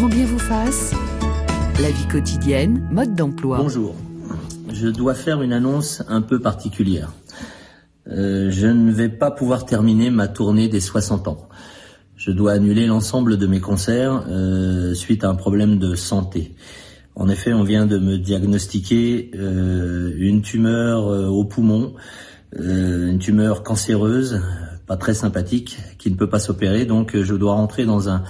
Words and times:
Grand 0.00 0.08
vous 0.08 0.38
fasse. 0.38 0.94
La 1.78 1.90
vie 1.90 2.08
quotidienne, 2.10 2.88
mode 2.90 3.14
d'emploi. 3.14 3.58
Bonjour. 3.58 3.94
Je 4.72 4.88
dois 4.88 5.12
faire 5.12 5.42
une 5.42 5.52
annonce 5.52 6.02
un 6.08 6.22
peu 6.22 6.40
particulière. 6.40 7.12
Euh, 8.08 8.50
je 8.50 8.66
ne 8.66 8.92
vais 8.92 9.10
pas 9.10 9.30
pouvoir 9.30 9.66
terminer 9.66 10.08
ma 10.08 10.26
tournée 10.26 10.68
des 10.68 10.80
60 10.80 11.28
ans. 11.28 11.50
Je 12.16 12.30
dois 12.30 12.52
annuler 12.52 12.86
l'ensemble 12.86 13.36
de 13.36 13.46
mes 13.46 13.60
concerts 13.60 14.24
euh, 14.30 14.94
suite 14.94 15.22
à 15.22 15.28
un 15.28 15.34
problème 15.34 15.78
de 15.78 15.94
santé. 15.94 16.54
En 17.14 17.28
effet, 17.28 17.52
on 17.52 17.62
vient 17.62 17.84
de 17.84 17.98
me 17.98 18.16
diagnostiquer 18.16 19.32
euh, 19.34 20.14
une 20.16 20.40
tumeur 20.40 21.08
au 21.30 21.44
poumon, 21.44 21.92
une 22.58 23.18
tumeur 23.18 23.62
cancéreuse, 23.62 24.40
pas 24.86 24.96
très 24.96 25.12
sympathique, 25.12 25.76
qui 25.98 26.10
ne 26.10 26.16
peut 26.16 26.30
pas 26.30 26.38
s'opérer. 26.38 26.86
Donc, 26.86 27.20
je 27.20 27.34
dois 27.34 27.52
rentrer 27.52 27.84
dans 27.84 28.08
un 28.08 28.24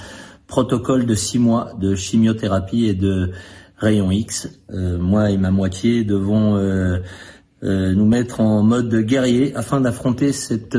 protocole 0.50 1.06
de 1.06 1.14
six 1.14 1.38
mois 1.38 1.72
de 1.80 1.94
chimiothérapie 1.94 2.84
et 2.86 2.94
de 2.94 3.30
rayons 3.78 4.10
X. 4.10 4.60
moi 4.68 5.30
et 5.30 5.38
ma 5.38 5.50
moitié 5.50 6.04
devons 6.04 6.58
euh, 7.62 7.94
nous 7.94 8.06
mettre 8.06 8.40
en 8.40 8.62
mode 8.62 8.94
guerrier 9.04 9.54
afin 9.54 9.82
d'affronter 9.82 10.32
cette 10.32 10.78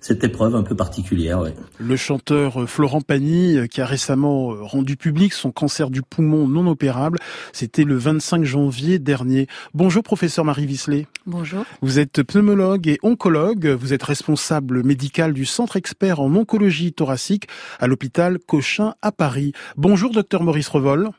cette 0.00 0.24
épreuve 0.24 0.54
un 0.54 0.62
peu 0.62 0.74
particulière. 0.74 1.40
Ouais. 1.40 1.54
Le 1.78 1.96
chanteur 1.96 2.62
euh, 2.62 2.66
Florent 2.66 3.00
Pagny, 3.00 3.56
euh, 3.56 3.66
qui 3.66 3.80
a 3.80 3.86
récemment 3.86 4.54
rendu 4.60 4.96
public 4.96 5.32
son 5.32 5.50
cancer 5.50 5.90
du 5.90 6.02
poumon 6.02 6.48
non 6.48 6.66
opérable, 6.66 7.18
c'était 7.52 7.84
le 7.84 7.96
25 7.96 8.44
janvier 8.44 8.98
dernier. 8.98 9.46
Bonjour 9.74 10.02
professeur 10.02 10.44
Marie 10.44 10.66
Visley. 10.66 11.06
Bonjour. 11.26 11.64
Vous 11.82 11.98
êtes 11.98 12.22
pneumologue 12.22 12.88
et 12.88 12.98
oncologue, 13.02 13.66
vous 13.66 13.92
êtes 13.92 14.02
responsable 14.02 14.84
médical 14.84 15.32
du 15.32 15.44
centre 15.44 15.76
expert 15.76 16.20
en 16.20 16.34
oncologie 16.34 16.92
thoracique 16.92 17.48
à 17.80 17.86
l'hôpital 17.86 18.38
Cochin 18.38 18.94
à 19.02 19.12
Paris. 19.12 19.52
Bonjour 19.76 20.10
docteur 20.10 20.42
Maurice 20.42 20.68
Revol. 20.68 21.10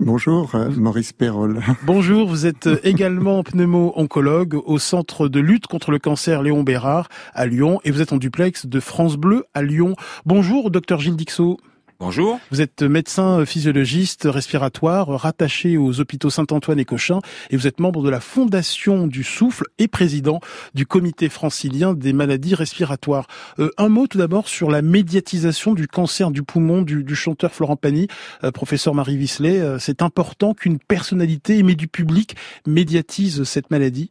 Bonjour, 0.00 0.56
euh, 0.56 0.70
Maurice 0.70 1.12
Perrol. 1.12 1.60
Bonjour, 1.86 2.28
vous 2.28 2.46
êtes 2.46 2.66
euh, 2.66 2.80
également 2.82 3.44
pneumo-oncologue 3.44 4.60
au 4.66 4.78
Centre 4.78 5.28
de 5.28 5.38
lutte 5.38 5.68
contre 5.68 5.92
le 5.92 6.00
cancer 6.00 6.42
Léon 6.42 6.64
Bérard 6.64 7.08
à 7.32 7.46
Lyon 7.46 7.80
et 7.84 7.92
vous 7.92 8.02
êtes 8.02 8.12
en 8.12 8.16
duplex 8.16 8.66
de 8.66 8.80
France 8.80 9.16
Bleu 9.16 9.44
à 9.54 9.62
Lyon. 9.62 9.94
Bonjour, 10.26 10.72
docteur 10.72 10.98
Gilles 10.98 11.16
Dixot. 11.16 11.58
Bonjour. 12.00 12.40
Vous 12.50 12.60
êtes 12.60 12.82
médecin 12.82 13.46
physiologiste 13.46 14.26
respiratoire 14.28 15.06
rattaché 15.08 15.76
aux 15.76 16.00
hôpitaux 16.00 16.28
Saint-Antoine 16.28 16.80
et 16.80 16.84
Cochin 16.84 17.20
et 17.50 17.56
vous 17.56 17.68
êtes 17.68 17.78
membre 17.78 18.02
de 18.02 18.10
la 18.10 18.18
Fondation 18.18 19.06
du 19.06 19.22
Souffle 19.22 19.66
et 19.78 19.86
président 19.86 20.40
du 20.74 20.86
comité 20.86 21.28
francilien 21.28 21.94
des 21.94 22.12
maladies 22.12 22.56
respiratoires. 22.56 23.28
Euh, 23.60 23.70
un 23.78 23.88
mot 23.88 24.08
tout 24.08 24.18
d'abord 24.18 24.48
sur 24.48 24.72
la 24.72 24.82
médiatisation 24.82 25.72
du 25.72 25.86
cancer 25.86 26.32
du 26.32 26.42
poumon 26.42 26.82
du, 26.82 27.14
chanteur 27.14 27.52
Florent 27.52 27.76
Pagny. 27.76 28.08
Euh, 28.42 28.50
professeur 28.50 28.94
Marie 28.94 29.16
Visley, 29.16 29.60
euh, 29.60 29.78
c'est 29.78 30.02
important 30.02 30.52
qu'une 30.52 30.80
personnalité 30.80 31.58
aimée 31.58 31.76
du 31.76 31.86
public 31.86 32.34
médiatise 32.66 33.44
cette 33.44 33.70
maladie? 33.70 34.10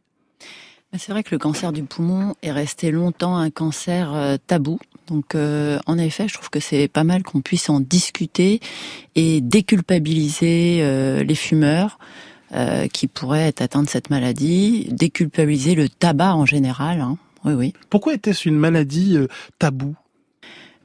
C'est 0.96 1.12
vrai 1.12 1.22
que 1.22 1.34
le 1.34 1.38
cancer 1.38 1.72
du 1.72 1.82
poumon 1.82 2.34
est 2.42 2.52
resté 2.52 2.92
longtemps 2.92 3.36
un 3.36 3.50
cancer 3.50 4.38
tabou 4.46 4.78
donc 5.06 5.34
euh, 5.34 5.78
en 5.86 5.98
effet, 5.98 6.28
je 6.28 6.34
trouve 6.34 6.50
que 6.50 6.60
c'est 6.60 6.88
pas 6.88 7.04
mal 7.04 7.22
qu'on 7.22 7.40
puisse 7.40 7.68
en 7.68 7.80
discuter 7.80 8.60
et 9.14 9.40
déculpabiliser 9.40 10.78
euh, 10.82 11.22
les 11.22 11.34
fumeurs 11.34 11.98
euh, 12.52 12.86
qui 12.88 13.06
pourraient 13.06 13.48
être 13.48 13.62
atteints 13.62 13.84
cette 13.86 14.10
maladie, 14.10 14.88
déculpabiliser 14.90 15.74
le 15.74 15.88
tabac 15.88 16.34
en 16.34 16.46
général. 16.46 17.00
Hein. 17.00 17.18
Oui, 17.44 17.52
oui. 17.52 17.72
Pourquoi 17.90 18.14
était-ce 18.14 18.48
une 18.48 18.56
maladie 18.56 19.18
tabou 19.58 19.94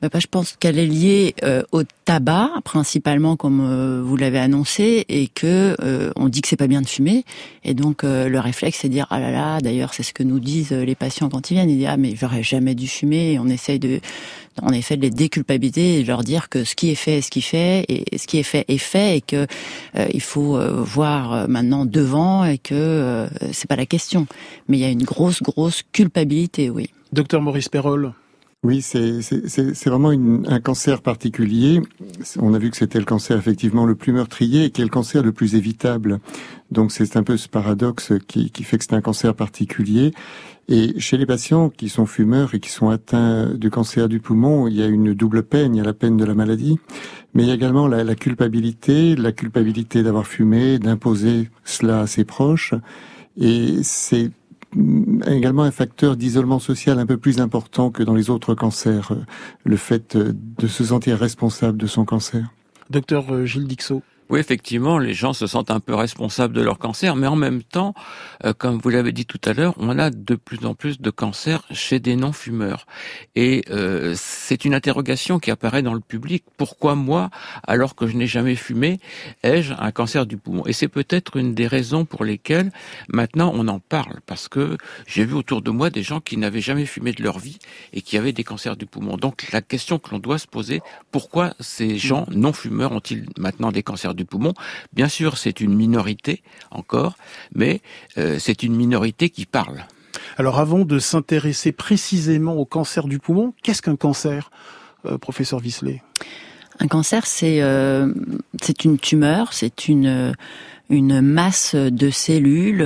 bah, 0.02 0.10
je 0.18 0.28
pense 0.28 0.56
qu'elle 0.58 0.80
est 0.80 0.86
liée 0.86 1.36
euh, 1.44 1.64
au 1.72 1.84
tabac 2.06 2.50
principalement, 2.64 3.36
comme 3.36 3.62
euh, 3.62 4.02
vous 4.04 4.16
l'avez 4.16 4.40
annoncé, 4.40 5.06
et 5.10 5.28
que 5.28 5.76
euh, 5.82 6.12
on 6.16 6.30
dit 6.30 6.42
que 6.42 6.48
c'est 6.48 6.56
pas 6.56 6.68
bien 6.68 6.82
de 6.82 6.88
fumer, 6.88 7.26
et 7.64 7.74
donc 7.74 8.04
le 8.04 8.40
réflexe 8.40 8.80
c'est 8.82 8.88
de 8.88 8.94
dire 8.94 9.08
ah 9.10 9.20
là 9.20 9.32
là. 9.32 9.60
D'ailleurs, 9.60 9.94
c'est 9.94 10.04
ce 10.04 10.14
que 10.14 10.24
nous 10.24 10.40
disent 10.40 10.72
les 10.72 10.96
patients 10.96 11.30
quand 11.30 11.52
ils 11.52 11.56
viennent. 11.56 11.70
Ils 11.70 11.78
disent 11.78 11.88
ah 11.90 11.98
mais 11.98 12.16
j'aurais 12.16 12.44
jamais 12.44 12.76
dû 12.76 12.88
fumer. 12.88 13.34
Et 13.34 13.40
on 13.40 13.48
essaye 13.48 13.80
de, 13.80 14.00
en 14.62 14.72
effet, 14.72 14.96
de 14.96 15.02
les 15.02 15.10
déculpabiliser 15.10 16.00
et 16.00 16.04
de 16.04 16.08
leur 16.08 16.24
dire 16.24 16.50
que 16.50 16.64
ce 16.64 16.76
qui 16.76 16.90
est 16.90 16.96
fait 16.96 17.18
est 17.18 17.22
ce 17.22 17.32
qui 17.32 17.42
fait, 17.42 17.86
et 17.90 18.18
ce 18.18 18.28
qui 18.28 18.38
est 18.38 18.44
fait 18.44 18.66
est 18.68 18.78
fait, 18.78 19.18
et 19.18 19.22
que 19.22 19.48
il 20.14 20.22
faut 20.22 20.60
voir 20.84 21.50
maintenant 21.50 21.86
devant, 21.86 22.46
et 22.46 22.58
que 22.58 23.28
c'est 23.52 23.68
pas 23.68 23.76
la 23.76 23.86
question. 23.86 24.28
Mais 24.68 24.78
il 24.78 24.82
y 24.82 24.86
a 24.86 24.90
une 24.90 25.04
grosse 25.04 25.42
grosse 25.44 25.84
culpabilité, 25.92 26.70
oui. 26.70 26.90
Docteur 27.12 27.42
Maurice 27.42 27.70
Perrol. 27.70 28.14
Oui, 28.62 28.82
c'est 28.82 29.86
vraiment 29.86 30.10
un 30.10 30.60
cancer 30.60 31.02
particulier. 31.02 31.82
On 32.38 32.54
a 32.54 32.60
vu 32.60 32.70
que 32.70 32.76
c'était 32.76 33.00
le 33.00 33.06
cancer 33.06 33.38
effectivement 33.38 33.86
le 33.86 33.96
plus 33.96 34.12
meurtrier 34.12 34.66
et 34.66 34.70
qui 34.70 34.82
est 34.82 34.84
le 34.84 34.90
cancer 34.90 35.24
le 35.24 35.32
plus 35.32 35.56
évitable. 35.56 36.20
Donc 36.70 36.92
c'est 36.92 37.16
un 37.16 37.24
peu 37.24 37.38
ce 37.38 37.48
paradoxe 37.48 38.12
qui, 38.28 38.52
qui 38.52 38.64
fait 38.64 38.78
que 38.78 38.84
c'est 38.84 38.96
un 38.96 39.02
cancer 39.02 39.34
particulier. 39.34 40.12
Et 40.68 41.00
chez 41.00 41.16
les 41.16 41.26
patients 41.26 41.70
qui 41.70 41.88
sont 41.88 42.06
fumeurs 42.06 42.54
et 42.54 42.60
qui 42.60 42.70
sont 42.70 42.90
atteints 42.90 43.54
du 43.54 43.70
cancer 43.70 44.10
du 44.10 44.20
poumon, 44.20 44.68
il 44.68 44.76
y 44.76 44.84
a 44.84 44.88
une 44.88 45.14
double 45.14 45.44
peine. 45.44 45.74
Il 45.74 45.78
y 45.78 45.82
a 45.82 45.86
la 45.86 45.94
peine 45.94 46.18
de 46.18 46.26
la 46.26 46.34
maladie, 46.34 46.80
mais 47.34 47.44
il 47.44 47.48
y 47.48 47.52
a 47.52 47.56
également 47.56 47.88
la, 47.88 48.04
la 48.04 48.16
culpabilité, 48.16 49.16
la 49.16 49.32
culpabilité 49.32 50.04
d'avoir 50.04 50.28
fumé, 50.28 50.80
d'imposer 50.80 51.50
cela 51.64 52.02
à 52.02 52.08
ses 52.08 52.26
proches. 52.26 52.74
Et 53.40 53.84
c'est 53.84 54.32
également 54.76 55.64
un 55.64 55.72
facteur 55.72 56.16
d'isolement 56.16 56.60
social 56.60 57.00
un 57.00 57.06
peu 57.06 57.18
plus 57.18 57.40
important 57.40 57.90
que 57.90 58.04
dans 58.04 58.14
les 58.14 58.30
autres 58.30 58.54
cancers, 58.54 59.12
euh, 59.12 59.26
le 59.64 59.78
fait 59.78 60.16
euh, 60.16 60.34
de 60.34 60.68
se 60.68 60.84
sentir 60.84 61.18
responsable 61.18 61.78
de 61.78 61.88
son 61.88 62.06
cancer. 62.06 62.54
Docteur 62.90 63.32
euh, 63.32 63.46
Gilles 63.46 63.68
Dixot. 63.68 64.04
Oui, 64.30 64.40
effectivement, 64.40 65.00
les 65.00 65.16
gens 65.16 65.34
se 65.34 65.48
sentent 65.48 65.72
un 65.72 65.80
peu 65.80 65.96
responsables 65.96 66.54
de 66.54 66.62
leur 66.62 66.78
cancer, 66.78 67.16
mais 67.16 67.26
en 67.26 67.36
même 67.36 67.64
temps, 67.64 67.96
euh, 68.46 68.54
comme 68.54 68.78
vous 68.78 68.90
l'avez 68.90 69.12
dit 69.12 69.26
tout 69.26 69.42
à 69.44 69.54
l'heure, 69.54 69.74
on 69.78 69.98
a 69.98 70.12
de 70.12 70.36
plus 70.36 70.68
en 70.68 70.76
plus 70.76 71.02
de 71.02 71.10
cancers 71.10 71.64
chez 71.72 72.00
des 72.00 72.16
non-fumeurs. 72.16 72.86
Et 73.36 73.64
euh, 73.72 74.14
c'est 74.16 74.66
une 74.66 74.76
interrogation 74.76 75.40
qui 75.40 75.50
apparaît 75.50 75.82
dans 75.82 75.96
le 75.96 76.00
public. 76.00 76.44
Pourquoi 76.58 76.94
moi, 76.94 77.32
alors 77.66 77.96
que 77.96 78.06
je 78.06 78.16
n'ai 78.16 78.28
jamais 78.28 78.54
fumé, 78.54 79.00
ai-je 79.42 79.74
un 79.74 79.92
cancer 79.92 80.28
du 80.28 80.38
poumon? 80.38 80.64
Et 80.68 80.74
c'est 80.74 80.90
peut-être 80.90 81.38
une 81.38 81.56
des 81.56 81.66
raisons 81.66 82.06
pour 82.06 82.24
lesquelles 82.24 82.72
maintenant 83.08 83.52
on 83.56 83.68
en 83.68 83.80
parle, 83.80 84.20
parce 84.28 84.48
que 84.48 84.78
j'ai 85.08 85.26
vu 85.26 85.34
autour 85.34 85.64
de 85.64 85.72
moi 85.72 85.90
des 85.90 86.04
gens 86.04 86.20
qui 86.20 86.38
n'avaient 86.38 86.62
jamais 86.62 86.86
fumé 86.86 87.14
de 87.14 87.24
leur 87.24 87.40
vie 87.40 87.58
et 87.94 88.04
qui 88.04 88.16
avaient 88.16 88.34
des 88.34 88.44
cancers 88.44 88.78
du 88.78 88.86
poumon. 88.86 89.18
Donc 89.18 89.48
la 89.52 89.64
question 89.64 89.98
que 89.98 90.12
l'on 90.12 90.20
doit 90.20 90.38
se 90.38 90.46
poser, 90.46 90.82
pourquoi 91.12 91.56
ces 91.60 91.98
gens 91.98 92.28
non-fumeurs 92.30 92.92
ont-ils 92.92 93.26
maintenant 93.36 93.72
des 93.72 93.82
cancers 93.82 94.14
du 94.14 94.19
du 94.20 94.26
poumon. 94.26 94.54
Bien 94.94 95.08
sûr, 95.08 95.38
c'est 95.38 95.62
une 95.62 95.74
minorité 95.74 96.44
encore, 96.72 97.16
mais 97.56 97.82
euh, 98.18 98.38
c'est 98.38 98.64
une 98.64 98.76
minorité 98.76 99.30
qui 99.30 99.46
parle. 99.46 99.86
Alors 100.38 100.60
avant 100.60 100.86
de 100.86 101.00
s'intéresser 101.00 101.72
précisément 101.72 102.56
au 102.56 102.66
cancer 102.66 103.08
du 103.08 103.18
poumon, 103.18 103.54
qu'est-ce 103.64 103.82
qu'un 103.82 103.96
cancer, 103.96 104.52
euh, 105.06 105.18
professeur 105.18 105.60
Visley 105.60 106.04
Un 106.80 106.88
cancer, 106.88 107.26
c'est 107.26 107.62
euh, 107.62 108.14
c'est 108.62 108.84
une 108.84 109.00
tumeur, 109.00 109.54
c'est 109.54 109.88
une 109.88 110.36
une 110.90 111.22
masse 111.22 111.76
de 111.76 112.10
cellules 112.10 112.84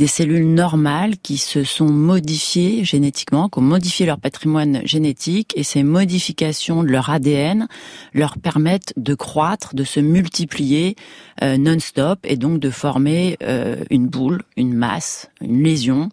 des 0.00 0.06
cellules 0.06 0.54
normales 0.54 1.18
qui 1.18 1.36
se 1.36 1.62
sont 1.62 1.90
modifiées 1.90 2.84
génétiquement, 2.84 3.50
qui 3.50 3.58
ont 3.58 3.62
modifié 3.62 4.06
leur 4.06 4.18
patrimoine 4.18 4.80
génétique 4.86 5.52
et 5.56 5.62
ces 5.62 5.82
modifications 5.82 6.82
de 6.82 6.88
leur 6.88 7.10
ADN 7.10 7.68
leur 8.14 8.38
permettent 8.38 8.94
de 8.96 9.14
croître, 9.14 9.74
de 9.74 9.84
se 9.84 10.00
multiplier 10.00 10.96
euh, 11.42 11.58
non-stop 11.58 12.20
et 12.24 12.38
donc 12.38 12.60
de 12.60 12.70
former 12.70 13.36
euh, 13.42 13.76
une 13.90 14.08
boule, 14.08 14.40
une 14.56 14.72
masse, 14.72 15.28
une 15.42 15.62
lésion, 15.62 16.08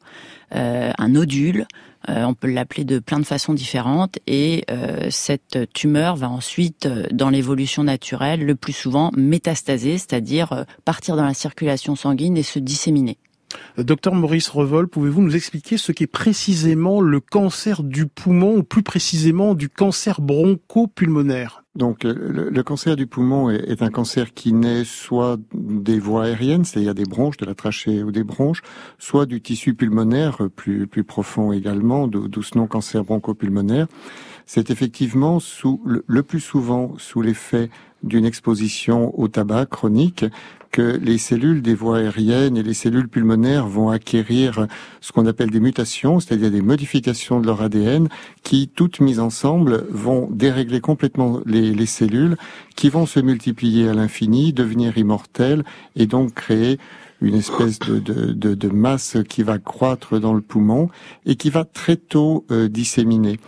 euh, 0.53 0.91
un 0.97 1.07
nodule. 1.07 1.65
on 2.09 2.33
peut 2.33 2.51
l'appeler 2.51 2.83
de 2.83 2.99
plein 2.99 3.19
de 3.19 3.25
façons 3.25 3.53
différentes 3.53 4.17
et 4.27 4.65
cette 5.09 5.59
tumeur 5.73 6.15
va 6.15 6.29
ensuite, 6.29 6.87
dans 7.11 7.29
l'évolution 7.29 7.83
naturelle, 7.83 8.45
le 8.45 8.55
plus 8.55 8.71
souvent 8.71 9.11
métastaser, 9.17 9.97
c'est-à-dire 9.97 10.65
partir 10.85 11.17
dans 11.17 11.25
la 11.25 11.33
circulation 11.33 11.97
sanguine 11.97 12.37
et 12.37 12.43
se 12.43 12.59
disséminer. 12.59 13.17
Docteur 13.77 14.13
Maurice 14.13 14.49
Revol, 14.49 14.87
pouvez-vous 14.87 15.21
nous 15.21 15.35
expliquer 15.35 15.77
ce 15.77 15.91
qu'est 15.91 16.07
précisément 16.07 16.99
le 16.99 17.19
cancer 17.19 17.83
du 17.83 18.07
poumon, 18.07 18.57
ou 18.57 18.63
plus 18.63 18.83
précisément 18.83 19.53
du 19.53 19.69
cancer 19.69 20.19
bronchopulmonaire? 20.21 21.63
Donc 21.75 22.03
le, 22.03 22.63
cancer 22.63 22.95
du 22.95 23.05
poumon 23.05 23.51
est, 23.51 23.83
un 23.83 23.91
cancer 23.91 24.33
qui 24.33 24.51
naît 24.51 24.83
soit 24.83 25.37
des 25.53 25.99
voies 25.99 26.25
aériennes, 26.25 26.65
c'est-à-dire 26.65 26.95
des 26.95 27.03
bronches, 27.03 27.37
de 27.37 27.45
la 27.45 27.53
trachée 27.53 28.01
ou 28.01 28.11
des 28.11 28.23
bronches, 28.23 28.63
soit 28.97 29.27
du 29.27 29.41
tissu 29.41 29.75
pulmonaire 29.75 30.39
plus, 30.55 30.87
plus 30.87 31.03
profond 31.03 31.51
également, 31.51 32.07
d'où 32.07 32.41
ce 32.41 32.57
nom 32.57 32.65
cancer 32.65 33.03
bronchopulmonaire. 33.03 33.87
C'est 34.47 34.71
effectivement 34.71 35.39
le 35.85 36.23
plus 36.23 36.39
souvent 36.39 36.95
sous 36.97 37.21
l'effet 37.21 37.69
d'une 38.03 38.25
exposition 38.25 39.17
au 39.19 39.27
tabac 39.27 39.65
chronique, 39.67 40.25
que 40.71 40.99
les 41.01 41.17
cellules 41.17 41.61
des 41.61 41.73
voies 41.73 41.97
aériennes 41.97 42.57
et 42.57 42.63
les 42.63 42.73
cellules 42.73 43.07
pulmonaires 43.07 43.67
vont 43.67 43.89
acquérir 43.89 44.67
ce 45.01 45.11
qu'on 45.11 45.25
appelle 45.25 45.49
des 45.49 45.59
mutations, 45.59 46.19
c'est-à-dire 46.19 46.51
des 46.51 46.61
modifications 46.61 47.39
de 47.39 47.47
leur 47.47 47.61
ADN 47.61 48.07
qui, 48.43 48.67
toutes 48.67 48.99
mises 48.99 49.19
ensemble, 49.19 49.85
vont 49.89 50.29
dérégler 50.31 50.81
complètement 50.81 51.39
les, 51.45 51.73
les 51.73 51.85
cellules 51.85 52.37
qui 52.75 52.89
vont 52.89 53.05
se 53.05 53.19
multiplier 53.19 53.89
à 53.89 53.93
l'infini, 53.93 54.53
devenir 54.53 54.97
immortelles 54.97 55.63
et 55.95 56.05
donc 56.05 56.33
créer 56.33 56.77
une 57.21 57.35
espèce 57.35 57.79
de, 57.79 58.69
masse 58.69 59.17
qui 59.27 59.43
va 59.43 59.57
croître 59.57 60.19
dans 60.19 60.33
le 60.33 60.41
poumon 60.41 60.89
et 61.25 61.35
qui 61.35 61.49
va 61.49 61.65
très 61.65 61.95
tôt 61.95 62.45
euh, 62.51 62.67
disséminer. 62.67 63.39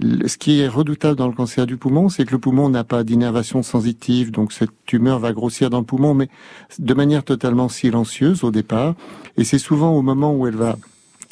Ce 0.00 0.36
qui 0.36 0.60
est 0.60 0.68
redoutable 0.68 1.16
dans 1.16 1.26
le 1.26 1.32
cancer 1.32 1.66
du 1.66 1.78
poumon, 1.78 2.10
c'est 2.10 2.26
que 2.26 2.32
le 2.32 2.38
poumon 2.38 2.68
n'a 2.68 2.84
pas 2.84 3.02
d'innervation 3.02 3.62
sensitive, 3.62 4.30
donc 4.30 4.52
cette 4.52 4.70
tumeur 4.84 5.18
va 5.18 5.32
grossir 5.32 5.70
dans 5.70 5.78
le 5.78 5.86
poumon, 5.86 6.12
mais 6.12 6.28
de 6.78 6.92
manière 6.92 7.24
totalement 7.24 7.70
silencieuse 7.70 8.44
au 8.44 8.50
départ. 8.50 8.94
Et 9.38 9.44
c'est 9.44 9.58
souvent 9.58 9.92
au 9.92 10.02
moment 10.02 10.34
où 10.34 10.46
elle 10.46 10.56
va 10.56 10.76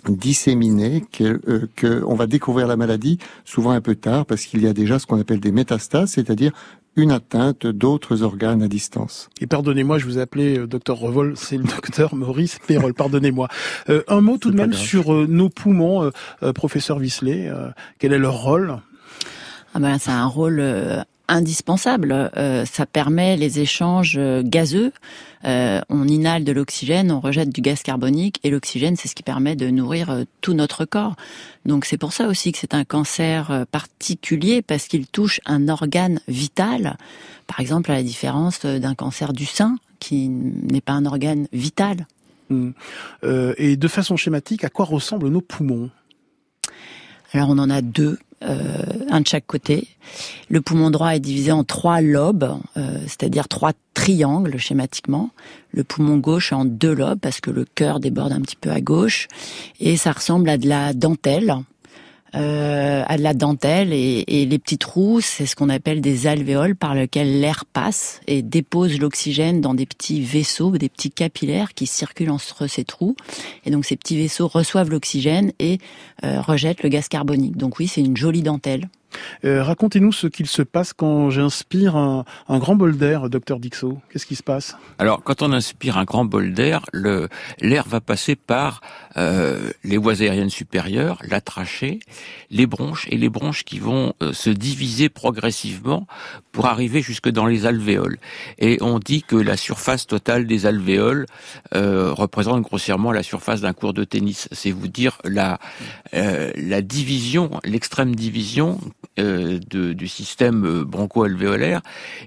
disséminer 0.09 1.03
qu'on 1.17 1.39
euh, 1.49 2.15
va 2.17 2.27
découvrir 2.27 2.67
la 2.67 2.77
maladie, 2.77 3.19
souvent 3.45 3.71
un 3.71 3.81
peu 3.81 3.95
tard, 3.95 4.25
parce 4.25 4.45
qu'il 4.45 4.63
y 4.63 4.67
a 4.67 4.73
déjà 4.73 4.99
ce 4.99 5.07
qu'on 5.07 5.21
appelle 5.21 5.41
des 5.41 5.53
métastases, 5.53 6.13
c'est-à-dire 6.13 6.53
une 6.97 7.11
atteinte 7.11 7.67
d'autres 7.67 8.23
organes 8.23 8.63
à 8.63 8.69
distance. 8.69 9.29
Et 9.41 9.47
pardonnez-moi, 9.47 9.99
je 9.99 10.07
vous 10.07 10.19
appelais 10.19 10.59
euh, 10.59 10.67
docteur 10.67 10.99
Revol, 10.99 11.35
c'est 11.37 11.57
le 11.57 11.65
docteur 11.65 12.15
Maurice 12.15 12.59
Perrol, 12.67 12.95
pardonnez-moi. 12.95 13.49
Euh, 13.89 14.03
un 14.09 14.21
mot 14.21 14.39
tout 14.39 14.51
de 14.51 14.57
même 14.57 14.73
sur 14.73 15.13
euh, 15.13 15.27
nos 15.29 15.49
poumons, 15.49 16.11
professeur 16.55 16.99
Visley, 16.99 17.51
quel 17.99 18.13
est 18.13 18.19
leur 18.19 18.35
rôle? 18.35 18.79
Ah 19.75 19.81
ben, 19.81 19.99
C'est 19.99 20.11
un 20.11 20.27
rôle 20.27 20.63
indispensable. 21.29 22.31
ça 22.65 22.87
permet 22.87 23.37
les 23.37 23.61
échanges 23.61 24.19
gazeux. 24.43 24.93
On 25.45 26.09
inhale 26.09 26.45
de 26.45 26.53
l'oxygène, 26.53 27.13
on 27.13 27.21
rejette 27.21 27.51
du 27.51 27.61
gaz 27.61 27.83
carbonique, 27.83 28.41
et 28.45 28.51
l'oxygène, 28.51 28.97
c'est 28.97 29.09
ce 29.09 29.15
qui 29.15 29.23
permet 29.23 29.57
de 29.57 29.69
nourrir 29.69 30.25
tout 30.41 30.55
notre 30.55 30.85
corps. 30.85 31.17
Donc 31.65 31.85
c'est 31.85 31.99
pour 31.99 32.13
ça 32.13 32.29
aussi 32.29 32.53
que 32.53 32.59
c'est 32.59 32.75
un 32.75 32.85
cancer 32.85 33.51
euh, 33.51 33.65
particulier 33.71 34.63
parce 34.63 34.87
qu'il 34.87 35.07
touche 35.07 35.41
un 35.47 35.69
organe 35.69 36.21
vital. 36.29 36.97
Par 37.47 37.61
exemple, 37.61 37.91
à 37.91 37.95
la 37.95 38.03
différence 38.03 38.61
euh, 38.65 38.79
d'un 38.79 38.95
cancer 38.95 39.33
du 39.33 39.47
sein 39.47 39.77
qui 39.99 40.29
n'est 40.29 40.83
pas 40.83 40.93
un 40.93 41.07
organe 41.07 41.49
vital. 41.53 42.07
Mmh. 42.51 42.71
Euh, 43.25 43.55
et 43.57 43.77
de 43.77 43.89
façon 43.89 44.17
schématique, 44.17 44.65
à 44.65 44.69
quoi 44.69 44.85
ressemblent 44.85 45.29
nos 45.29 45.41
poumons? 45.41 45.91
Alors 47.33 47.49
on 47.51 47.59
en 47.59 47.71
a 47.71 47.81
deux. 47.81 48.19
Euh, 48.45 48.83
un 49.11 49.21
de 49.21 49.27
chaque 49.27 49.47
côté. 49.47 49.89
Le 50.51 50.61
poumon 50.61 50.91
droit 50.91 51.15
est 51.15 51.21
divisé 51.21 51.51
en 51.51 51.65
trois 51.65 52.01
lobes, 52.01 52.59
euh, 52.77 52.99
c'est-à-dire 53.07 53.49
trois 53.49 53.73
triangles 53.95 54.59
schématiquement. 54.59 55.31
Le 55.73 55.83
poumon 55.83 56.19
gauche 56.19 56.53
en 56.53 56.65
deux 56.65 56.95
lobes 56.95 57.21
parce 57.21 57.41
que 57.41 57.51
le 57.51 57.65
cœur 57.65 58.01
déborde 58.01 58.33
un 58.33 58.41
petit 58.41 58.57
peu 58.57 58.71
à 58.71 58.81
gauche 58.81 59.29
et 59.81 59.97
ça 59.97 60.13
ressemble 60.13 60.49
à 60.49 60.59
de 60.59 60.69
la 60.69 60.93
dentelle 60.93 61.57
euh, 62.35 63.03
à 63.07 63.17
de 63.17 63.23
la 63.23 63.35
dentelle 63.35 63.93
et, 63.93 64.25
et 64.27 64.47
les 64.47 64.59
petits 64.59 64.79
trous, 64.79 65.21
c'est 65.21 65.47
ce 65.47 65.55
qu'on 65.55 65.69
appelle 65.69 66.01
des 66.01 66.27
alvéoles 66.27 66.75
par 66.75 66.95
lesquels 66.95 67.41
l'air 67.41 67.65
passe 67.65 68.21
et 68.27 68.43
dépose 68.43 68.99
l'oxygène 68.99 69.61
dans 69.61 69.75
des 69.75 69.87
petits 69.87 70.21
vaisseaux, 70.21 70.71
des 70.77 70.89
petits 70.89 71.11
capillaires 71.11 71.75
qui 71.75 71.87
circulent 71.87 72.31
entre 72.31 72.67
ces 72.67 72.85
trous. 72.85 73.15
Et 73.65 73.71
donc 73.71 73.85
ces 73.85 73.97
petits 73.97 74.17
vaisseaux 74.17 74.49
reçoivent 74.49 74.91
l'oxygène 74.91 75.53
et 75.59 75.79
euh, 76.25 76.41
rejettent 76.41 76.83
le 76.83 76.89
gaz 76.89 77.09
carbonique. 77.09 77.57
Donc 77.57 77.79
oui, 77.79 77.87
c'est 77.87 78.01
une 78.01 78.17
jolie 78.17 78.43
dentelle. 78.43 78.89
Euh, 79.45 79.63
racontez-nous 79.63 80.13
ce 80.13 80.27
qu'il 80.27 80.47
se 80.47 80.63
passe 80.63 80.93
quand 80.93 81.31
j'inspire 81.31 81.97
un, 81.97 82.25
un, 82.49 82.59
grand 82.59 82.77
bol 82.77 82.97
d'air, 82.97 83.29
docteur 83.29 83.59
Dixot. 83.59 83.99
Qu'est-ce 84.11 84.27
qui 84.27 84.37
se 84.37 84.43
passe? 84.43 84.77
Alors, 84.99 85.23
quand 85.23 85.43
on 85.43 85.53
inspire 85.53 85.99
un 85.99 86.05
grand 86.05 86.25
bol 86.25 86.53
d'air, 86.53 86.85
l'air 87.61 87.85
va 87.87 88.01
passer 88.01 88.37
par 88.37 88.81
euh, 89.17 89.71
les 89.85 89.97
voies 89.97 90.23
aériennes 90.23 90.51
supérieures, 90.51 91.19
la 91.29 91.41
trachée, 91.41 92.01
les 92.51 92.67
bronches 92.67 93.07
et 93.11 93.17
les 93.17 93.29
bronches 93.29 93.65
qui 93.65 93.79
vont 93.79 94.15
euh, 94.23 94.33
se 94.33 94.51
diviser 94.51 95.09
progressivement 95.09 96.07
pour 96.53 96.67
arriver 96.67 97.03
jusque 97.03 97.29
dans 97.29 97.47
les 97.47 97.67
alvéoles. 97.67 98.19
Et 98.59 98.79
on 98.81 98.99
dit 98.99 99.23
que 99.23 99.37
la 99.37 99.57
surface 99.57 100.07
totale 100.07 100.47
des 100.47 100.67
alvéoles 100.67 101.27
euh, 101.75 102.13
représente 102.13 102.63
grossièrement 102.63 103.13
la 103.13 103.23
surface 103.23 103.61
d'un 103.61 103.73
cours 103.73 103.95
de 103.95 104.05
tennis. 104.05 104.49
C'est 104.53 104.71
vous 104.71 104.89
dire 104.89 105.19
la 105.25 105.59
la 106.13 106.81
division, 106.81 107.61
l'extrême 107.65 108.15
division 108.15 108.79
euh, 109.19 109.59
de, 109.71 109.93
du 109.93 110.09
système 110.09 110.65
euh, 110.65 110.85
broncho-alvéolaire. 110.85 111.81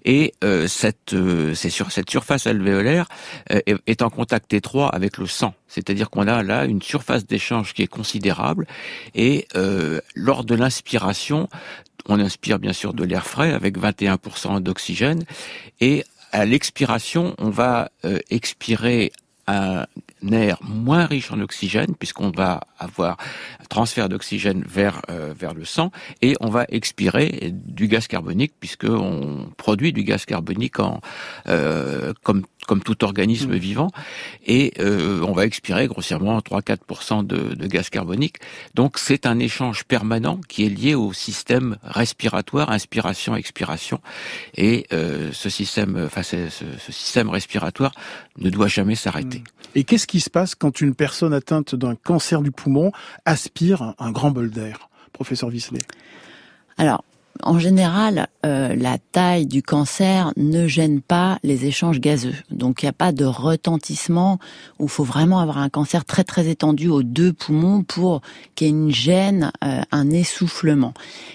Et 0.06 0.34
euh, 0.44 0.68
cette, 0.68 1.16
c'est 1.54 1.70
sur 1.70 1.92
cette 1.92 2.10
surface 2.10 2.48
alvéolaire 2.48 3.08
est, 3.50 4.02
en 4.02 4.10
contact 4.10 4.54
étroit 4.54 4.90
avec 4.90 5.18
le 5.18 5.28
sang. 5.28 5.54
C'est-à-dire 5.68 6.10
qu'on 6.10 6.28
a 6.28 6.44
là 6.44 6.66
une 6.66 6.82
surface 6.82 7.26
d'échange 7.26 7.74
qui 7.74 7.84
est 7.84 7.88
considérable. 7.88 8.68
Et 9.16 9.48
lors 10.16 10.44
de 10.44 10.56
l'inspiration, 10.56 11.50
on 12.08 12.20
inspire 12.20 12.60
bien 12.60 12.74
sûr 12.74 12.94
de 12.94 13.04
l'air 13.04 13.26
frais 13.26 13.54
avec 13.54 13.78
21% 13.78 14.62
d'oxygène. 14.62 15.24
Et 15.82 16.04
à 16.32 16.46
l'expiration, 16.46 17.36
on 17.38 17.50
va 17.50 17.90
expirer 18.30 19.12
un 19.48 19.86
air 20.32 20.58
moins 20.64 21.06
riche 21.06 21.32
en 21.32 21.40
oxygène 21.40 21.96
puisqu'on 21.98 22.32
va 22.32 22.62
avoir 22.80 23.18
un 23.62 23.66
transfert 23.66 24.10
d'oxygène 24.10 24.64
vers 24.68 25.02
euh, 25.10 25.34
vers 25.38 25.54
le 25.54 25.66
sang 25.66 25.92
et 26.22 26.36
on 26.40 26.50
va 26.50 26.66
expirer 26.70 27.52
du 27.54 27.88
gaz 27.88 28.08
carbonique 28.08 28.54
puisqu'on 28.60 29.50
produit 29.58 29.94
du 29.94 30.04
gaz 30.04 30.26
carbonique 30.26 30.80
en 30.80 31.02
euh, 31.48 32.14
comme 32.24 32.44
comme 32.68 32.84
tout 32.84 33.04
organisme 33.04 33.54
mm. 33.54 33.58
vivant, 33.58 33.90
et 34.46 34.74
euh, 34.80 35.22
on 35.22 35.32
va 35.32 35.46
expirer 35.46 35.88
grossièrement 35.88 36.38
3-4% 36.40 37.26
de, 37.26 37.56
de, 37.56 37.68
gaz 37.68 37.90
carbonique. 37.90 38.38
Donc 38.76 39.00
c'est 39.00 39.26
un 39.26 39.40
échange 39.40 39.86
permanent 39.86 40.40
qui 40.48 40.66
est 40.66 40.70
lié 40.70 40.94
au 40.94 41.14
système 41.14 41.78
respiratoire, 41.84 42.70
inspiration-expiration, 42.70 44.00
et 44.56 44.86
euh, 44.94 45.32
ce 45.34 45.50
système, 45.50 46.00
enfin 46.06 46.22
ce, 46.22 46.50
ce, 46.50 46.92
système 46.92 47.30
respiratoire 47.30 47.94
ne 48.38 48.52
doit 48.52 48.68
jamais 48.68 48.96
s'arrêter. 48.96 49.40
Mm. 49.40 49.44
Et 49.76 49.84
qu'est-ce 49.84 50.08
qui 50.08 50.20
se 50.20 50.30
passe 50.30 50.54
quand 50.54 50.82
une 50.82 50.94
personne 50.94 51.34
atteinte 51.34 51.74
d'un 51.74 51.96
cancer 51.96 52.42
du 52.42 52.52
poumon 52.52 52.92
aspire 53.26 53.94
un 53.98 54.12
grand 54.12 54.32
bol 54.32 54.50
d'air, 54.50 54.90
professeur 55.14 55.50
Visley 55.50 55.82
Alors, 56.78 57.04
en 57.44 57.60
général, 57.60 58.28
euh, 58.46 58.76
la 58.76 58.98
taille 58.98 59.46
du 59.46 59.62
cancer 59.62 60.32
ne 60.38 60.68
gêne 60.68 61.02
pas 61.02 61.40
les 61.44 61.66
échanges 61.66 62.00
gazeux. 62.00 62.36
Donc 62.52 62.82
il 62.82 62.86
n'y 62.86 62.90
a 62.90 62.94
pas 62.94 63.12
de 63.12 63.26
retentissement 63.26 64.40
où 64.80 64.84
il 64.84 64.90
faut 64.90 65.04
vraiment 65.04 65.40
avoir 65.40 65.58
un 65.58 65.70
cancer 65.70 66.06
très 66.06 66.24
très 66.24 66.48
étendu 66.48 66.88
aux 66.88 67.04
deux 67.04 67.34
poumons 67.34 67.84
pour 67.84 68.22
qu'il 68.56 68.68
y 68.68 68.70
ait 68.70 68.74
une 68.74 68.92
gêne, 68.92 69.52
euh, 69.64 69.82
un 69.92 70.10
essoufflement. 70.12 70.94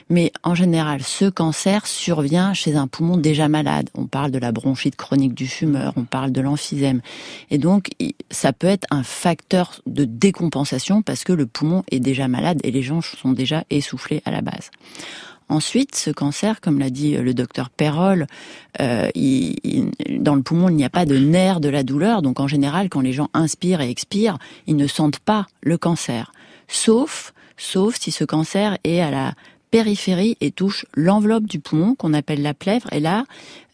Mais 0.09 0.33
en 0.43 0.55
général, 0.55 1.03
ce 1.03 1.27
cancer 1.27 1.87
survient 1.87 2.55
chez 2.55 2.77
un 2.77 2.87
poumon 2.87 3.17
déjà 3.17 3.49
malade. 3.49 3.91
On 3.95 4.07
parle 4.07 4.31
de 4.31 4.39
la 4.39 4.53
bronchite 4.53 4.97
chronique 4.97 5.35
du 5.35 5.47
fumeur, 5.47 5.93
on 5.97 6.05
parle 6.05 6.33
de 6.33 6.41
l'emphysème. 6.41 7.01
Et 7.51 7.59
donc 7.59 7.91
ça 8.31 8.53
peut 8.53 8.67
être 8.67 8.87
un 8.91 9.03
facteur 9.03 9.81
de 9.87 10.05
décompensation 10.05 11.03
parce 11.03 11.25
que 11.25 11.33
le 11.33 11.47
poumon 11.47 11.85
est 11.91 12.01
déjà 12.01 12.29
malade 12.29 12.61
et 12.65 12.71
les 12.71 12.83
gens 12.83 13.01
sont 13.01 13.33
déjà 13.33 13.65
essoufflés 13.71 14.23
à 14.25 14.31
la 14.31 14.41
base. 14.41 14.71
Ensuite, 15.53 15.95
ce 15.95 16.09
cancer, 16.09 16.63
comme 16.63 16.79
l'a 16.79 16.89
dit 16.89 17.15
le 17.15 17.35
docteur 17.35 17.69
Perrol, 17.69 18.27
euh, 18.81 19.11
dans 20.19 20.35
le 20.35 20.41
poumon, 20.41 20.71
il 20.71 20.77
n'y 20.77 20.85
a 20.85 20.89
pas 20.89 21.05
de 21.05 21.19
nerf 21.19 21.61
de 21.61 21.69
la 21.69 21.83
douleur. 21.83 22.23
Donc 22.23 22.41
en 22.41 22.49
général, 22.49 22.89
quand 22.89 23.03
les 23.03 23.13
gens 23.13 23.29
inspirent 23.35 23.83
et 23.83 23.91
expirent, 23.91 24.39
ils 24.67 24.77
ne 24.77 24.87
sentent 24.87 25.19
pas 25.19 25.47
le 25.61 25.77
cancer. 25.77 26.33
Sauf, 26.69 27.35
sauf 27.59 27.97
si 28.01 28.13
ce 28.13 28.25
cancer 28.25 28.79
est 28.83 29.03
à 29.03 29.11
la 29.11 29.35
périphérie 29.71 30.39
et 30.41 30.53
touche 30.53 30.87
l'enveloppe 30.95 31.45
du 31.45 31.61
poumon 31.61 31.97
qu'on 31.97 32.15
appelle 32.15 32.41
la 32.41 32.55
plèvre 32.55 32.91
et 32.91 33.01
là 33.01 33.27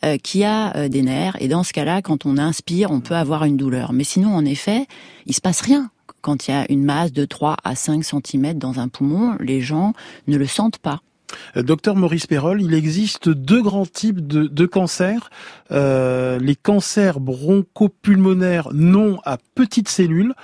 euh, 0.05 0.17
qui 0.17 0.43
a 0.43 0.77
euh, 0.77 0.89
des 0.89 1.03
nerfs 1.03 1.37
et 1.39 1.47
dans 1.47 1.63
ce 1.63 1.73
cas-là 1.73 2.03
quand 2.03 2.25
on 2.25 2.39
inspire 2.39 2.93
on 2.93 3.01
peut 3.01 3.17
avoir 3.17 3.45
une 3.45 3.57
douleur 3.57 3.93
mais 3.93 4.05
sinon 4.05 4.33
en 4.33 4.45
effet 4.45 4.87
il 5.27 5.35
se 5.35 5.41
passe 5.41 5.61
rien 5.61 5.91
quand 6.21 6.47
il 6.47 6.53
y 6.53 6.55
a 6.55 6.71
une 6.71 6.85
masse 6.85 7.13
de 7.13 7.25
3 7.25 7.57
à 7.65 7.75
5 7.75 8.05
cm 8.05 8.59
dans 8.59 8.79
un 8.79 8.87
poumon 8.87 9.35
les 9.41 9.61
gens 9.61 9.93
ne 10.29 10.37
le 10.37 10.47
sentent 10.47 10.79
pas 10.79 11.01
euh, 11.01 11.08
docteur 11.57 11.97
Maurice 11.97 12.27
Perrol, 12.27 12.63
il 12.63 12.75
existe 12.75 13.29
deux 13.29 13.63
grands 13.63 13.87
types 13.87 14.27
de, 14.27 14.67
cancers. 14.67 15.31
Euh, 15.71 16.39
les 16.39 16.57
cancers 16.57 17.21
bronchopulmonaires 17.21 18.69
non 18.73 19.21
à 19.25 19.39
petites 19.55 19.89
cellules 19.89 20.35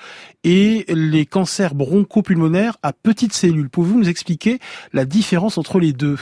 et 0.43 0.85
les 0.89 1.27
cancers 1.27 1.75
bronchopulmonaires 1.75 2.77
à 2.83 2.93
petites 2.93 3.33
cellules. 3.33 3.71
Pouvez-vous 3.71 3.99
nous 3.99 4.09
expliquer 4.09 4.59
la 4.93 5.05
différence 5.05 5.59
entre 5.59 5.79
les 5.79 5.93
deux? 5.93 6.19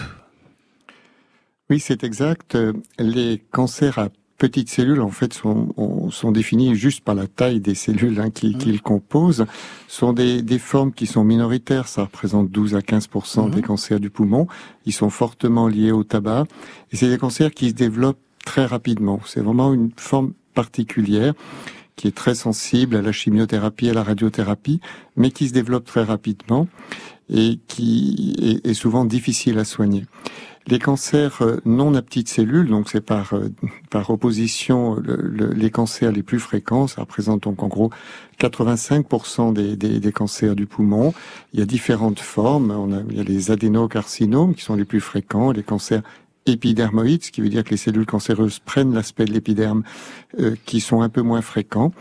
Oui, 1.71 1.81
c'est 1.81 2.05
exact. 2.05 2.57
Les 2.99 3.43
cancers 3.51 3.99
à 3.99 4.09
petites 4.43 4.71
cellules, 4.71 5.01
en 5.01 5.11
fait, 5.11 5.33
sont, 5.33 5.69
sont 6.11 6.33
définies 6.33 6.75
juste 6.75 7.05
par 7.05 7.15
la 7.15 7.29
taille 7.29 7.61
des 7.61 7.77
cellules 7.77 8.21
hein, 8.21 8.31
qu'ils 8.31 8.59
qui 8.59 8.73
mmh. 8.73 8.81
composent. 8.81 9.47
sont 9.87 10.13
des, 10.13 10.43
des, 10.43 10.59
formes 10.59 10.93
qui 10.93 11.07
sont 11.07 11.23
minoritaires. 11.23 11.87
Ça 11.87 12.03
représente 12.03 12.51
12 12.51 12.75
à 12.75 12.81
15% 12.81 13.47
mmh. 13.47 13.51
des 13.53 13.63
cancers 13.63 14.01
du 14.01 14.11
poumon. 14.11 14.49
Ils 14.85 14.93
sont 14.93 15.11
fortement 15.11 15.69
liés 15.69 15.93
au 15.93 16.03
tabac. 16.03 16.47
Et 16.91 16.97
c'est 16.97 17.09
des 17.09 17.19
cancers 17.19 17.53
qui 17.53 17.69
se 17.69 17.75
développent 17.75 18.19
très 18.45 18.67
rapidement. 18.67 19.21
C'est 19.27 19.43
vraiment 19.43 19.73
une 19.73 19.93
forme 19.97 20.33
particulière 20.55 21.35
qui 21.95 22.09
est 22.09 22.17
très 22.17 22.35
sensible 22.35 22.97
à 22.97 23.03
la 23.03 23.13
chimiothérapie, 23.13 23.91
à 23.91 23.95
la 23.95 24.03
radiothérapie, 24.03 24.81
mais 25.15 25.31
qui 25.31 25.47
se 25.47 25.53
développe 25.53 25.85
très 25.85 26.03
rapidement 26.03 26.67
et 27.31 27.61
qui 27.69 28.61
est, 28.65 28.75
souvent 28.75 29.05
difficile 29.05 29.59
à 29.61 29.65
soigner. 29.65 30.05
Les 30.69 30.79
cancers 30.79 31.43
euh, 31.43 31.61
non 31.65 31.95
à 31.95 32.03
petites 32.03 32.29
cellules, 32.29 32.69
donc 32.69 32.89
c'est 32.89 33.01
par 33.01 33.35
euh, 33.35 33.49
opposition 34.09 34.97
les 35.03 35.71
cancers 35.71 36.13
les 36.13 36.23
plus 36.23 36.39
fréquents, 36.39 36.87
ça 36.87 37.03
représente 37.03 37.43
donc 37.43 37.63
en 37.63 37.69
gros 37.69 37.91
85% 38.41 39.53
des, 39.53 39.77
des, 39.77 40.01
des, 40.01 40.13
cancers 40.13 40.55
du 40.55 40.67
poumon. 40.67 41.15
Il 41.53 41.61
y 41.61 41.63
a 41.63 41.67
différentes 41.67 42.21
formes. 42.21 43.07
Il 43.11 43.17
y 43.17 43.21
a 43.21 43.25
les 43.25 43.51
adénocarcinomes 43.51 44.55
qui 44.55 44.63
sont 44.63 44.75
les 44.75 44.85
plus 44.85 45.01
fréquents, 45.01 45.53
les 45.53 45.63
cancers 45.63 46.03
épidermoïdes, 46.47 47.25
ce 47.25 47.31
qui 47.31 47.41
veut 47.41 47.49
dire 47.49 47.65
que 47.65 47.71
les 47.71 47.77
cellules 47.77 48.07
cancéreuses 48.07 48.59
prennent 48.59 48.95
l'aspect 48.95 49.25
de 49.25 49.33
l'épiderme, 49.33 49.83
euh, 50.41 50.57
qui 50.65 50.81
sont 50.81 51.03
un 51.03 51.09
peu 51.09 51.23
moins 51.23 51.43
fréquents. 51.43 51.93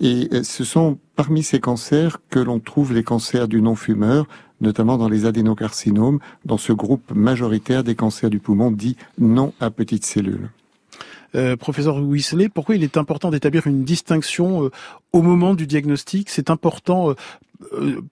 Et 0.00 0.28
ce 0.44 0.64
sont 0.64 0.98
parmi 1.16 1.42
ces 1.42 1.60
cancers 1.60 2.18
que 2.30 2.38
l'on 2.38 2.60
trouve 2.60 2.92
les 2.92 3.02
cancers 3.02 3.48
du 3.48 3.60
non-fumeur, 3.60 4.26
notamment 4.60 4.98
dans 4.98 5.08
les 5.08 5.26
adénocarcinomes, 5.26 6.18
dans 6.44 6.58
ce 6.58 6.72
groupe 6.72 7.12
majoritaire 7.14 7.84
des 7.84 7.94
cancers 7.94 8.30
du 8.30 8.38
poumon 8.38 8.70
dit 8.70 8.96
non 9.18 9.52
à 9.60 9.70
petites 9.70 10.04
cellules. 10.04 10.50
Euh, 11.34 11.56
professeur 11.56 11.96
Whistler, 11.98 12.48
pourquoi 12.48 12.76
il 12.76 12.82
est 12.82 12.96
important 12.96 13.30
d'établir 13.30 13.66
une 13.66 13.84
distinction 13.84 14.64
euh, 14.64 14.70
au 15.12 15.20
moment 15.20 15.54
du 15.54 15.66
diagnostic? 15.66 16.30
C'est 16.30 16.50
important 16.50 17.14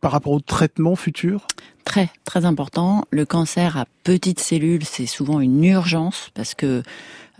par 0.01 0.13
rapport 0.13 0.33
au 0.33 0.41
traitement 0.41 0.97
futur? 0.97 1.47
Très, 1.85 2.11
très 2.25 2.45
important. 2.45 3.05
Le 3.11 3.25
cancer 3.25 3.77
à 3.77 3.87
petites 4.03 4.41
cellules, 4.41 4.85
c'est 4.85 5.07
souvent 5.07 5.39
une 5.41 5.63
urgence 5.65 6.31
parce 6.35 6.55
que 6.55 6.83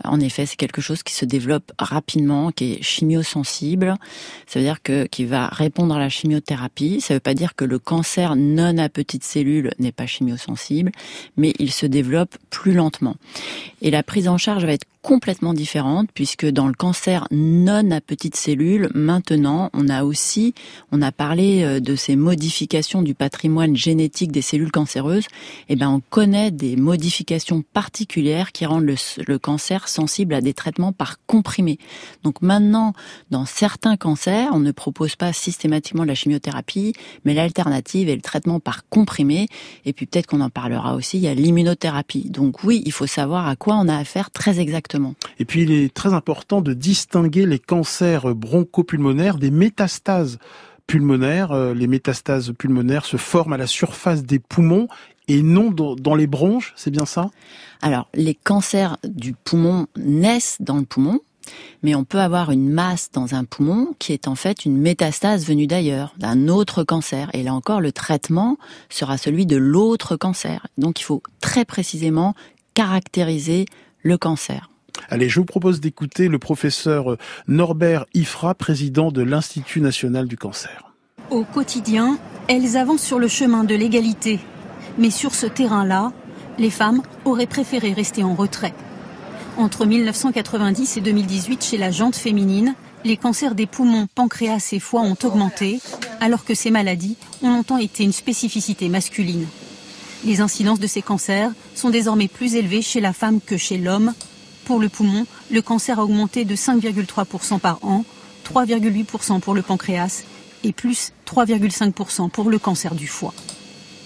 en 0.03 0.19
effet, 0.19 0.45
c'est 0.45 0.55
quelque 0.55 0.81
chose 0.81 1.03
qui 1.03 1.13
se 1.13 1.25
développe 1.25 1.71
rapidement, 1.79 2.51
qui 2.51 2.73
est 2.73 2.83
chimiosensible. 2.83 3.95
Ça 4.45 4.59
veut 4.59 4.65
dire 4.65 4.81
que 4.81 5.05
qui 5.05 5.25
va 5.25 5.47
répondre 5.47 5.95
à 5.95 5.99
la 5.99 6.09
chimiothérapie. 6.09 7.01
Ça 7.01 7.13
ne 7.13 7.17
veut 7.17 7.21
pas 7.21 7.33
dire 7.33 7.55
que 7.55 7.65
le 7.65 7.79
cancer 7.79 8.35
non 8.35 8.77
à 8.77 8.89
petites 8.89 9.23
cellules 9.23 9.71
n'est 9.79 9.91
pas 9.91 10.05
chimiosensible, 10.05 10.91
mais 11.35 11.53
il 11.59 11.71
se 11.71 11.85
développe 11.85 12.37
plus 12.49 12.73
lentement. 12.73 13.15
Et 13.81 13.91
la 13.91 14.03
prise 14.03 14.27
en 14.27 14.37
charge 14.37 14.65
va 14.65 14.73
être 14.73 14.87
complètement 15.07 15.53
différente 15.53 16.09
puisque 16.13 16.45
dans 16.45 16.67
le 16.67 16.73
cancer 16.73 17.29
non 17.31 17.91
à 17.91 18.01
petites 18.01 18.35
cellules, 18.35 18.89
maintenant, 18.93 19.69
on 19.71 19.87
a 19.87 20.03
aussi, 20.03 20.53
on 20.91 21.01
a 21.01 21.13
parlé 21.13 21.63
euh, 21.63 21.79
de 21.79 21.95
ces 21.95 22.17
modifications 22.17 23.01
du 23.01 23.13
patrimoine 23.13 23.73
génétique 23.73 24.33
des 24.33 24.41
cellules 24.41 24.69
cancéreuses. 24.69 25.27
Eh 25.69 25.77
ben, 25.77 25.89
on 25.89 26.01
connaît 26.09 26.51
des 26.51 26.75
modifications 26.75 27.63
particulières 27.71 28.51
qui 28.51 28.65
rendent 28.65 28.83
le, 28.83 28.95
le 29.25 29.39
cancer 29.39 29.87
sensible 29.87 30.33
à 30.33 30.41
des 30.41 30.53
traitements 30.53 30.91
par 30.91 31.25
comprimé. 31.25 31.79
Donc 32.23 32.41
maintenant, 32.41 32.91
dans 33.31 33.45
certains 33.45 33.95
cancers, 33.95 34.49
on 34.51 34.59
ne 34.59 34.71
propose 34.71 35.15
pas 35.15 35.31
systématiquement 35.31 36.03
la 36.03 36.15
chimiothérapie, 36.15 36.91
mais 37.23 37.33
l'alternative 37.33 38.09
est 38.09 38.15
le 38.17 38.21
traitement 38.21 38.59
par 38.59 38.89
comprimé. 38.89 39.47
Et 39.85 39.93
puis 39.93 40.05
peut-être 40.05 40.27
qu'on 40.27 40.41
en 40.41 40.49
parlera 40.49 40.95
aussi, 40.95 41.15
il 41.15 41.23
y 41.23 41.29
a 41.29 41.33
l'immunothérapie. 41.33 42.29
Donc 42.29 42.65
oui, 42.65 42.83
il 42.85 42.91
faut 42.91 43.07
savoir 43.07 43.47
à 43.47 43.55
quoi 43.55 43.77
on 43.77 43.87
a 43.87 43.95
affaire 43.95 44.31
très 44.31 44.59
exactement. 44.59 44.96
Et 45.39 45.45
puis 45.45 45.63
il 45.63 45.71
est 45.71 45.93
très 45.93 46.13
important 46.13 46.61
de 46.61 46.73
distinguer 46.73 47.45
les 47.45 47.59
cancers 47.59 48.33
bronchopulmonaires 48.35 49.37
des 49.37 49.51
métastases 49.51 50.39
pulmonaires. 50.87 51.51
Euh, 51.51 51.73
les 51.73 51.87
métastases 51.87 52.53
pulmonaires 52.57 53.05
se 53.05 53.17
forment 53.17 53.53
à 53.53 53.57
la 53.57 53.67
surface 53.67 54.23
des 54.23 54.39
poumons 54.39 54.87
et 55.27 55.41
non 55.41 55.71
dans 55.71 56.15
les 56.15 56.27
bronches, 56.27 56.73
c'est 56.75 56.91
bien 56.91 57.05
ça? 57.05 57.29
Alors, 57.81 58.07
les 58.13 58.33
cancers 58.33 58.97
du 59.03 59.33
poumon 59.33 59.87
naissent 59.97 60.57
dans 60.61 60.77
le 60.77 60.85
poumon, 60.85 61.19
mais 61.83 61.95
on 61.95 62.03
peut 62.03 62.19
avoir 62.19 62.51
une 62.51 62.69
masse 62.69 63.09
dans 63.11 63.35
un 63.35 63.43
poumon 63.43 63.93
qui 63.99 64.13
est 64.13 64.27
en 64.27 64.35
fait 64.35 64.65
une 64.65 64.77
métastase 64.77 65.45
venue 65.45 65.67
d'ailleurs, 65.67 66.13
d'un 66.17 66.47
autre 66.47 66.83
cancer. 66.83 67.29
Et 67.33 67.43
là 67.43 67.53
encore, 67.53 67.81
le 67.81 67.91
traitement 67.91 68.57
sera 68.89 69.17
celui 69.17 69.45
de 69.45 69.57
l'autre 69.57 70.15
cancer. 70.15 70.67
Donc 70.77 70.99
il 71.01 71.03
faut 71.03 71.21
très 71.41 71.65
précisément 71.65 72.33
caractériser 72.73 73.65
le 74.03 74.17
cancer. 74.17 74.69
Allez, 75.09 75.29
je 75.29 75.39
vous 75.39 75.45
propose 75.45 75.79
d'écouter 75.79 76.27
le 76.27 76.39
professeur 76.39 77.17
Norbert 77.47 78.05
Ifra, 78.13 78.55
président 78.55 79.11
de 79.11 79.21
l'Institut 79.21 79.81
national 79.81 80.27
du 80.27 80.37
cancer. 80.37 80.93
Au 81.29 81.43
quotidien, 81.43 82.17
elles 82.47 82.77
avancent 82.77 83.03
sur 83.03 83.19
le 83.19 83.27
chemin 83.27 83.63
de 83.63 83.75
l'égalité. 83.75 84.39
Mais 84.97 85.09
sur 85.09 85.35
ce 85.35 85.45
terrain-là, 85.45 86.11
les 86.57 86.69
femmes 86.69 87.01
auraient 87.25 87.47
préféré 87.47 87.93
rester 87.93 88.23
en 88.23 88.33
retrait. 88.33 88.73
Entre 89.57 89.85
1990 89.85 90.97
et 90.97 91.01
2018, 91.01 91.63
chez 91.63 91.77
la 91.77 91.91
jante 91.91 92.15
féminine, 92.15 92.75
les 93.03 93.17
cancers 93.17 93.55
des 93.55 93.65
poumons, 93.65 94.07
pancréas 94.13 94.69
et 94.71 94.79
foie 94.79 95.01
ont 95.01 95.17
augmenté, 95.23 95.79
alors 96.19 96.45
que 96.45 96.53
ces 96.53 96.71
maladies 96.71 97.17
ont 97.41 97.49
longtemps 97.49 97.77
été 97.77 98.03
une 98.03 98.13
spécificité 98.13 98.89
masculine. 98.89 99.47
Les 100.25 100.41
incidences 100.41 100.79
de 100.79 100.87
ces 100.87 101.01
cancers 101.01 101.51
sont 101.75 101.89
désormais 101.89 102.27
plus 102.27 102.55
élevées 102.55 102.81
chez 102.81 103.01
la 103.01 103.13
femme 103.13 103.39
que 103.39 103.57
chez 103.57 103.77
l'homme, 103.77 104.13
pour 104.67 104.81
le 104.81 104.89
poumon, 104.89 105.25
le 105.49 105.61
cancer 105.61 105.97
a 105.97 106.03
augmenté 106.03 106.43
de 106.43 106.53
5,3% 106.53 107.57
par 107.57 107.79
an, 107.83 108.03
3,8% 108.43 109.39
pour 109.39 109.55
le 109.55 109.61
pancréas 109.61 110.25
et 110.65 110.73
plus 110.73 111.13
3,5% 111.25 112.29
pour 112.29 112.49
le 112.49 112.59
cancer 112.59 112.93
du 112.93 113.07
foie. 113.07 113.33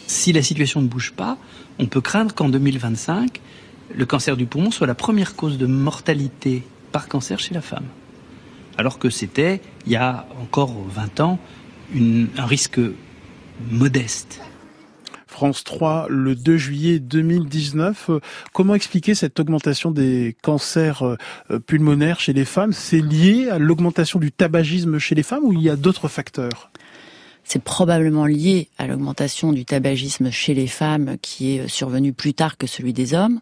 Si 0.05 0.31
la 0.31 0.43
situation 0.43 0.83
ne 0.83 0.87
bouge 0.87 1.13
pas, 1.13 1.39
on 1.79 1.87
peut 1.87 1.99
craindre 1.99 2.35
qu'en 2.35 2.47
2025, 2.47 3.41
le 3.95 4.05
cancer 4.05 4.37
du 4.37 4.45
poumon 4.45 4.69
soit 4.69 4.85
la 4.85 4.93
première 4.93 5.35
cause 5.35 5.57
de 5.57 5.65
mortalité 5.65 6.61
par 6.91 7.07
cancer 7.07 7.39
chez 7.39 7.55
la 7.55 7.61
femme. 7.61 7.87
Alors 8.77 8.99
que 8.99 9.09
c'était, 9.09 9.61
il 9.87 9.93
y 9.93 9.95
a 9.95 10.27
encore 10.43 10.75
20 10.89 11.21
ans, 11.21 11.39
un 11.95 12.45
risque 12.45 12.79
modeste. 13.71 14.39
France 15.31 15.63
3 15.63 16.07
le 16.09 16.35
2 16.35 16.57
juillet 16.57 16.99
2019. 16.99 18.09
Euh, 18.09 18.19
comment 18.53 18.75
expliquer 18.75 19.15
cette 19.15 19.39
augmentation 19.39 19.89
des 19.89 20.35
cancers 20.43 21.03
euh, 21.03 21.59
pulmonaires 21.59 22.19
chez 22.19 22.33
les 22.33 22.45
femmes? 22.45 22.73
C'est 22.73 22.99
lié 22.99 23.47
à 23.49 23.57
l'augmentation 23.57 24.19
du 24.19 24.31
tabagisme 24.31 24.99
chez 24.99 25.15
les 25.15 25.23
femmes 25.23 25.45
ou 25.45 25.53
il 25.53 25.61
y 25.61 25.69
a 25.69 25.77
d'autres 25.77 26.09
facteurs? 26.09 26.69
C'est 27.45 27.63
probablement 27.63 28.25
lié 28.25 28.67
à 28.77 28.87
l'augmentation 28.87 29.53
du 29.53 29.65
tabagisme 29.65 30.29
chez 30.31 30.53
les 30.53 30.67
femmes 30.67 31.15
qui 31.21 31.55
est 31.55 31.67
survenu 31.67 32.11
plus 32.11 32.33
tard 32.33 32.57
que 32.57 32.67
celui 32.67 32.91
des 32.91 33.13
hommes. 33.13 33.39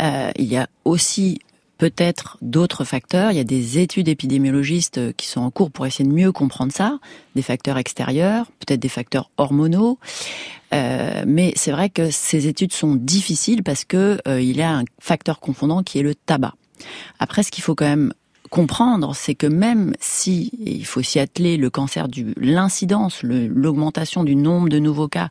Euh, 0.00 0.30
il 0.36 0.46
y 0.46 0.56
a 0.56 0.66
aussi 0.86 1.40
peut-être 1.82 2.38
d'autres 2.42 2.84
facteurs. 2.84 3.32
Il 3.32 3.36
y 3.36 3.40
a 3.40 3.44
des 3.44 3.80
études 3.80 4.06
épidémiologistes 4.06 5.16
qui 5.16 5.26
sont 5.26 5.40
en 5.40 5.50
cours 5.50 5.72
pour 5.72 5.84
essayer 5.84 6.08
de 6.08 6.14
mieux 6.14 6.30
comprendre 6.30 6.70
ça, 6.70 7.00
des 7.34 7.42
facteurs 7.42 7.76
extérieurs, 7.76 8.46
peut-être 8.60 8.78
des 8.78 8.88
facteurs 8.88 9.32
hormonaux. 9.36 9.98
Euh, 10.72 11.24
mais 11.26 11.52
c'est 11.56 11.72
vrai 11.72 11.90
que 11.90 12.12
ces 12.12 12.46
études 12.46 12.72
sont 12.72 12.94
difficiles 12.94 13.64
parce 13.64 13.84
que 13.84 14.18
euh, 14.28 14.40
y 14.40 14.62
a 14.62 14.70
un 14.70 14.84
facteur 15.00 15.40
confondant 15.40 15.82
qui 15.82 15.98
est 15.98 16.02
le 16.02 16.14
tabac. 16.14 16.54
Après, 17.18 17.42
ce 17.42 17.50
qu'il 17.50 17.64
faut 17.64 17.74
quand 17.74 17.88
même 17.88 18.14
comprendre, 18.48 19.16
c'est 19.16 19.34
que 19.34 19.48
même 19.48 19.92
si 19.98 20.52
il 20.64 20.86
faut 20.86 21.02
s'y 21.02 21.18
atteler, 21.18 21.56
le 21.56 21.68
cancer 21.68 22.06
du 22.06 22.32
l'incidence, 22.36 23.24
l'augmentation 23.24 24.22
du 24.22 24.36
nombre 24.36 24.68
de 24.68 24.78
nouveaux 24.78 25.08
cas 25.08 25.30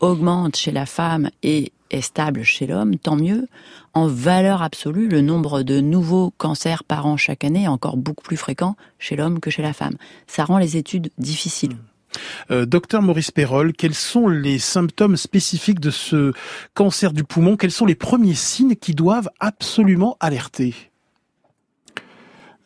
augmente 0.00 0.56
chez 0.56 0.72
la 0.72 0.86
femme 0.86 1.30
et 1.44 1.70
est 1.94 2.00
stable 2.00 2.42
chez 2.42 2.66
l'homme, 2.66 2.96
tant 2.96 3.16
mieux. 3.16 3.46
En 3.94 4.06
valeur 4.06 4.62
absolue, 4.62 5.08
le 5.08 5.20
nombre 5.20 5.62
de 5.62 5.80
nouveaux 5.80 6.32
cancers 6.36 6.84
par 6.84 7.06
an 7.06 7.16
chaque 7.16 7.44
année 7.44 7.64
est 7.64 7.68
encore 7.68 7.96
beaucoup 7.96 8.24
plus 8.24 8.36
fréquent 8.36 8.76
chez 8.98 9.16
l'homme 9.16 9.40
que 9.40 9.50
chez 9.50 9.62
la 9.62 9.72
femme. 9.72 9.96
Ça 10.26 10.44
rend 10.44 10.58
les 10.58 10.76
études 10.76 11.10
difficiles. 11.18 11.76
Euh, 12.50 12.66
docteur 12.66 13.02
Maurice 13.02 13.30
Perrol, 13.30 13.72
quels 13.72 13.94
sont 13.94 14.28
les 14.28 14.58
symptômes 14.58 15.16
spécifiques 15.16 15.80
de 15.80 15.90
ce 15.90 16.32
cancer 16.74 17.12
du 17.12 17.24
poumon? 17.24 17.56
Quels 17.56 17.72
sont 17.72 17.86
les 17.86 17.94
premiers 17.94 18.34
signes 18.34 18.76
qui 18.76 18.94
doivent 18.94 19.30
absolument 19.40 20.16
alerter? 20.20 20.74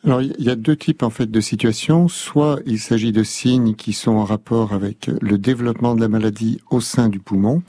Alors, 0.05 0.21
il 0.21 0.33
y 0.39 0.49
a 0.49 0.55
deux 0.55 0.77
types 0.77 1.03
en 1.03 1.09
fait 1.09 1.29
de 1.29 1.41
situations. 1.41 2.07
Soit 2.07 2.61
il 2.65 2.79
s'agit 2.79 3.11
de 3.11 3.23
signes 3.23 3.75
qui 3.75 3.93
sont 3.93 4.11
en 4.11 4.23
rapport 4.23 4.73
avec 4.73 5.07
le 5.21 5.37
développement 5.37 5.93
de 5.93 6.01
la 6.01 6.07
maladie 6.07 6.61
au 6.69 6.79
sein 6.79 7.09
du 7.09 7.19
poumon, 7.19 7.63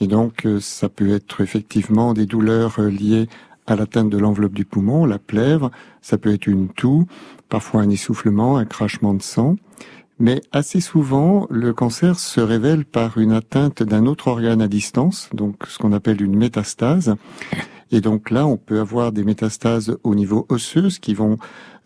et 0.00 0.06
donc, 0.06 0.46
euh, 0.46 0.60
ça 0.60 0.88
peut 0.88 1.10
être 1.10 1.40
effectivement 1.40 2.14
des 2.14 2.26
douleurs 2.26 2.78
euh, 2.78 2.88
liées 2.88 3.28
à 3.66 3.76
l'atteinte 3.76 4.08
de 4.08 4.18
l'enveloppe 4.18 4.54
du 4.54 4.64
poumon, 4.64 5.04
la 5.04 5.18
plèvre, 5.18 5.70
ça 6.00 6.16
peut 6.16 6.32
être 6.32 6.46
une 6.46 6.68
toux, 6.68 7.06
parfois 7.48 7.82
un 7.82 7.90
essoufflement, 7.90 8.56
un 8.56 8.64
crachement 8.64 9.12
de 9.12 9.22
sang. 9.22 9.56
Mais 10.18 10.40
assez 10.52 10.80
souvent, 10.80 11.46
le 11.50 11.72
cancer 11.72 12.18
se 12.18 12.40
révèle 12.40 12.84
par 12.84 13.18
une 13.18 13.32
atteinte 13.32 13.82
d'un 13.82 14.06
autre 14.06 14.28
organe 14.28 14.62
à 14.62 14.68
distance, 14.68 15.28
donc 15.32 15.56
ce 15.68 15.78
qu'on 15.78 15.92
appelle 15.92 16.22
une 16.22 16.36
métastase. 16.36 17.14
Et 17.90 18.00
donc 18.00 18.30
là, 18.30 18.46
on 18.46 18.56
peut 18.56 18.80
avoir 18.80 19.12
des 19.12 19.24
métastases 19.24 19.96
au 20.02 20.14
niveau 20.14 20.46
osseux 20.48 20.88
qui 21.00 21.14
vont 21.14 21.38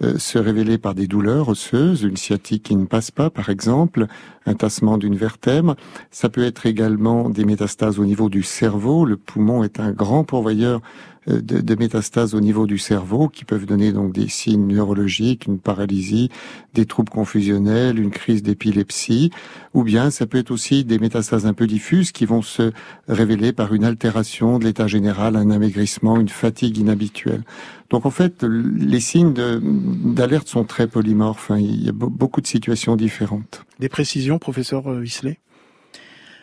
euh, 0.03 0.19
se 0.19 0.39
révéler 0.39 0.79
par 0.79 0.95
des 0.95 1.07
douleurs 1.07 1.49
osseuses, 1.49 2.03
une 2.03 2.17
sciatique 2.17 2.65
qui 2.65 2.77
ne 2.77 2.87
passe 2.87 3.11
pas 3.11 3.31
par 3.31 3.51
exemple, 3.51 4.07
un 4.47 4.55
tassement 4.55 4.99
d'une 4.99 5.15
vertèbre. 5.15 5.77
Ça 6.11 6.29
peut 6.29 6.45
être 6.45 6.67
également 6.67 7.31
des 7.31 7.45
métastases 7.45 7.99
au 7.99 8.05
niveau 8.05 8.29
du 8.29 8.43
cerveau. 8.43 9.05
Le 9.05 9.17
poumon 9.17 9.63
est 9.63 9.79
un 9.79 9.93
grand 9.93 10.25
pourvoyeur 10.25 10.81
de, 11.27 11.61
de, 11.61 11.75
métastases 11.77 12.35
au 12.35 12.41
niveau 12.41 12.67
du 12.67 12.79
cerveau 12.79 13.29
qui 13.29 13.45
peuvent 13.45 13.67
donner 13.67 13.93
donc 13.93 14.13
des 14.13 14.29
signes 14.29 14.67
neurologiques, 14.67 15.47
une 15.47 15.59
paralysie, 15.59 16.31
des 16.75 16.87
troubles 16.87 17.11
confusionnels, 17.11 17.99
une 17.99 18.11
crise 18.11 18.43
d'épilepsie, 18.43 19.31
ou 19.75 19.85
bien 19.85 20.11
ça 20.11 20.27
peut 20.27 20.39
être 20.39 20.51
aussi 20.51 20.85
des 20.85 20.99
métastases 20.99 21.47
un 21.47 21.55
peu 21.55 21.67
diffuses 21.67 22.13
qui 22.13 22.27
vont 22.27 22.43
se 22.43 22.73
révéler 23.09 23.53
par 23.53 23.73
une 23.73 23.85
altération 23.85 24.59
de 24.59 24.65
l'état 24.65 24.87
général, 24.87 25.37
un 25.37 25.51
amaigrissement, 25.51 26.19
une 26.19 26.29
fatigue 26.29 26.79
inhabituelle. 26.79 27.43
Donc 27.91 28.07
en 28.07 28.11
fait, 28.11 28.43
les 28.43 29.01
signes 29.01 29.35
d'alerte 29.35 30.49
sont 30.49 30.65
très 30.65 30.87
polymorphes. 30.87 31.51
Hein. 31.51 31.59
Il 31.59 31.85
y 31.85 31.89
a 31.89 31.93
beaucoup 31.93 32.41
de 32.41 32.47
situations 32.47 32.97
différentes. 32.97 33.65
Des 33.81 33.89
précisions, 33.89 34.39
professeur 34.39 34.87
Wisley 34.87 35.39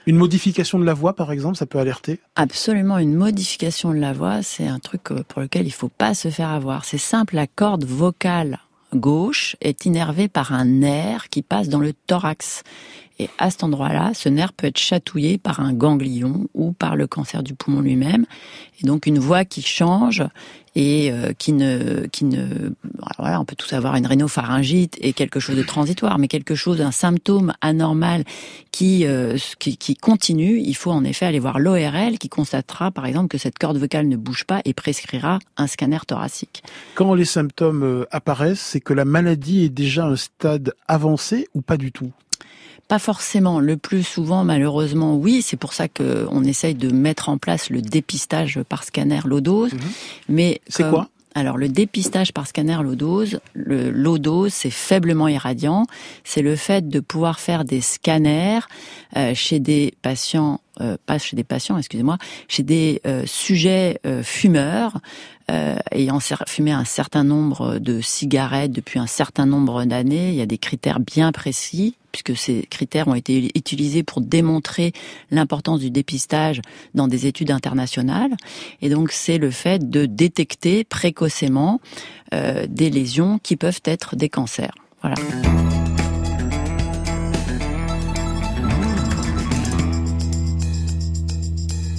une 0.06 0.18
modification 0.18 0.80
de 0.80 0.86
la 0.86 0.94
voix, 0.94 1.16
par 1.16 1.32
exemple, 1.32 1.58
ça 1.58 1.66
peut 1.66 1.80
alerter? 1.80 2.20
Absolument, 2.36 2.98
une 2.98 3.14
modification 3.14 3.92
de 3.92 4.00
la 4.00 4.14
voix, 4.14 4.42
c'est 4.42 4.68
un 4.68 4.80
truc 4.80 5.12
euh, 5.12 5.24
pour 5.28 5.42
lequel 5.42 5.68
il 5.68 5.72
faut 5.72 5.90
pas 5.90 6.14
se 6.14 6.30
faire 6.30 6.50
avoir. 6.50 6.86
C'est 6.86 6.98
simple, 6.98 7.36
la 7.36 7.48
corde 7.48 7.86
vocale 7.86 8.60
gauche 8.96 9.56
est 9.62 9.86
innervée 9.86 10.28
par 10.28 10.54
un 10.54 10.66
nerf 10.66 11.30
qui 11.30 11.42
passe 11.42 11.70
dans 11.70 11.80
le 11.80 11.94
thorax. 11.94 12.64
Et 13.20 13.30
à 13.38 13.52
cet 13.52 13.64
endroit-là, 13.64 14.14
ce 14.14 14.30
nerf 14.30 14.54
peut 14.54 14.68
être 14.68 14.78
chatouillé 14.78 15.38
par 15.38 15.60
un 15.60 15.74
ganglion 15.74 16.48
ou 16.54 16.72
par 16.72 16.96
le 16.96 17.06
cancer 17.06 17.44
du 17.44 17.54
poumon 17.54 17.82
lui-même. 17.82 18.26
Et 18.82 18.88
donc 18.88 19.06
une 19.06 19.20
voix 19.20 19.44
qui 19.44 19.62
change 19.62 20.24
et 20.76 21.12
euh, 21.12 21.34
qui 21.38 21.52
ne, 21.52 22.06
qui 22.08 22.24
ne, 22.24 22.70
voilà, 23.18 23.42
on 23.42 23.46
peut 23.46 23.58
tous 23.58 23.74
avoir 23.74 23.96
une 23.96 24.08
rhinopharyngite 24.08 24.98
et 25.02 25.12
quelque 25.12 25.42
chose 25.42 25.58
de 25.58 25.64
transitoire, 25.64 26.18
mais 26.18 26.30
quelque 26.30 26.56
chose, 26.56 26.80
un 26.80 26.92
symptôme 26.92 27.54
anormal 27.60 28.24
qui, 28.72 29.06
euh, 29.06 29.38
qui, 29.60 29.76
qui 29.76 29.96
continue, 29.96 30.60
il 30.60 30.76
faut 30.76 30.92
en 30.92 31.04
effet 31.04 31.26
aller 31.26 31.40
voir 31.40 31.60
l'ORL 31.60 32.18
qui 32.20 32.30
constatera 32.30 32.92
par 32.92 33.06
exemple 33.06 33.28
que 33.28 33.38
cette 33.38 33.60
corde 33.60 33.78
vocale 33.78 34.08
ne 34.08 34.16
bouge 34.16 34.46
pas 34.46 34.62
et 34.64 34.74
prescrira 34.74 35.40
un 35.58 35.68
scanner 35.68 36.00
thoracique. 36.08 36.64
Quand 36.96 37.14
les 37.14 37.26
symptômes 37.26 37.84
euh, 37.84 38.06
apparaissent, 38.12 38.62
c'est 38.62 38.80
que 38.80 38.94
la 38.94 39.04
maladie 39.04 39.66
est 39.66 39.70
déjà 39.70 40.06
un 40.06 40.16
stade 40.16 40.74
avancé 40.88 41.48
ou 41.54 41.62
pas 41.62 41.76
du 41.76 41.92
tout? 41.92 42.14
Pas 42.90 43.00
forcément. 43.00 43.62
Le 43.62 43.78
plus 43.78 44.04
souvent, 44.04 44.44
malheureusement, 44.44 45.16
oui. 45.16 45.42
C'est 45.42 45.58
pour 45.58 45.72
ça 45.72 45.88
qu'on 45.88 46.44
essaye 46.44 46.76
de 46.76 46.92
mettre 46.92 47.30
en 47.30 47.38
place 47.38 47.70
le 47.70 47.82
dépistage 47.82 48.60
par 48.68 48.84
scanner 48.84 49.22
low 49.24 49.40
dose. 49.40 49.72
Mhm. 49.74 49.80
Mais 50.28 50.62
c'est 50.68 50.90
quoi? 50.90 51.08
Alors 51.36 51.58
le 51.58 51.70
dépistage 51.70 52.34
par 52.34 52.48
scanner 52.48 52.80
low 52.82 52.96
dose, 52.96 53.40
le 53.54 53.92
low 53.92 54.18
dose, 54.18 54.52
c'est 54.52 54.72
faiblement 54.72 55.28
irradiant. 55.28 55.86
C'est 56.24 56.42
le 56.42 56.56
fait 56.56 56.90
de 56.90 57.00
pouvoir 57.00 57.40
faire 57.40 57.64
des 57.64 57.82
scanners 57.82 58.62
euh, 59.16 59.36
chez 59.36 59.60
des 59.60 59.94
patients, 60.02 60.60
euh, 60.82 60.98
pas 61.06 61.20
chez 61.20 61.36
des 61.36 61.44
patients, 61.44 61.78
excusez-moi, 61.78 62.18
chez 62.48 62.64
des 62.64 63.02
euh, 63.06 63.24
sujets 63.28 64.02
fumeurs 64.24 65.00
ayant 65.92 66.20
fumé 66.48 66.72
un 66.72 66.86
certain 66.86 67.24
nombre 67.24 67.80
de 67.80 68.02
cigarettes 68.02 68.72
depuis 68.72 69.00
un 69.00 69.08
certain 69.08 69.48
nombre 69.48 69.84
d'années. 69.86 70.30
Il 70.30 70.36
y 70.36 70.42
a 70.42 70.46
des 70.46 70.60
critères 70.60 71.00
bien 71.00 71.32
précis 71.32 71.96
puisque 72.12 72.36
ces 72.36 72.66
critères 72.70 73.08
ont 73.08 73.16
été 73.16 73.52
utilisés 73.56 74.04
pour 74.04 74.22
démontrer 74.22 74.94
l'importance 75.32 75.80
du 75.80 75.92
dépistage 75.92 76.62
dans 76.94 77.08
des 77.08 77.26
études 77.26 77.52
internationales. 77.52 78.36
Et 78.82 78.90
donc 78.90 79.12
c'est 79.12 79.38
le 79.38 79.52
fait 79.52 79.90
de 79.90 80.06
détecter 80.06 80.84
précocement 80.84 81.82
euh, 82.34 82.66
des 82.70 82.90
lésions 82.90 83.40
qui 83.40 83.56
peuvent 83.56 83.82
être 83.86 84.16
des 84.16 84.30
cancers. 84.30 84.76
Voilà. 85.02 85.16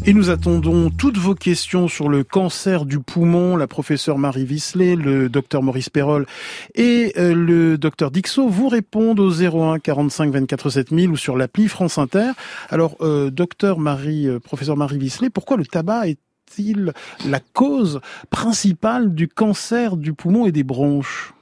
Et 0.06 0.14
nous 0.14 0.30
attendons 0.30 0.88
toutes 0.88 1.18
vos 1.18 1.34
questions 1.34 1.86
sur 1.86 2.08
le 2.08 2.24
cancer 2.24 2.86
du 2.86 3.00
poumon, 3.00 3.54
la 3.54 3.66
professeure 3.66 4.16
Marie 4.16 4.46
Visley, 4.46 4.96
le 4.96 5.28
docteur 5.28 5.62
Maurice 5.62 5.90
Perrol 5.90 6.26
et 6.74 7.12
euh, 7.18 7.34
le 7.34 7.76
docteur 7.76 8.10
Dixot 8.10 8.48
vous 8.48 8.68
répondent 8.68 9.20
au 9.20 9.30
01 9.30 9.78
45 9.78 10.32
24 10.32 10.70
7000 10.70 11.10
ou 11.10 11.16
sur 11.18 11.36
l'appli 11.36 11.68
France 11.68 11.98
Inter. 11.98 12.30
Alors, 12.70 12.96
euh, 13.02 13.30
docteur 13.30 13.78
Marie, 13.78 14.26
euh, 14.26 14.40
professeur 14.40 14.76
Marie 14.76 14.98
Visley, 14.98 15.28
pourquoi 15.28 15.58
le 15.58 15.66
tabac 15.66 16.08
est-il 16.08 16.94
la 17.28 17.40
cause 17.40 18.00
principale 18.30 19.14
du 19.14 19.28
cancer 19.28 19.98
du 19.98 20.14
poumon 20.14 20.46
et 20.46 20.52
des 20.52 20.64
bronches? 20.64 21.34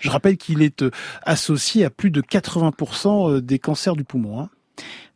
Je 0.00 0.08
rappelle 0.08 0.38
qu'il 0.38 0.62
est 0.62 0.82
associé 1.22 1.84
à 1.84 1.90
plus 1.90 2.10
de 2.10 2.22
80% 2.22 3.40
des 3.40 3.58
cancers 3.58 3.94
du 3.94 4.04
poumon. 4.04 4.40
Hein. 4.40 4.48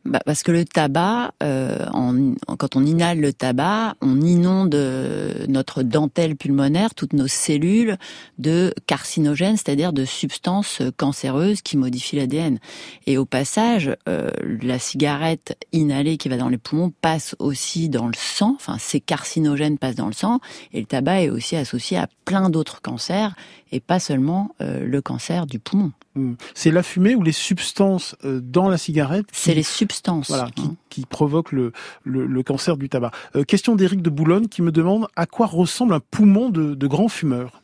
Bah 0.05 0.19
parce 0.23 0.43
que 0.43 0.51
le 0.51 0.65
tabac, 0.65 1.33
euh, 1.41 1.83
en, 1.91 2.35
quand 2.59 2.75
on 2.75 2.85
inhale 2.85 3.19
le 3.19 3.33
tabac, 3.33 3.95
on 4.01 4.21
inonde 4.21 4.75
euh, 4.75 5.33
notre 5.47 5.81
dentelle 5.81 6.35
pulmonaire, 6.35 6.93
toutes 6.93 7.13
nos 7.13 7.25
cellules 7.25 7.97
de 8.37 8.71
carcinogènes, 8.85 9.57
c'est-à-dire 9.57 9.93
de 9.93 10.05
substances 10.05 10.83
cancéreuses 10.97 11.63
qui 11.63 11.75
modifient 11.75 12.17
l'ADN. 12.17 12.59
Et 13.07 13.17
au 13.17 13.25
passage, 13.25 13.95
euh, 14.07 14.29
la 14.61 14.77
cigarette 14.77 15.57
inhalée 15.71 16.17
qui 16.17 16.29
va 16.29 16.37
dans 16.37 16.49
les 16.49 16.59
poumons 16.59 16.93
passe 17.01 17.35
aussi 17.39 17.89
dans 17.89 18.05
le 18.05 18.13
sang. 18.15 18.53
Enfin, 18.57 18.77
ces 18.77 18.99
carcinogènes 18.99 19.79
passent 19.79 19.95
dans 19.95 20.05
le 20.05 20.13
sang. 20.13 20.39
Et 20.71 20.81
le 20.81 20.85
tabac 20.85 21.23
est 21.23 21.29
aussi 21.31 21.55
associé 21.55 21.97
à 21.97 22.07
plein 22.25 22.51
d'autres 22.51 22.79
cancers 22.79 23.33
et 23.75 23.81
pas 23.81 23.99
seulement 23.99 24.55
euh, 24.61 24.85
le 24.85 25.01
cancer 25.01 25.45
du 25.45 25.59
poumon. 25.59 25.91
Hmm. 26.15 26.35
C'est 26.53 26.71
la 26.71 26.81
fumée 26.81 27.13
ou 27.13 27.21
les 27.21 27.33
substances 27.33 28.15
euh, 28.23 28.39
dans 28.41 28.69
la 28.69 28.77
cigarette 28.77 29.25
C'est 29.33 29.53
les 29.53 29.63
substances. 29.63 30.29
Voilà, 30.29 30.49
qui, 30.89 31.01
hein. 31.01 31.05
provoquent 31.09 31.51
le, 31.51 31.73
le, 32.05 32.43
cancer 32.43 32.77
du 32.77 32.87
tabac. 32.87 33.11
Euh, 33.35 33.43
question 33.43 33.75
d'Éric 33.75 34.01
de 34.01 34.09
Boulogne 34.09 34.47
qui 34.47 34.61
me 34.61 34.71
demande 34.71 35.07
à 35.17 35.25
quoi 35.25 35.45
ressemble 35.45 35.93
un 35.93 35.99
poumon 35.99 36.49
de, 36.49 36.73
de 36.73 36.87
grand 36.87 37.09
fumeur 37.09 37.61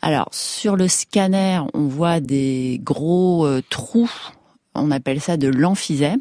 alors 0.00 0.28
sur 0.30 0.76
le 0.76 0.86
scanner, 0.86 1.60
on 1.74 1.88
voit 1.88 2.20
des 2.20 2.80
gros 2.84 3.48
trous, 3.68 4.12
on 4.76 4.92
appelle 4.92 5.20
ça 5.20 5.36
de 5.36 5.48
l'emphysème. 5.48 6.20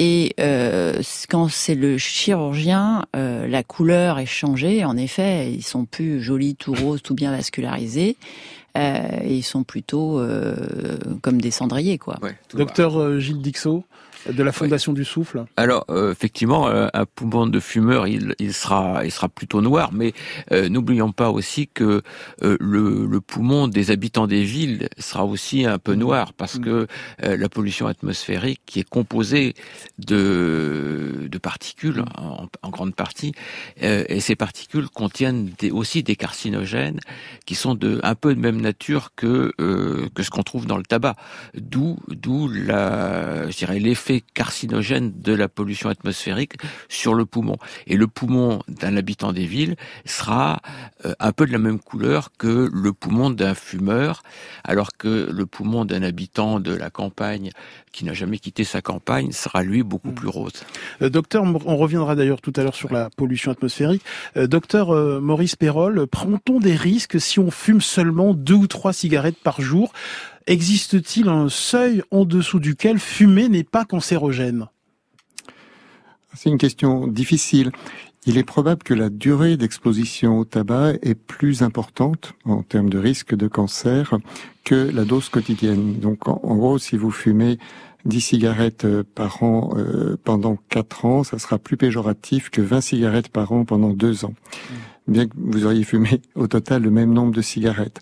Et 0.00 0.32
euh, 0.38 1.02
quand 1.28 1.48
c'est 1.48 1.74
le 1.74 1.98
chirurgien, 1.98 3.04
euh, 3.16 3.48
la 3.48 3.64
couleur 3.64 4.20
est 4.20 4.26
changée. 4.26 4.84
En 4.84 4.96
effet, 4.96 5.52
ils 5.52 5.64
sont 5.64 5.86
plus 5.86 6.22
jolis, 6.22 6.54
tout 6.54 6.72
roses, 6.72 7.02
tout 7.02 7.14
bien 7.14 7.32
vascularisés. 7.32 8.16
Euh, 8.76 9.00
et 9.24 9.34
ils 9.34 9.42
sont 9.42 9.64
plutôt 9.64 10.22
comme 11.20 11.40
des 11.40 11.50
cendriers, 11.50 11.98
quoi. 11.98 12.20
Docteur 12.54 13.18
Gilles 13.18 13.42
Dixot 13.42 13.82
de 14.26 14.42
la 14.42 14.52
Fondation 14.52 14.92
du 14.92 15.04
Souffle 15.04 15.44
Alors 15.56 15.84
euh, 15.90 16.12
effectivement, 16.12 16.68
euh, 16.68 16.88
un 16.92 17.04
poumon 17.06 17.46
de 17.46 17.60
fumeur, 17.60 18.06
il, 18.06 18.34
il, 18.38 18.52
sera, 18.52 19.04
il 19.04 19.10
sera 19.10 19.28
plutôt 19.28 19.60
noir, 19.60 19.90
mais 19.92 20.12
euh, 20.52 20.68
n'oublions 20.68 21.12
pas 21.12 21.30
aussi 21.30 21.68
que 21.68 22.02
le, 22.40 23.06
le, 23.06 23.20
poumon 23.20 23.68
des 23.68 23.90
habitants 23.90 24.26
des 24.26 24.44
villes 24.44 24.88
sera 24.98 25.24
aussi 25.24 25.64
un 25.64 25.78
peu 25.78 25.94
noir 25.94 26.32
parce 26.32 26.56
mmh. 26.56 26.64
que 26.64 26.86
la 27.22 27.48
pollution 27.48 27.86
atmosphérique, 27.86 28.60
qui 28.66 28.80
est 28.80 28.88
composée 28.88 29.54
de, 29.98 31.28
de 31.30 31.38
particules 31.38 32.00
mmh. 32.00 32.20
en, 32.20 32.48
en, 32.62 32.70
grande 32.70 32.94
partie, 32.94 33.32
et 33.80 34.20
ces 34.20 34.36
particules 34.36 34.88
contiennent 34.88 35.50
des, 35.58 35.70
aussi 35.70 36.02
des 36.02 36.16
carcinogènes 36.16 37.00
qui 37.44 37.54
sont 37.54 37.74
de 37.74 38.00
un 38.02 38.14
peu 38.14 38.34
de 38.34 38.40
même 38.40 38.60
nature 38.60 39.10
que 39.16 39.52
que 40.14 40.22
ce 40.22 40.30
qu'on 40.30 40.42
trouve 40.42 40.66
dans 40.66 40.76
le 40.76 40.84
tabac. 40.84 41.16
D'où 41.54 41.98
d'où 42.08 42.48
la, 42.48 43.50
je 43.50 43.56
dirais 43.56 43.78
l'effet 43.78 44.07
carcinogène 44.34 45.12
de 45.20 45.32
la 45.32 45.48
pollution 45.48 45.88
atmosphérique 45.88 46.54
sur 46.88 47.14
le 47.14 47.24
poumon. 47.26 47.56
Et 47.86 47.96
le 47.96 48.06
poumon 48.06 48.60
d'un 48.68 48.96
habitant 48.96 49.32
des 49.32 49.46
villes 49.46 49.76
sera 50.04 50.60
euh, 51.04 51.14
un 51.20 51.32
peu 51.32 51.46
de 51.46 51.52
la 51.52 51.58
même 51.58 51.78
couleur 51.78 52.30
que 52.38 52.68
le 52.72 52.92
poumon 52.92 53.30
d'un 53.30 53.54
fumeur, 53.54 54.22
alors 54.64 54.96
que 54.96 55.30
le 55.30 55.46
poumon 55.46 55.84
d'un 55.84 56.02
habitant 56.02 56.60
de 56.60 56.74
la 56.74 56.90
campagne 56.90 57.50
qui 57.92 58.04
n'a 58.04 58.14
jamais 58.14 58.38
quitté 58.38 58.64
sa 58.64 58.80
campagne 58.80 59.32
sera 59.32 59.62
lui 59.62 59.82
beaucoup 59.82 60.12
plus 60.12 60.28
rose. 60.28 60.64
Euh, 61.02 61.08
docteur, 61.08 61.44
on 61.44 61.76
reviendra 61.76 62.16
d'ailleurs 62.16 62.40
tout 62.40 62.52
à 62.56 62.62
l'heure 62.62 62.74
sur 62.74 62.92
la 62.92 63.10
pollution 63.16 63.52
atmosphérique. 63.52 64.02
Euh, 64.36 64.46
docteur 64.46 64.88
Maurice 65.20 65.56
Perrol, 65.56 66.06
prend-on 66.06 66.60
des 66.60 66.74
risques 66.74 67.20
si 67.20 67.38
on 67.38 67.50
fume 67.50 67.80
seulement 67.80 68.34
deux 68.34 68.54
ou 68.54 68.66
trois 68.66 68.92
cigarettes 68.92 69.38
par 69.42 69.60
jour? 69.60 69.92
Existe-t-il 70.48 71.28
un 71.28 71.50
seuil 71.50 72.02
en 72.10 72.24
dessous 72.24 72.58
duquel 72.58 72.98
fumer 72.98 73.50
n'est 73.50 73.64
pas 73.64 73.84
cancérogène? 73.84 74.68
C'est 76.32 76.48
une 76.48 76.56
question 76.56 77.06
difficile. 77.06 77.70
Il 78.24 78.38
est 78.38 78.44
probable 78.44 78.82
que 78.82 78.94
la 78.94 79.10
durée 79.10 79.58
d'exposition 79.58 80.38
au 80.38 80.46
tabac 80.46 80.94
est 81.02 81.14
plus 81.14 81.62
importante 81.62 82.32
en 82.46 82.62
termes 82.62 82.88
de 82.88 82.98
risque 82.98 83.34
de 83.34 83.46
cancer 83.46 84.14
que 84.64 84.74
la 84.74 85.04
dose 85.04 85.28
quotidienne. 85.28 85.98
Donc 85.98 86.26
en, 86.28 86.56
gros, 86.56 86.78
si 86.78 86.96
vous 86.96 87.10
fumez 87.10 87.58
10 88.06 88.20
cigarettes 88.22 88.86
euh, 88.86 89.04
par 89.14 89.42
an 89.42 89.74
euh, 89.76 90.16
pendant 90.24 90.56
4 90.70 91.04
ans, 91.04 91.24
ça 91.24 91.38
sera 91.38 91.58
plus 91.58 91.76
péjoratif 91.76 92.48
que 92.48 92.62
20 92.62 92.80
cigarettes 92.80 93.28
par 93.28 93.52
an 93.52 93.66
pendant 93.66 93.90
2 93.90 94.24
ans. 94.24 94.32
Mmh. 94.32 95.12
Bien 95.12 95.26
que 95.26 95.34
vous 95.36 95.66
auriez 95.66 95.84
fumé 95.84 96.22
au 96.36 96.46
total 96.46 96.82
le 96.82 96.90
même 96.90 97.12
nombre 97.12 97.32
de 97.32 97.42
cigarettes. 97.42 98.00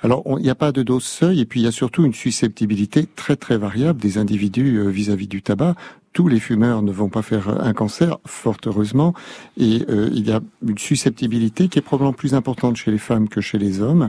Alors, 0.00 0.22
il 0.38 0.42
n'y 0.42 0.50
a 0.50 0.54
pas 0.54 0.70
de 0.70 0.82
dose 0.82 1.02
seuil, 1.02 1.40
et 1.40 1.44
puis 1.44 1.60
il 1.60 1.64
y 1.64 1.66
a 1.66 1.72
surtout 1.72 2.04
une 2.04 2.14
susceptibilité 2.14 3.06
très 3.16 3.34
très 3.34 3.56
variable 3.56 4.00
des 4.00 4.16
individus 4.16 4.78
euh, 4.78 4.88
vis-à-vis 4.88 5.26
du 5.26 5.42
tabac. 5.42 5.74
Tous 6.12 6.28
les 6.28 6.38
fumeurs 6.38 6.82
ne 6.82 6.92
vont 6.92 7.08
pas 7.08 7.22
faire 7.22 7.48
un 7.48 7.72
cancer, 7.72 8.18
fort 8.24 8.56
heureusement, 8.64 9.12
et 9.56 9.84
euh, 9.88 10.08
il 10.12 10.26
y 10.26 10.32
a 10.32 10.40
une 10.66 10.78
susceptibilité 10.78 11.68
qui 11.68 11.78
est 11.80 11.82
probablement 11.82 12.12
plus 12.12 12.34
importante 12.34 12.76
chez 12.76 12.90
les 12.90 12.98
femmes 12.98 13.28
que 13.28 13.40
chez 13.40 13.58
les 13.58 13.80
hommes. 13.80 14.08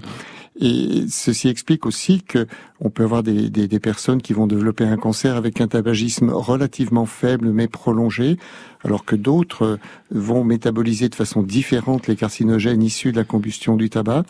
Et 0.61 1.05
ceci 1.09 1.47
explique 1.47 1.85
aussi 1.85 2.21
que 2.21 2.45
on 2.81 2.89
peut 2.89 3.03
avoir 3.03 3.23
des, 3.23 3.49
des, 3.49 3.67
des, 3.69 3.79
personnes 3.79 4.21
qui 4.21 4.33
vont 4.33 4.45
développer 4.45 4.83
un 4.83 4.97
cancer 4.97 5.37
avec 5.37 5.61
un 5.61 5.67
tabagisme 5.67 6.31
relativement 6.31 7.05
faible 7.05 7.51
mais 7.51 7.69
prolongé, 7.69 8.37
alors 8.83 9.05
que 9.05 9.15
d'autres 9.15 9.79
vont 10.11 10.43
métaboliser 10.43 11.07
de 11.07 11.15
façon 11.15 11.43
différente 11.43 12.07
les 12.07 12.17
carcinogènes 12.17 12.83
issus 12.83 13.13
de 13.13 13.17
la 13.17 13.23
combustion 13.23 13.77
du 13.77 13.89
tabac 13.89 14.23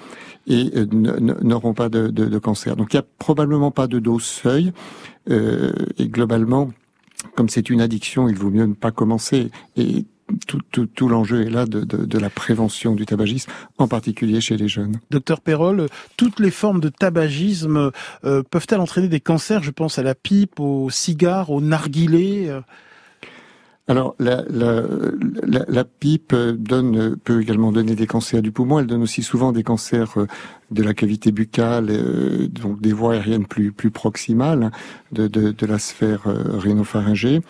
et 0.46 0.72
euh, 0.76 0.86
n'auront 0.92 1.74
pas 1.74 1.90
de, 1.90 2.08
de, 2.08 2.26
de, 2.26 2.38
cancer. 2.38 2.76
Donc 2.76 2.94
il 2.94 2.98
n'y 2.98 3.02
a 3.02 3.06
probablement 3.18 3.72
pas 3.72 3.88
de 3.88 3.98
dose 3.98 4.24
seuil 4.24 4.72
euh, 5.32 5.72
et 5.98 6.08
globalement, 6.08 6.70
comme 7.36 7.50
c'est 7.50 7.72
une 7.72 7.82
addiction, 7.82 8.30
il 8.30 8.36
vaut 8.36 8.52
mieux 8.52 8.66
ne 8.66 8.74
pas 8.74 8.92
commencer. 8.92 9.50
Tout, 10.48 10.60
tout, 10.72 10.86
tout 10.86 11.08
l'enjeu 11.08 11.46
est 11.46 11.50
là 11.50 11.66
de, 11.66 11.82
de, 11.82 12.06
de, 12.06 12.20
la 12.20 12.30
prévention 12.30 12.96
du 12.96 13.06
tabagisme, 13.06 13.52
en 13.78 13.88
particulier 13.88 14.42
chez 14.42 14.58
les 14.58 14.68
jeunes. 14.68 15.00
Docteur 15.10 15.42
Perrol, 15.42 15.88
toutes 16.18 16.40
les 16.40 16.52
formes 16.52 16.80
de 16.80 16.90
tabagisme 16.90 17.92
euh, 18.24 18.44
peuvent-elles 18.50 18.80
entraîner 18.80 19.08
des 19.08 19.20
cancers? 19.20 19.64
Je 19.64 19.72
pense 19.72 20.00
à 20.00 20.04
la 20.04 20.16
pipe, 20.16 20.60
au 20.60 20.90
cigare, 20.90 21.50
au 21.50 21.62
narguilé. 21.62 22.50
Euh 23.90 23.94
alors, 24.00 24.16
la, 24.20 24.44
la, 24.50 24.84
la, 25.46 25.66
la, 25.68 25.84
pipe 25.84 26.34
donne, 26.36 27.18
peut 27.18 27.42
également 27.42 27.72
donner 27.72 27.96
des 27.96 28.08
cancers 28.08 28.42
du 28.42 28.52
poumon. 28.52 28.80
Elle 28.80 28.88
donne 28.88 29.02
aussi 29.02 29.24
souvent 29.24 29.52
des 29.52 29.64
cancers 29.64 30.14
euh, 30.18 30.28
de 30.72 30.84
la 30.84 30.94
cavité 30.94 31.32
buccale, 31.32 31.88
euh, 31.90 32.48
donc 32.48 32.80
des 32.82 32.94
voies 32.94 33.16
aériennes 33.16 33.46
plus, 33.46 33.72
plus 33.72 33.92
proximales 33.92 34.72
de, 35.12 35.28
de, 35.28 35.52
de 35.52 35.66
la 35.66 35.80
sphère 35.80 36.28
euh, 36.28 36.58
rhinopharyngée. 36.58 37.42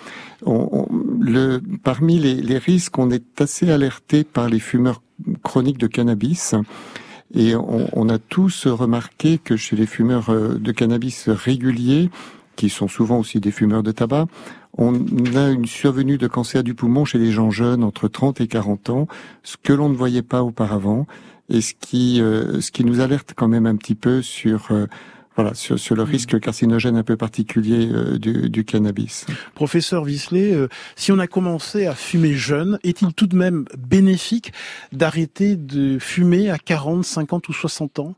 Parmi 1.84 2.20
les, 2.20 2.58
risques, 2.58 2.98
on 2.98 3.12
est 3.12 3.42
assez 3.42 3.70
alerté 3.70 4.24
par 4.24 4.50
les 4.50 4.60
fumeurs 4.60 5.02
chroniques 5.44 5.78
de 5.78 5.88
cannabis. 5.88 6.56
Et 7.36 7.56
on, 7.56 7.90
on, 7.94 8.10
a 8.10 8.18
tous 8.18 8.66
remarqué 8.66 9.38
que 9.38 9.56
chez 9.56 9.76
les 9.76 9.86
fumeurs 9.86 10.32
de 10.34 10.72
cannabis 10.72 11.30
réguliers, 11.30 12.10
qui 12.56 12.70
sont 12.70 12.88
souvent 12.88 13.20
aussi 13.20 13.40
des 13.40 13.52
fumeurs 13.52 13.84
de 13.84 13.92
tabac, 13.92 14.26
on 14.80 14.96
a 15.36 15.50
une 15.50 15.66
survenue 15.66 16.18
de 16.18 16.28
cancer 16.28 16.64
du 16.64 16.74
poumon 16.74 17.04
chez 17.04 17.20
les 17.20 17.32
gens 17.32 17.52
jeunes 17.52 17.84
entre 17.84 18.08
30 18.08 18.40
et 18.40 18.48
40 18.48 18.90
ans, 18.90 19.08
ce 19.44 19.58
que 19.62 19.74
l'on 19.74 19.90
ne 19.90 19.96
voyait 19.96 20.22
pas 20.22 20.42
auparavant, 20.42 21.06
et 21.50 21.62
ce 21.62 21.74
qui, 21.78 22.22
euh, 22.22 22.62
ce 22.62 22.72
qui 22.72 22.86
nous 22.86 23.02
alerte 23.02 23.34
quand 23.36 23.50
même 23.50 23.66
un 23.66 23.76
petit 23.76 23.96
peu 23.96 24.22
sur 24.22 24.72
euh, 24.72 24.88
voilà, 25.36 25.54
sur, 25.54 25.80
sur, 25.80 25.96
le 25.96 26.04
risque 26.04 26.40
carcinogène 26.40 26.98
un 26.98 27.04
peu 27.04 27.16
particulier 27.16 27.90
euh, 27.92 28.18
du, 28.18 28.50
du, 28.50 28.66
cannabis. 28.66 29.26
Professeur 29.56 30.04
Visley, 30.04 30.54
euh, 30.54 30.68
si 30.96 31.12
on 31.12 31.20
a 31.20 31.28
commencé 31.28 31.86
à 31.86 31.96
fumer 31.96 32.34
jeune, 32.34 32.78
est-il 32.84 33.14
tout 33.14 33.28
de 33.28 33.38
même 33.38 33.66
bénéfique 33.78 34.52
d'arrêter 34.92 35.56
de 35.56 35.98
fumer 36.00 36.50
à 36.50 36.58
40, 36.58 37.06
50 37.06 37.48
ou 37.50 37.54
60 37.54 38.00
ans? 38.00 38.16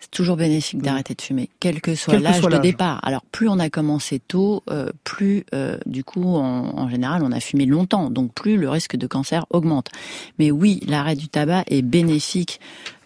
C'est 0.00 0.10
toujours 0.10 0.36
bénéfique 0.36 0.80
mmh. 0.80 0.82
d'arrêter 0.82 1.14
de 1.14 1.22
fumer, 1.22 1.48
quel 1.60 1.80
que 1.80 1.94
soit 1.94 2.18
l'âge 2.18 2.40
de 2.40 2.58
départ. 2.58 3.00
Alors 3.02 3.22
plus 3.32 3.48
on 3.48 3.58
a 3.58 3.70
commencé 3.70 4.18
tôt, 4.18 4.62
euh, 4.70 4.90
plus 5.04 5.44
euh, 5.54 5.78
du 5.86 6.04
coup 6.04 6.36
en, 6.36 6.78
en, 6.78 6.88
général 6.88 7.22
on 7.24 7.32
a 7.32 7.40
fumé 7.40 7.66
longtemps, 7.66 8.10
donc 8.10 8.32
plus 8.32 8.56
le 8.56 8.68
risque 8.68 8.96
de 8.96 9.06
cancer 9.06 9.46
augmente. 9.50 9.88
Mais 10.38 10.50
oui, 10.50 10.80
l'arrêt 10.86 11.16
du 11.16 11.28
tabac 11.28 11.64
est 11.66 11.82
bénéfique 11.82 12.60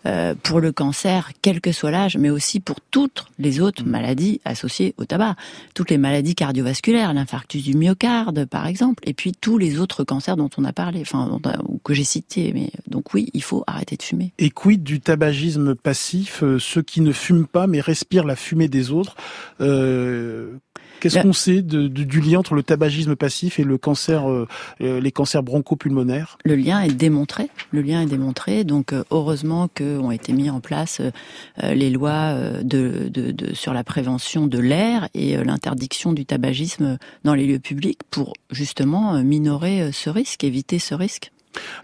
euh, 0.07 0.35
pour 0.41 0.61
le 0.61 0.73
cancer, 0.73 1.31
quel 1.43 1.61
que 1.61 1.73
soit 1.73 1.91
l'âge, 1.91 2.17
mais 2.17 2.31
aussi 2.31 2.61
pour 2.61 2.81
toutes 2.81 3.27
les 3.39 3.61
autres 3.61 3.85
mmh. 3.85 3.91
maladies 3.91 4.41
associées 4.45 4.95
au 4.99 5.05
tabac. 5.05 5.35
Toutes 5.75 5.91
les 5.91 5.99
maladies 5.99 6.35
cardiovasculaires, 6.35 7.13
l'infarctus 7.13 7.65
du 7.65 7.77
myocarde 7.77 8.47
par 8.47 8.67
exemple, 8.67 9.03
et 9.07 9.15
puis 9.15 9.33
tous 9.33 9.59
les 9.59 9.81
autres 9.81 10.05
cancers 10.05 10.37
dont 10.37 10.51
on 10.57 10.65
a 10.65 10.73
parlé, 10.73 11.01
enfin 11.01 11.39
que 11.85 11.95
j'ai 11.95 12.05
cités. 12.05 12.53
Mais 12.55 12.71
donc 12.87 13.15
oui, 13.15 13.31
il 13.35 13.43
faut 13.43 13.65
arrêter 13.67 13.97
de 13.97 14.03
fumer. 14.03 14.33
Et 14.39 14.51
quid 14.51 14.83
du 14.83 15.01
tabagisme 15.01 15.75
passif, 15.75 16.43
euh, 16.43 16.59
ceux 16.59 16.83
qui 16.83 17.01
ne 17.01 17.13
fument 17.13 17.47
pas 17.47 17.67
mais 17.67 17.81
respirent 17.81 18.25
la 18.25 18.37
fumée 18.37 18.69
des 18.69 18.91
autres 18.91 19.17
euh, 19.61 20.59
Qu'est-ce 21.01 21.21
qu'on 21.21 21.33
sait 21.33 21.63
de, 21.63 21.89
de, 21.89 22.05
du 22.05 22.21
lien 22.21 22.39
entre 22.39 22.55
le 22.55 22.63
tabagisme 22.63 23.17
passif 23.17 23.59
et 23.59 23.65
le 23.65 23.79
cancer, 23.79 24.31
euh, 24.31 24.47
les 24.81 25.13
cancers 25.13 25.43
bronchopulmonaires? 25.43 26.39
Le 26.45 26.57
lien 26.57 26.81
est 26.81 26.95
démontré. 26.95 27.49
Le 27.71 27.83
lien 27.83 28.03
est 28.03 28.07
démontré. 28.07 28.65
Donc 28.65 28.93
euh, 28.93 29.05
heureusement 29.11 29.69
que 29.73 29.99
ont 29.99 30.11
été 30.11 30.33
mis 30.33 30.51
en 30.51 30.61
place 30.61 31.01
euh, 31.01 31.75
les 31.75 31.91
lois 31.91 32.35
de, 32.63 33.09
de, 33.09 33.31
de, 33.33 33.55
sur 33.55 33.73
la 33.73 33.85
prévention 33.85 34.47
de 34.47 34.59
l'air 34.59 35.09
et 35.15 35.37
l'interdiction 35.37 36.13
du 36.13 36.25
tabagisme 36.25 36.99
dans 37.25 37.35
les 37.35 37.47
lieux 37.47 37.59
publics 37.59 38.01
pour 38.11 38.35
justement 38.51 39.23
minorer 39.23 39.91
ce 39.93 40.11
risque, 40.11 40.45
éviter 40.45 40.79
ce 40.79 40.95
risque. 40.95 41.31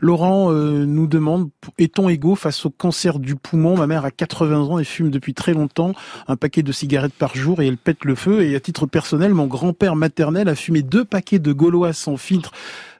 Laurent 0.00 0.52
euh, 0.52 0.84
nous 0.84 1.06
demande 1.06 1.50
est-on 1.78 2.08
égaux 2.08 2.34
face 2.34 2.64
au 2.66 2.70
cancer 2.70 3.18
du 3.18 3.36
poumon? 3.36 3.76
Ma 3.76 3.86
mère 3.86 4.04
a 4.04 4.10
80 4.10 4.60
ans 4.62 4.78
et 4.78 4.84
fume 4.84 5.10
depuis 5.10 5.34
très 5.34 5.54
longtemps 5.54 5.92
un 6.28 6.36
paquet 6.36 6.62
de 6.62 6.72
cigarettes 6.72 7.14
par 7.14 7.34
jour 7.34 7.62
et 7.62 7.66
elle 7.66 7.76
pète 7.76 8.04
le 8.04 8.14
feu. 8.14 8.42
Et 8.42 8.54
à 8.54 8.60
titre 8.60 8.86
personnel, 8.86 9.34
mon 9.34 9.46
grand-père 9.46 9.96
maternel 9.96 10.48
a 10.48 10.54
fumé 10.54 10.82
deux 10.82 11.04
paquets 11.04 11.38
de 11.38 11.52
Gaulois 11.52 11.92
sans 11.92 12.16
filtre 12.16 12.52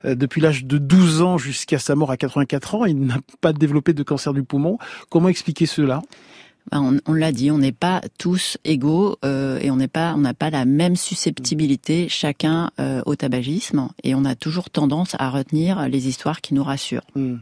euh, 0.05 0.15
depuis 0.15 0.41
l'âge 0.41 0.65
de 0.65 0.79
12 0.79 1.23
ans 1.23 1.39
jusqu'à 1.39 1.79
sa 1.79 1.95
mort 1.95 2.11
à 2.11 2.17
84 2.17 2.75
ans. 2.75 2.85
Il 2.85 3.01
n'a 3.01 3.19
pas 3.41 3.53
développé 3.53 3.93
de 3.93 4.03
cancer 4.03 4.33
du 4.33 4.43
poumon. 4.43 4.79
Comment 5.11 5.29
expliquer 5.29 5.67
cela? 5.67 6.03
On, 6.71 7.13
l'a 7.13 7.33
dit, 7.33 7.51
on 7.51 7.59
n'est 7.59 7.73
pas 7.73 8.01
tous 8.19 8.59
égaux 8.65 9.17
euh, 9.25 9.59
et 9.61 9.71
on 9.71 9.77
n'est 9.77 9.89
pas, 9.89 10.15
on 10.15 10.19
n'a 10.19 10.35
pas 10.35 10.51
la 10.51 10.65
même 10.65 10.97
susceptibilité 10.97 12.09
chacun 12.09 12.71
euh, 12.81 13.03
au 13.07 13.17
tabagisme 13.17 13.89
et 14.05 14.15
on 14.15 14.25
a 14.25 14.35
toujours 14.35 14.71
tendance 14.71 15.17
à 15.19 15.31
retenir 15.31 15.89
les 15.89 16.09
histoires 16.09 16.41
qui 16.41 16.55
nous 16.55 16.65
rassurent. 16.65 17.07
Mmh. 17.15 17.37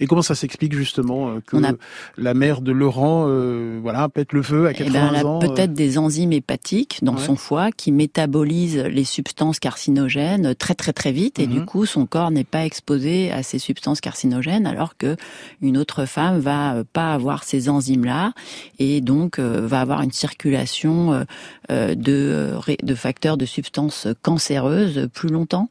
Et 0.00 0.06
comment 0.06 0.22
ça 0.22 0.34
s'explique 0.34 0.74
justement 0.74 1.28
euh, 1.28 1.40
que 1.44 1.56
a... 1.56 1.72
la 2.16 2.34
mère 2.34 2.60
de 2.60 2.72
Laurent, 2.72 3.26
euh, 3.28 3.78
voilà, 3.82 4.08
pète 4.08 4.32
le 4.32 4.42
feu 4.42 4.66
à 4.66 4.74
80 4.74 4.88
eh 4.88 4.92
ben, 4.92 5.14
elle 5.14 5.26
ans 5.26 5.38
a 5.38 5.40
Peut-être 5.40 5.70
euh... 5.70 5.74
des 5.74 5.98
enzymes 5.98 6.32
hépatiques 6.32 6.98
dans 7.02 7.14
ouais. 7.16 7.22
son 7.22 7.36
foie 7.36 7.72
qui 7.72 7.92
métabolisent 7.92 8.78
les 8.78 9.04
substances 9.04 9.58
carcinogènes 9.58 10.54
très 10.54 10.74
très 10.74 10.92
très 10.92 11.12
vite, 11.12 11.38
et 11.38 11.46
mm 11.46 11.50
-hmm. 11.50 11.54
du 11.54 11.64
coup 11.64 11.86
son 11.86 12.06
corps 12.06 12.30
n'est 12.30 12.44
pas 12.44 12.64
exposé 12.64 13.32
à 13.32 13.42
ces 13.42 13.58
substances 13.58 14.00
carcinogènes, 14.00 14.66
alors 14.66 14.96
que 14.96 15.16
une 15.62 15.76
autre 15.76 16.04
femme 16.06 16.38
va 16.38 16.74
euh, 16.74 16.84
pas 16.92 17.14
avoir 17.14 17.44
ces 17.44 17.68
enzymes-là 17.68 18.32
et 18.78 19.00
donc 19.00 19.38
va 19.38 19.80
avoir 19.80 20.02
une 20.02 20.12
circulation 20.12 21.24
euh, 21.70 21.94
de, 21.94 22.54
de 22.82 22.94
facteurs 22.94 23.36
de 23.36 23.46
substances 23.46 24.08
cancéreuses 24.22 25.08
plus 25.12 25.28
longtemps. 25.28 25.68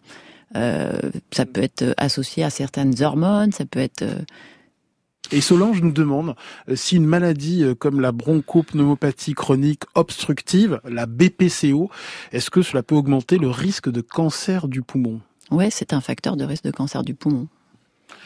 Euh, 0.55 0.99
ça 1.31 1.45
peut 1.45 1.61
être 1.61 1.93
associé 1.97 2.43
à 2.43 2.49
certaines 2.49 3.01
hormones, 3.01 3.51
ça 3.51 3.65
peut 3.65 3.79
être... 3.79 4.03
Euh, 4.03 4.21
et 5.31 5.41
Solange 5.41 5.81
nous 5.81 5.91
demande 5.91 6.35
euh, 6.69 6.77
si 6.77 6.95
une 6.95 7.05
maladie 7.05 7.65
comme 7.79 7.99
la 7.99 8.13
bronchopneumopathie 8.13 9.33
chronique 9.33 9.83
obstructive, 9.93 10.79
la 10.87 11.05
BPCO, 11.05 11.89
est-ce 12.31 12.49
que 12.49 12.61
cela 12.61 12.81
peut 12.81 12.95
augmenter 12.95 13.37
le 13.37 13.49
risque 13.49 13.89
de 13.89 13.99
cancer 13.99 14.69
du 14.69 14.81
poumon? 14.81 15.19
Oui, 15.51 15.65
c'est 15.69 15.93
un 15.93 16.01
facteur 16.01 16.37
de 16.37 16.45
risque 16.45 16.63
de 16.63 16.71
cancer 16.71 17.03
du 17.03 17.13
poumon. 17.13 17.47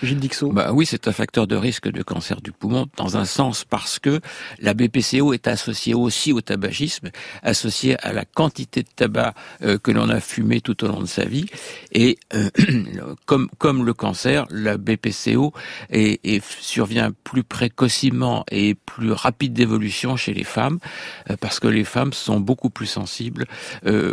Gilles 0.03 0.19
Dixot 0.19 0.51
bah 0.51 0.71
Oui, 0.73 0.85
c'est 0.85 1.07
un 1.07 1.11
facteur 1.11 1.47
de 1.47 1.55
risque 1.55 1.89
de 1.89 2.01
cancer 2.01 2.41
du 2.41 2.51
poumon, 2.51 2.87
dans 2.97 3.17
un 3.17 3.25
sens 3.25 3.65
parce 3.65 3.99
que 3.99 4.19
la 4.59 4.73
BPCO 4.73 5.33
est 5.33 5.47
associée 5.47 5.93
aussi 5.93 6.33
au 6.33 6.41
tabagisme, 6.41 7.09
associée 7.43 7.97
à 8.03 8.11
la 8.11 8.25
quantité 8.25 8.83
de 8.83 8.87
tabac 8.95 9.33
euh, 9.61 9.77
que 9.77 9.91
l'on 9.91 10.09
a 10.09 10.19
fumé 10.19 10.61
tout 10.61 10.83
au 10.83 10.87
long 10.87 11.01
de 11.01 11.05
sa 11.05 11.25
vie. 11.25 11.45
Et 11.91 12.17
euh, 12.33 12.49
comme, 13.25 13.49
comme 13.57 13.85
le 13.85 13.93
cancer, 13.93 14.45
la 14.49 14.77
BPCO 14.77 15.53
est, 15.89 16.19
est, 16.25 16.43
survient 16.59 17.11
plus 17.23 17.43
précocement 17.43 18.43
et 18.49 18.75
plus 18.75 19.11
rapide 19.11 19.53
d'évolution 19.53 20.15
chez 20.15 20.33
les 20.33 20.43
femmes, 20.43 20.79
euh, 21.29 21.37
parce 21.39 21.59
que 21.59 21.67
les 21.67 21.83
femmes 21.83 22.13
sont 22.13 22.39
beaucoup 22.39 22.69
plus 22.69 22.87
sensibles 22.87 23.45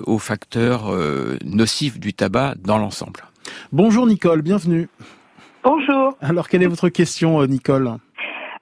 aux 0.06 0.18
facteurs 0.18 0.92
nocifs 1.44 1.98
du 1.98 2.12
tabac 2.14 2.54
dans 2.62 2.78
l'ensemble. 2.78 3.20
Bonjour 3.72 4.06
Nicole, 4.06 4.42
bienvenue. 4.42 4.88
Bonjour. 5.68 6.16
Alors, 6.22 6.48
quelle 6.48 6.62
est 6.62 6.66
votre 6.66 6.88
question, 6.88 7.42
euh, 7.42 7.46
Nicole 7.46 7.90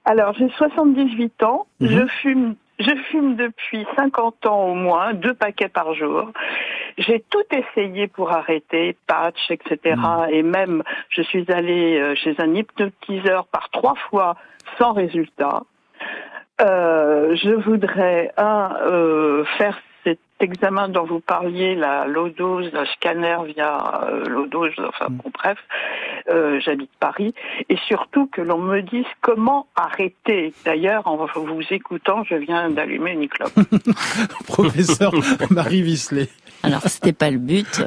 Alors, 0.03 0.33
j'ai 0.33 0.49
78 0.57 1.41
ans. 1.43 1.65
Mmh. 1.79 1.87
Je 1.87 2.05
fume. 2.21 2.55
Je 2.79 2.93
fume 3.09 3.37
depuis 3.37 3.87
50 3.95 4.45
ans 4.45 4.65
au 4.65 4.73
moins, 4.73 5.13
deux 5.13 5.33
paquets 5.33 5.69
par 5.69 5.93
jour. 5.93 6.31
J'ai 6.97 7.23
tout 7.29 7.45
essayé 7.49 8.07
pour 8.09 8.33
arrêter, 8.33 8.97
patch, 9.07 9.39
etc. 9.49 9.95
Mmh. 9.95 10.25
Et 10.31 10.43
même, 10.43 10.83
je 11.09 11.21
suis 11.21 11.49
allée 11.49 11.97
euh, 11.97 12.13
chez 12.15 12.35
un 12.39 12.53
hypnotiseur 12.53 13.47
par 13.47 13.69
trois 13.69 13.95
fois 14.09 14.35
sans 14.77 14.91
résultat. 14.91 15.63
Euh, 16.59 17.37
je 17.37 17.51
voudrais 17.51 18.33
un 18.35 18.75
euh, 18.81 19.45
faire 19.57 19.79
examen 20.39 20.89
dont 20.89 21.05
vous 21.05 21.19
parliez, 21.19 21.75
la 21.75 22.05
low 22.05 22.29
dose, 22.29 22.71
la 22.73 22.85
scanner 22.93 23.37
via 23.47 24.03
euh, 24.03 24.25
low 24.25 24.47
dose, 24.47 24.73
enfin 24.79 25.07
bon 25.09 25.31
bref, 25.33 25.57
euh, 26.29 26.59
j'habite 26.59 26.91
Paris, 26.99 27.33
et 27.69 27.77
surtout 27.87 28.27
que 28.27 28.41
l'on 28.41 28.59
me 28.59 28.81
dise 28.81 29.05
comment 29.21 29.67
arrêter. 29.75 30.53
D'ailleurs, 30.65 31.07
en 31.07 31.17
vous 31.17 31.61
écoutant, 31.71 32.23
je 32.23 32.35
viens 32.35 32.69
d'allumer 32.69 33.11
une 33.11 33.27
clope. 33.27 33.53
Professeur 34.47 35.13
Marie 35.49 35.81
Visley. 35.81 36.27
Alors, 36.63 36.81
c'était 36.81 37.13
pas 37.13 37.29
le 37.29 37.37
but. 37.37 37.81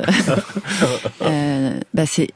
euh, 1.22 1.80
bah, 1.92 2.06
c'est 2.06 2.28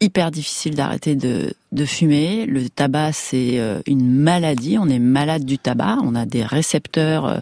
hyper 0.00 0.30
difficile 0.30 0.74
d'arrêter 0.74 1.14
de, 1.14 1.52
de 1.72 1.84
fumer. 1.84 2.46
Le 2.46 2.68
tabac, 2.68 3.12
c'est 3.12 3.60
euh, 3.60 3.80
une 3.86 4.10
maladie. 4.10 4.76
On 4.78 4.88
est 4.88 4.98
malade 4.98 5.44
du 5.44 5.58
tabac. 5.58 5.98
On 6.02 6.14
a 6.14 6.26
des 6.26 6.42
récepteurs 6.42 7.26
euh, 7.26 7.38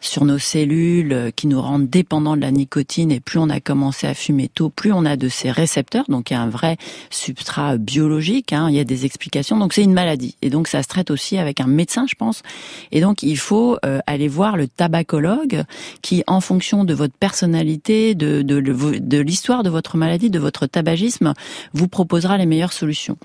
sur 0.00 0.24
nos 0.24 0.38
cellules 0.38 1.12
euh, 1.12 1.30
qui 1.30 1.46
nous 1.46 1.60
rendent 1.60 1.88
dépendants 1.88 2.36
de 2.36 2.42
la 2.42 2.50
nicotine. 2.50 3.10
Et 3.10 3.20
plus 3.20 3.38
on 3.38 3.48
a 3.48 3.60
commencé 3.60 4.06
à 4.06 4.14
fumer 4.14 4.48
tôt, 4.48 4.68
plus 4.68 4.92
on 4.92 5.06
a 5.06 5.16
de 5.16 5.28
ces 5.28 5.50
récepteurs. 5.50 6.04
Donc 6.08 6.30
il 6.30 6.34
y 6.34 6.36
a 6.36 6.42
un 6.42 6.50
vrai 6.50 6.76
substrat 7.08 7.78
biologique. 7.78 8.52
Hein. 8.52 8.66
Il 8.68 8.76
y 8.76 8.80
a 8.80 8.84
des 8.84 9.06
explications. 9.06 9.56
Donc 9.56 9.72
c'est 9.72 9.84
une 9.84 9.94
maladie. 9.94 10.36
Et 10.42 10.50
donc 10.50 10.68
ça 10.68 10.82
se 10.82 10.88
traite 10.88 11.10
aussi 11.10 11.38
avec 11.38 11.60
un 11.60 11.66
médecin, 11.66 12.04
je 12.06 12.14
pense. 12.14 12.42
Et 12.90 13.00
donc 13.00 13.22
il 13.22 13.38
faut 13.38 13.78
aller 14.06 14.28
voir 14.28 14.56
le 14.56 14.68
tabacologue 14.68 15.64
qui, 16.02 16.22
en 16.26 16.40
fonction 16.40 16.84
de 16.84 16.94
votre 16.94 17.14
personnalité, 17.14 18.14
de, 18.14 18.42
de, 18.42 18.60
de 18.60 19.18
l'histoire 19.18 19.62
de 19.62 19.70
votre 19.70 19.96
maladie, 19.96 20.30
de 20.30 20.38
votre 20.38 20.66
tabagisme, 20.66 21.34
vous 21.72 21.88
proposera 21.88 22.36
les 22.38 22.46
meilleures 22.46 22.72
solutions. 22.72 23.16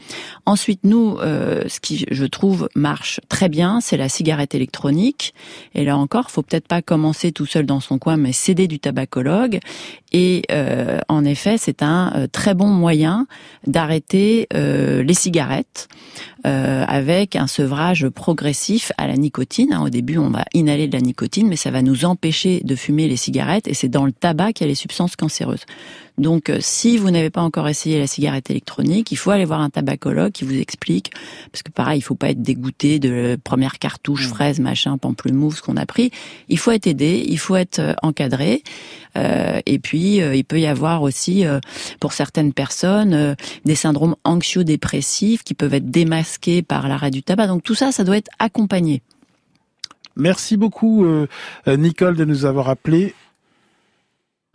Ensuite, 0.47 0.85
nous, 0.85 1.17
euh, 1.19 1.63
ce 1.67 1.81
qui, 1.81 2.05
je 2.09 2.23
trouve, 2.23 2.69
marche 2.73 3.19
très 3.27 3.49
bien, 3.49 3.81
c'est 3.81 3.97
la 3.97 4.07
cigarette 4.07 4.55
électronique. 4.55 5.33
Et 5.75 5.83
là 5.83 5.97
encore, 5.97 6.31
faut 6.31 6.41
peut-être 6.41 6.69
pas 6.69 6.81
commencer 6.81 7.33
tout 7.33 7.45
seul 7.45 7.65
dans 7.65 7.81
son 7.81 7.99
coin, 7.99 8.15
mais 8.15 8.31
céder 8.31 8.69
du 8.69 8.79
tabacologue. 8.79 9.59
Et 10.11 10.43
euh, 10.51 10.99
en 11.09 11.25
effet, 11.25 11.57
c'est 11.57 11.83
un 11.83 12.13
euh, 12.15 12.27
très 12.31 12.53
bon 12.53 12.67
moyen 12.67 13.27
d'arrêter 13.65 14.47
les 14.53 15.13
cigarettes 15.13 15.87
avec 16.43 17.35
un 17.35 17.47
sevrage 17.47 18.07
progressif 18.07 18.93
à 18.97 19.07
la 19.07 19.17
nicotine. 19.17 19.73
Hein, 19.73 19.83
au 19.83 19.89
début, 19.89 20.17
on 20.17 20.29
va 20.29 20.45
inhaler 20.53 20.87
de 20.87 20.93
la 20.93 21.01
nicotine, 21.01 21.47
mais 21.49 21.57
ça 21.57 21.71
va 21.71 21.81
nous 21.81 22.05
empêcher 22.05 22.61
de 22.63 22.75
fumer 22.75 23.09
les 23.09 23.17
cigarettes. 23.17 23.67
Et 23.67 23.73
c'est 23.73 23.89
dans 23.89 24.05
le 24.05 24.13
tabac 24.13 24.53
qu'il 24.53 24.65
y 24.65 24.67
a 24.67 24.71
les 24.71 24.75
substances 24.75 25.15
cancéreuses. 25.17 25.65
Donc, 26.17 26.49
euh, 26.49 26.57
si 26.59 26.97
vous 26.97 27.11
n'avez 27.11 27.29
pas 27.29 27.41
encore 27.41 27.67
essayé 27.67 27.99
la 27.99 28.07
cigarette 28.07 28.49
électronique, 28.49 29.11
il 29.11 29.17
faut 29.17 29.29
aller 29.29 29.45
voir 29.45 29.61
un 29.61 29.69
tabacologue 29.69 30.31
qui 30.31 30.45
vous 30.45 30.57
explique, 30.57 31.11
parce 31.51 31.61
que 31.61 31.71
pareil, 31.71 31.99
il 31.99 32.01
faut 32.01 32.15
pas 32.15 32.31
être 32.31 32.41
dégoûté 32.41 32.97
de 32.97 33.09
la 33.09 33.37
première 33.37 33.77
cartouche, 33.77 34.25
mmh. 34.25 34.29
fraise, 34.29 34.59
machin, 34.59 34.97
pamplemousse 34.97 35.61
qu'on 35.61 35.77
a 35.77 35.85
pris. 35.85 36.09
Il 36.49 36.57
faut 36.57 36.71
être 36.71 36.87
aidé, 36.87 37.23
il 37.27 37.37
faut 37.37 37.55
être 37.55 37.79
euh, 37.79 37.93
encadré. 38.01 38.63
Euh, 39.17 39.59
et 39.65 39.79
puis, 39.79 40.17
il 40.17 40.45
peut 40.45 40.59
y 40.59 40.67
avoir 40.67 41.01
aussi, 41.01 41.43
pour 41.99 42.13
certaines 42.13 42.53
personnes, 42.53 43.35
des 43.65 43.75
syndromes 43.75 44.15
anxio-dépressifs 44.23 45.43
qui 45.43 45.53
peuvent 45.53 45.73
être 45.73 45.89
démasqués 45.89 46.61
par 46.61 46.87
l'arrêt 46.87 47.11
du 47.11 47.23
tabac. 47.23 47.47
Donc 47.47 47.63
tout 47.63 47.75
ça, 47.75 47.91
ça 47.91 48.03
doit 48.03 48.17
être 48.17 48.31
accompagné. 48.39 49.01
Merci 50.15 50.57
beaucoup, 50.57 51.05
Nicole, 51.67 52.15
de 52.15 52.25
nous 52.25 52.45
avoir 52.45 52.69
appelé. 52.69 53.13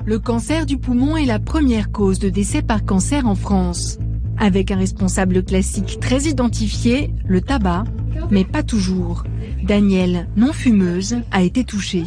Le 0.04 0.18
cancer 0.18 0.66
du 0.66 0.78
poumon 0.78 1.16
est 1.16 1.26
la 1.26 1.38
première 1.38 1.92
cause 1.92 2.18
de 2.18 2.28
décès 2.28 2.60
par 2.62 2.84
cancer 2.84 3.26
en 3.26 3.36
France. 3.36 3.98
Avec 4.36 4.72
un 4.72 4.76
responsable 4.76 5.44
classique 5.44 6.00
très 6.00 6.22
identifié, 6.22 7.12
le 7.24 7.40
tabac, 7.40 7.84
mais 8.30 8.44
pas 8.44 8.64
toujours. 8.64 9.22
Danielle, 9.62 10.28
non 10.36 10.52
fumeuse, 10.52 11.18
a 11.30 11.42
été 11.42 11.62
touchée. 11.62 12.04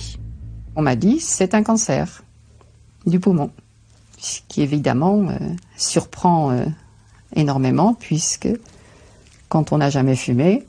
On 0.76 0.82
m'a 0.82 0.98
dit 0.98 1.22
c'est 1.22 1.54
un 1.54 1.64
cancer 1.64 2.24
du 3.06 3.20
poumon, 3.20 3.52
ce 4.18 4.40
qui 4.48 4.62
évidemment 4.62 5.30
euh, 5.30 5.38
surprend 5.78 6.52
euh, 6.52 6.66
énormément 7.36 7.94
puisque 7.94 8.50
quand 9.50 9.72
on 9.72 9.78
n'a 9.78 9.90
jamais 9.90 10.16
fumé, 10.16 10.66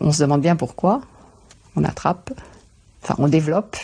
on 0.00 0.12
se 0.12 0.22
demande 0.22 0.40
bien 0.40 0.56
pourquoi 0.56 1.02
on 1.76 1.84
attrape, 1.84 2.32
enfin 3.02 3.14
on 3.18 3.28
développe 3.28 3.76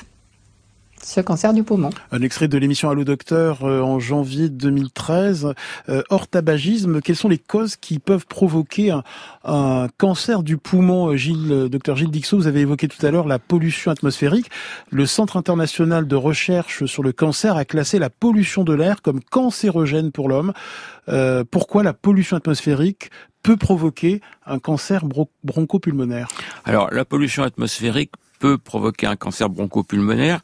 ce 1.03 1.21
cancer 1.21 1.53
du 1.53 1.63
poumon. 1.63 1.91
Un 2.13 2.23
extrait 2.23 2.49
de 2.49 2.59
l'émission 2.59 2.91
Allo 2.91 3.05
Docteur 3.05 3.65
euh, 3.65 3.81
en 3.81 3.99
janvier 3.99 4.49
2013. 4.49 5.55
Euh, 5.89 6.03
hors 6.11 6.29
tabagisme, 6.29 7.01
quelles 7.01 7.17
sont 7.17 7.29
les 7.29 7.39
causes 7.39 7.77
qui 7.77 7.99
peuvent 7.99 8.27
provoquer 8.27 8.93
un, 9.45 9.89
cancer 9.97 10.43
du 10.43 10.57
poumon 10.57 11.09
euh, 11.09 11.17
Gilles, 11.17 11.69
docteur 11.71 11.97
Gilles 11.97 12.11
Dixot, 12.11 12.37
vous 12.37 12.47
avez 12.47 12.61
évoqué 12.61 12.89
tout 12.89 13.05
à 13.05 13.11
l'heure 13.11 13.27
la 13.27 13.39
pollution 13.39 13.91
atmosphérique. 13.91 14.51
Le 14.91 15.07
Centre 15.07 15.37
international 15.37 16.07
de 16.07 16.17
recherche 16.17 16.85
sur 16.87 17.03
le 17.03 17.13
cancer 17.13 17.57
a 17.57 17.65
classé 17.65 17.99
la 17.99 18.11
pollution 18.11 18.65
de 18.65 18.75
l'air 18.75 19.03
comme 19.03 19.21
cancérogène 19.21 20.13
pour 20.13 20.29
l'homme. 20.29 20.53
pourquoi 21.51 21.83
la 21.83 21.93
pollution 21.93 22.37
atmosphérique 22.37 23.11
peut 23.43 23.57
provoquer 23.57 24.21
un 24.47 24.59
cancer 24.59 25.05
bronchopulmonaire? 25.45 26.29
Alors, 26.65 26.91
la 26.93 27.05
pollution 27.05 27.43
atmosphérique 27.43 28.13
peut 28.39 28.59
provoquer 28.59 29.07
un 29.07 29.17
cancer 29.17 29.49
bronchopulmonaire. 29.49 30.41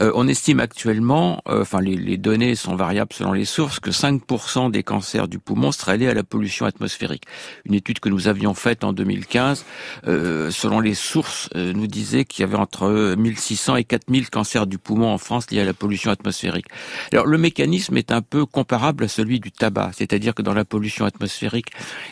Euh, 0.00 0.12
on 0.14 0.28
estime 0.28 0.60
actuellement, 0.60 1.42
euh, 1.48 1.62
enfin 1.62 1.80
les, 1.80 2.16
données 2.16 2.54
sont 2.54 2.76
variables 2.76 3.12
selon 3.12 3.32
les 3.32 3.44
sources, 3.44 3.80
que 3.80 3.90
5% 3.90 4.70
des 4.70 4.82
cancers 4.82 5.28
du 5.28 5.38
poumon 5.38 5.72
seraient 5.72 5.98
liés 5.98 6.08
à 6.08 6.14
la 6.14 6.24
pollution 6.24 6.66
atmosphérique. 6.66 7.24
Une 7.64 7.74
étude 7.74 8.00
que 8.00 8.08
nous 8.08 8.28
avions 8.28 8.54
faite 8.54 8.84
en 8.84 8.92
2015, 8.92 9.64
euh, 10.06 10.50
selon 10.50 10.80
les 10.80 10.94
sources, 10.94 11.50
nous 11.54 11.86
disait 11.86 12.24
qu'il 12.24 12.42
y 12.42 12.44
avait 12.44 12.56
entre 12.56 13.14
1600 13.16 13.76
et 13.76 13.84
4000 13.84 14.30
cancers 14.30 14.66
du 14.66 14.78
poumon 14.78 15.08
en 15.12 15.18
France 15.18 15.50
liés 15.50 15.60
à 15.60 15.64
la 15.64 15.74
pollution 15.74 16.10
atmosphérique. 16.10 16.66
Alors 17.12 17.26
le 17.26 17.38
mécanisme 17.38 17.96
est 17.96 18.12
un 18.12 18.22
peu 18.22 18.46
comparable 18.46 19.04
à 19.04 19.08
celui 19.08 19.40
du 19.40 19.52
tabac, 19.52 19.90
c'est-à-dire 19.94 20.34
que 20.34 20.42
dans 20.42 20.54
la 20.54 20.64
pollution 20.64 21.04
atmosphérique, 21.04 21.68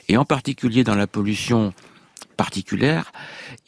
et 0.08 0.16
en 0.16 0.24
particulier 0.24 0.84
dans 0.84 0.94
la 0.94 1.06
pollution 1.06 1.72
particulière, 2.34 3.12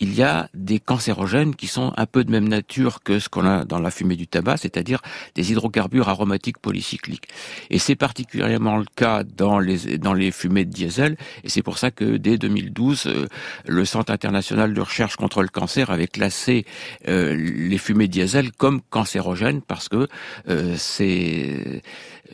il 0.00 0.14
y 0.14 0.22
a 0.22 0.48
des 0.54 0.78
cancérogènes 0.78 1.54
qui 1.54 1.66
sont 1.66 1.92
un 1.96 2.06
peu 2.06 2.24
de 2.24 2.30
même 2.30 2.48
nature 2.48 3.02
que 3.02 3.18
ce 3.18 3.28
qu'on 3.28 3.46
a 3.46 3.64
dans 3.64 3.78
la 3.78 3.90
fumée 3.90 4.16
du 4.16 4.26
tabac, 4.26 4.58
c'est-à-dire 4.58 5.00
des 5.34 5.52
hydrocarbures 5.52 6.08
aromatiques 6.08 6.58
polycycliques. 6.58 7.28
Et 7.70 7.78
c'est 7.78 7.96
particulièrement 7.96 8.76
le 8.76 8.86
cas 8.96 9.24
dans 9.24 9.58
les, 9.58 9.98
dans 9.98 10.14
les 10.14 10.30
fumées 10.30 10.64
de 10.64 10.72
diesel, 10.72 11.16
et 11.44 11.48
c'est 11.48 11.62
pour 11.62 11.78
ça 11.78 11.90
que 11.90 12.16
dès 12.16 12.38
2012, 12.38 13.06
euh, 13.06 13.26
le 13.66 13.84
Centre 13.84 14.12
international 14.12 14.74
de 14.74 14.80
recherche 14.80 15.16
contre 15.16 15.42
le 15.42 15.48
cancer 15.48 15.90
avait 15.90 16.06
classé 16.06 16.66
euh, 17.08 17.34
les 17.36 17.78
fumées 17.78 18.08
diesel 18.08 18.52
comme 18.52 18.80
cancérogènes 18.90 19.62
parce 19.62 19.88
que 19.88 20.08
euh, 20.48 20.74
c'est 20.76 21.82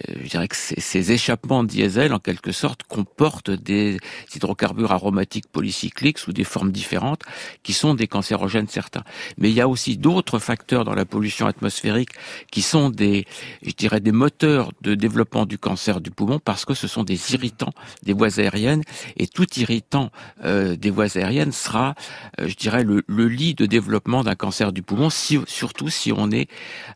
je 0.09 0.29
dirais 0.29 0.49
que 0.49 0.57
ces 0.57 1.13
échappements 1.13 1.65
diesel, 1.65 2.13
en 2.13 2.19
quelque 2.19 2.53
sorte, 2.53 2.83
comportent 2.85 3.51
des 3.51 3.99
hydrocarbures 4.35 4.93
aromatiques 4.93 5.49
polycycliques 5.51 6.19
sous 6.19 6.33
des 6.33 6.45
formes 6.45 6.73
différentes, 6.73 7.23
qui 7.63 7.73
sont 7.73 7.95
des 7.95 8.07
cancérogènes 8.07 8.69
certains. 8.69 9.05
Mais 9.39 9.51
il 9.51 9.55
y 9.55 9.61
a 9.61 9.69
aussi 9.69 9.97
d'autres 9.97 10.39
facteurs 10.39 10.85
dans 10.85 10.95
la 10.95 11.05
pollution 11.05 11.47
atmosphérique 11.47 12.11
qui 12.51 12.63
sont 12.63 12.91
des, 12.91 13.27
je 13.65 13.73
dirais, 13.73 14.01
des 14.01 14.13
moteurs 14.13 14.71
de 14.81 14.95
développement 14.95 15.47
du 15.47 15.59
cancer 15.59 16.01
du 16.01 16.11
poumon, 16.11 16.39
parce 16.39 16.65
que 16.65 16.75
ce 16.75 16.89
sont 16.89 17.05
des 17.05 17.35
irritants 17.35 17.73
des 18.03 18.13
voies 18.13 18.39
aériennes, 18.39 18.83
et 19.17 19.27
tout 19.27 19.47
irritant 19.57 20.11
euh, 20.45 20.77
des 20.77 20.91
voies 20.91 21.17
aériennes 21.17 21.53
sera, 21.53 21.95
euh, 22.41 22.49
je 22.49 22.57
dirais, 22.57 22.85
le, 22.85 23.03
le, 23.07 23.29
lit 23.29 23.55
de 23.55 23.67
développement 23.67 24.23
d'un 24.23 24.35
cancer 24.35 24.73
du 24.73 24.83
poumon, 24.83 25.11
si, 25.11 25.39
surtout 25.47 25.89
si 25.89 26.13
on 26.13 26.31
est 26.31 26.49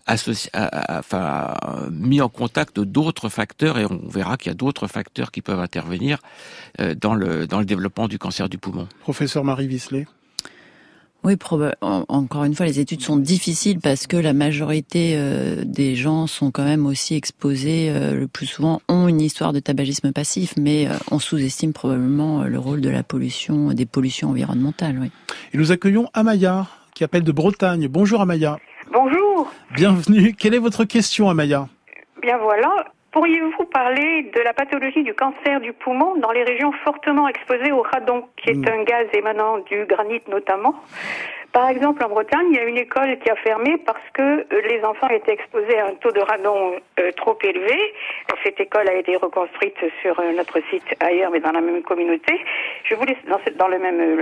associé, 0.07 0.51
enfin, 0.89 1.55
mis 1.91 2.21
en 2.21 2.29
contact 2.29 2.79
d'autres 2.87 3.29
facteurs, 3.29 3.79
et 3.79 3.85
on 3.85 4.01
verra 4.09 4.37
qu'il 4.37 4.51
y 4.51 4.53
a 4.53 4.55
d'autres 4.55 4.87
facteurs 4.87 5.31
qui 5.31 5.43
peuvent 5.43 5.61
intervenir 5.61 6.19
euh, 6.81 6.95
dans 6.95 7.15
le, 7.15 7.47
dans 7.47 7.59
le 7.59 7.65
développement 7.65 8.09
du 8.09 8.19
cancer 8.19 8.49
du 8.49 8.59
poumon. 8.59 8.89
Professeur 9.01 9.45
Marie 9.45 9.67
Visley 9.67 10.07
oui, 11.25 11.35
encore 11.81 12.45
une 12.45 12.55
fois, 12.55 12.67
les 12.67 12.79
études 12.79 13.03
sont 13.03 13.17
difficiles 13.17 13.81
parce 13.81 14.07
que 14.07 14.17
la 14.17 14.33
majorité 14.33 15.15
euh, 15.17 15.65
des 15.65 15.97
gens 15.97 16.29
sont 16.29 16.53
quand 16.53 16.63
même 16.63 16.87
aussi 16.87 17.17
exposés, 17.17 17.89
euh, 17.91 18.15
le 18.15 18.29
plus 18.29 18.47
souvent, 18.47 18.81
ont 18.89 19.09
une 19.09 19.21
histoire 19.21 19.53
de 19.53 19.59
tabagisme 19.59 20.13
passif, 20.13 20.55
mais 20.57 20.87
on 21.11 21.19
sous-estime 21.19 21.73
probablement 21.73 22.45
le 22.45 22.59
rôle 22.61 22.81
de 22.81 22.91
la 22.91 23.03
pollution, 23.03 23.73
des 23.73 23.87
pollutions 23.87 24.29
environnementales. 24.31 24.99
Oui. 25.01 25.11
Et 25.53 25.59
nous 25.59 25.73
accueillons 25.73 26.09
Amaya, 26.15 26.69
qui 26.95 27.03
appelle 27.03 27.25
de 27.25 27.33
Bretagne. 27.33 27.89
Bonjour 27.89 28.21
Amaya. 28.21 28.59
Bonjour. 28.93 29.51
Bienvenue. 29.75 30.33
Quelle 30.35 30.55
est 30.55 30.61
votre 30.61 30.85
question, 30.85 31.29
Amaya? 31.29 31.69
Bien 32.27 32.39
voilà. 32.39 32.87
Pourriez-vous 33.13 33.67
parler 33.67 34.33
de 34.35 34.41
la 34.41 34.53
pathologie 34.53 35.05
du 35.05 35.15
cancer 35.15 35.61
du 35.61 35.73
poumon 35.73 36.17
dans 36.17 36.33
les 36.33 36.43
régions 36.43 36.73
fortement 36.83 37.29
exposées 37.29 37.71
au 37.71 37.83
radon, 37.83 38.25
qui 38.37 38.51
est 38.51 38.55
mm. 38.55 38.69
un 38.69 38.83
gaz 38.83 39.07
émanant 39.13 39.59
du 39.59 39.85
granit 39.85 40.21
notamment? 40.27 40.75
Par 41.57 41.71
exemple, 41.71 42.05
en 42.05 42.11
Bretagne, 42.11 42.49
il 42.51 42.57
y 42.57 42.59
a 42.59 42.65
une 42.65 42.77
école 42.77 43.19
qui 43.19 43.31
a 43.31 43.37
fermé 43.37 43.79
parce 43.79 44.07
que 44.13 44.23
euh, 44.23 44.61
les 44.69 44.85
enfants 44.85 45.09
étaient 45.09 45.33
exposés 45.33 45.79
à 45.79 45.87
un 45.87 45.95
taux 45.95 46.13
de 46.13 46.21
radon 46.21 46.75
euh, 47.01 47.11
trop 47.13 47.39
élevé. 47.43 47.95
Cette 48.45 48.61
école 48.61 48.87
a 48.87 48.93
été 48.93 49.17
reconstruite 49.17 49.79
sur 50.03 50.21
euh, 50.21 50.33
notre 50.33 50.61
site 50.69 50.85
ailleurs, 51.01 51.31
mais 51.31 51.41
dans 51.41 51.53
la 51.53 51.63
même 51.63 51.83
communauté. 51.83 52.39
Je 52.85 52.95
voulais 52.95 53.17
dans, 53.27 53.41
dans 53.57 53.69
la 53.69 53.79
même 53.79 54.21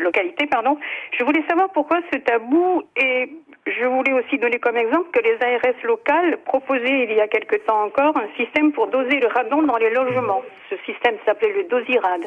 localité, 0.00 0.48
pardon. 0.48 0.76
Je 1.16 1.22
voulais 1.22 1.44
savoir 1.48 1.70
pourquoi 1.70 2.00
ce 2.12 2.18
tabou 2.18 2.82
est 2.96 3.30
je 3.68 3.84
voulais 3.84 4.12
aussi 4.12 4.38
donner 4.38 4.58
comme 4.58 4.76
exemple 4.76 5.10
que 5.12 5.20
les 5.22 5.36
ARS 5.42 5.82
locales 5.84 6.38
proposaient 6.44 7.04
il 7.04 7.12
y 7.12 7.20
a 7.20 7.28
quelque 7.28 7.56
temps 7.56 7.82
encore 7.84 8.16
un 8.16 8.28
système 8.36 8.72
pour 8.72 8.86
doser 8.86 9.20
le 9.20 9.26
radon 9.26 9.62
dans 9.62 9.76
les 9.76 9.90
logements. 9.90 10.42
Ce 10.70 10.76
système 10.86 11.16
s'appelait 11.24 11.52
le 11.52 11.64
dosirad. 11.64 12.22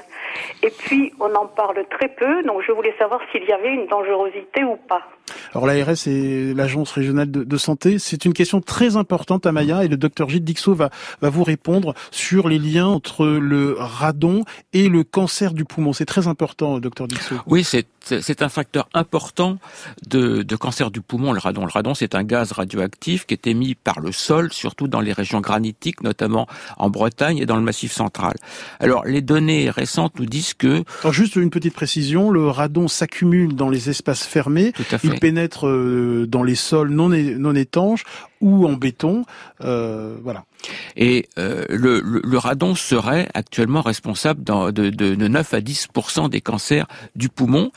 Et 0.63 0.69
puis, 0.69 1.13
on 1.19 1.33
en 1.33 1.47
parle 1.47 1.83
très 1.89 2.09
peu, 2.09 2.43
donc 2.43 2.61
je 2.61 2.71
voulais 2.71 2.93
savoir 2.97 3.21
s'il 3.31 3.43
y 3.45 3.53
avait 3.53 3.73
une 3.73 3.87
ou 4.25 4.77
pas. 4.87 5.01
Alors 5.53 5.65
l'ARS 5.65 6.07
et 6.07 6.53
l'Agence 6.53 6.91
régionale 6.91 7.29
de, 7.31 7.57
santé, 7.57 7.99
c'est 7.99 8.25
une 8.25 8.33
question 8.33 8.61
très 8.61 8.95
importante 8.95 9.45
à 9.45 9.51
Maya 9.51 9.83
et 9.83 9.87
le 9.87 9.97
docteur 9.97 10.29
Gilles 10.29 10.43
Dixot 10.43 10.73
va, 10.73 10.89
va 11.21 11.29
vous 11.29 11.43
répondre 11.43 11.93
sur 12.11 12.49
les 12.49 12.59
liens 12.59 12.87
entre 12.87 13.25
le 13.25 13.75
radon 13.77 14.43
et 14.73 14.89
le 14.89 15.03
cancer 15.03 15.53
du 15.53 15.65
poumon. 15.65 15.93
C'est 15.93 16.05
très 16.05 16.27
important, 16.27 16.79
docteur 16.79 17.07
Dixot. 17.07 17.35
Oui, 17.47 17.63
c'est 17.63 17.85
c'est 18.03 18.41
un 18.41 18.49
facteur 18.49 18.89
important 18.93 19.59
de, 20.07 20.41
de, 20.41 20.55
cancer 20.55 20.89
du 20.89 21.01
poumon, 21.01 21.33
le 21.33 21.39
radon. 21.39 21.65
Le 21.65 21.71
radon, 21.71 21.93
c'est 21.93 22.15
un 22.15 22.23
gaz 22.23 22.51
radioactif 22.51 23.25
qui 23.25 23.35
est 23.35 23.47
émis 23.47 23.75
par 23.75 23.99
le 23.99 24.11
sol, 24.11 24.51
surtout 24.51 24.87
dans 24.87 25.01
les 25.01 25.13
régions 25.13 25.39
granitiques, 25.39 26.01
notamment 26.01 26.47
en 26.77 26.89
Bretagne 26.89 27.37
et 27.37 27.45
dans 27.45 27.55
le 27.55 27.61
Massif 27.61 27.91
central. 27.91 28.33
Alors, 28.79 29.05
les 29.05 29.21
données 29.21 29.69
récentes 29.69 30.17
nous 30.19 30.25
disent 30.25 30.55
que... 30.55 30.83
Alors, 31.01 31.13
juste 31.13 31.35
une 31.35 31.51
petite 31.51 31.75
précision, 31.75 32.31
le 32.31 32.47
radon 32.47 32.87
s'accumule 32.87 33.55
dans 33.55 33.69
les 33.69 33.89
espaces 33.89 34.10
fermés. 34.13 34.71
Tout 34.71 34.83
à 34.91 34.97
fait 34.97 35.19
pénètre 35.19 35.67
euh, 35.67 36.25
dans 36.27 36.43
les 36.43 36.55
sols 36.55 36.89
non, 36.89 37.09
non 37.09 37.55
étanches 37.55 38.03
ou 38.39 38.65
en 38.65 38.73
béton. 38.73 39.25
Euh, 39.63 40.15
voilà. 40.23 40.45
Et 40.95 41.27
euh, 41.37 41.65
le, 41.69 42.01
le, 42.01 42.37
radon 42.37 42.75
serait 42.75 43.29
actuellement 43.33 43.81
responsable 43.81 44.43
de, 44.43 44.71
de, 44.71 44.89
de 44.89 45.27
9 45.27 45.53
à 45.53 45.59
10% 45.59 46.29
des 46.29 46.41
cancers 46.41 46.87
du 47.15 47.29
poumon 47.29 47.71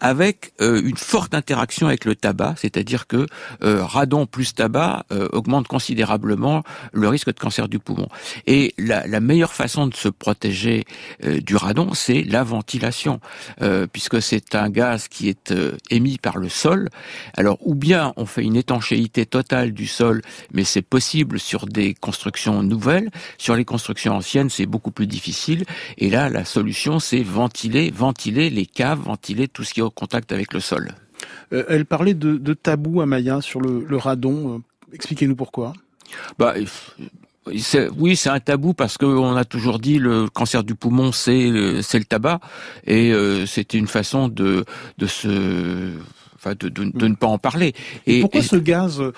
avec 0.00 0.52
euh, 0.60 0.82
une 0.84 0.96
forte 0.96 1.34
interaction 1.34 1.86
avec 1.86 2.04
le 2.04 2.14
tabac, 2.14 2.54
c'est-à-dire 2.58 3.06
que 3.06 3.26
euh, 3.62 3.82
radon 3.84 4.26
plus 4.26 4.54
tabac 4.54 5.06
euh, 5.12 5.28
augmente 5.32 5.66
considérablement 5.66 6.62
le 6.92 7.08
risque 7.08 7.28
de 7.28 7.38
cancer 7.40 7.68
du 7.68 7.78
poumon. 7.78 8.08
Et 8.46 8.74
la, 8.78 9.06
la 9.06 9.20
meilleure 9.20 9.54
façon 9.54 9.86
de 9.86 9.94
se 9.94 10.08
protéger 10.08 10.84
du 11.22 11.56
radon, 11.56 11.94
c'est 11.94 12.22
la 12.22 12.42
ventilation, 12.42 13.20
puisque 13.92 14.20
c'est 14.20 14.54
un 14.54 14.68
gaz 14.68 15.08
qui 15.08 15.28
est 15.28 15.54
émis 15.90 16.18
par 16.18 16.36
le 16.36 16.48
sol. 16.48 16.88
Alors, 17.36 17.58
ou 17.60 17.74
bien 17.74 18.12
on 18.16 18.26
fait 18.26 18.42
une 18.42 18.56
étanchéité 18.56 19.26
totale 19.26 19.72
du 19.72 19.86
sol, 19.86 20.22
mais 20.52 20.64
c'est 20.64 20.82
possible 20.82 21.38
sur 21.38 21.66
des 21.66 21.94
constructions 22.14 22.62
nouvelles. 22.62 23.10
Sur 23.38 23.56
les 23.56 23.64
constructions 23.64 24.14
anciennes, 24.14 24.48
c'est 24.48 24.66
beaucoup 24.66 24.92
plus 24.92 25.08
difficile. 25.08 25.64
Et 25.98 26.10
là, 26.10 26.28
la 26.28 26.44
solution, 26.44 27.00
c'est 27.00 27.24
ventiler, 27.24 27.90
ventiler 27.90 28.50
les 28.50 28.66
caves, 28.66 29.00
ventiler 29.00 29.48
tout 29.48 29.64
ce 29.64 29.74
qui 29.74 29.80
est 29.80 29.82
au 29.82 29.90
contact 29.90 30.30
avec 30.30 30.54
le 30.54 30.60
sol. 30.60 30.92
Euh, 31.52 31.64
elle 31.68 31.86
parlait 31.86 32.14
de, 32.14 32.36
de, 32.36 32.54
tabou 32.54 33.00
à 33.00 33.06
Maya 33.06 33.40
sur 33.40 33.60
le, 33.60 33.96
radon. 33.96 34.54
Euh, 34.54 34.94
expliquez-nous 34.94 35.34
pourquoi. 35.34 35.72
Bah, 36.38 36.54
oui, 37.98 38.16
c'est 38.16 38.28
un 38.28 38.40
tabou 38.40 38.74
parce 38.74 38.96
qu'on 38.96 39.34
a 39.34 39.44
toujours 39.44 39.80
dit 39.80 39.98
le 39.98 40.28
cancer 40.28 40.62
du 40.62 40.74
poumon 40.76 41.12
c'est 41.12 41.50
le, 41.50 41.80
le 41.80 42.04
tabac 42.04 42.40
et 42.86 43.12
euh, 43.12 43.44
c'était 43.44 43.76
une 43.76 43.88
façon 43.88 44.28
de 44.28 44.64
de 44.96 45.06
se 45.06 45.90
enfin 46.36 46.54
de, 46.58 46.68
de, 46.68 47.08
ne 47.08 47.14
pas 47.14 47.26
en 47.26 47.38
parler. 47.38 47.74
Et, 48.06 48.20
pourquoi 48.20 48.42
ce 48.42 48.56
gaz 48.56 49.00
euh, 49.00 49.12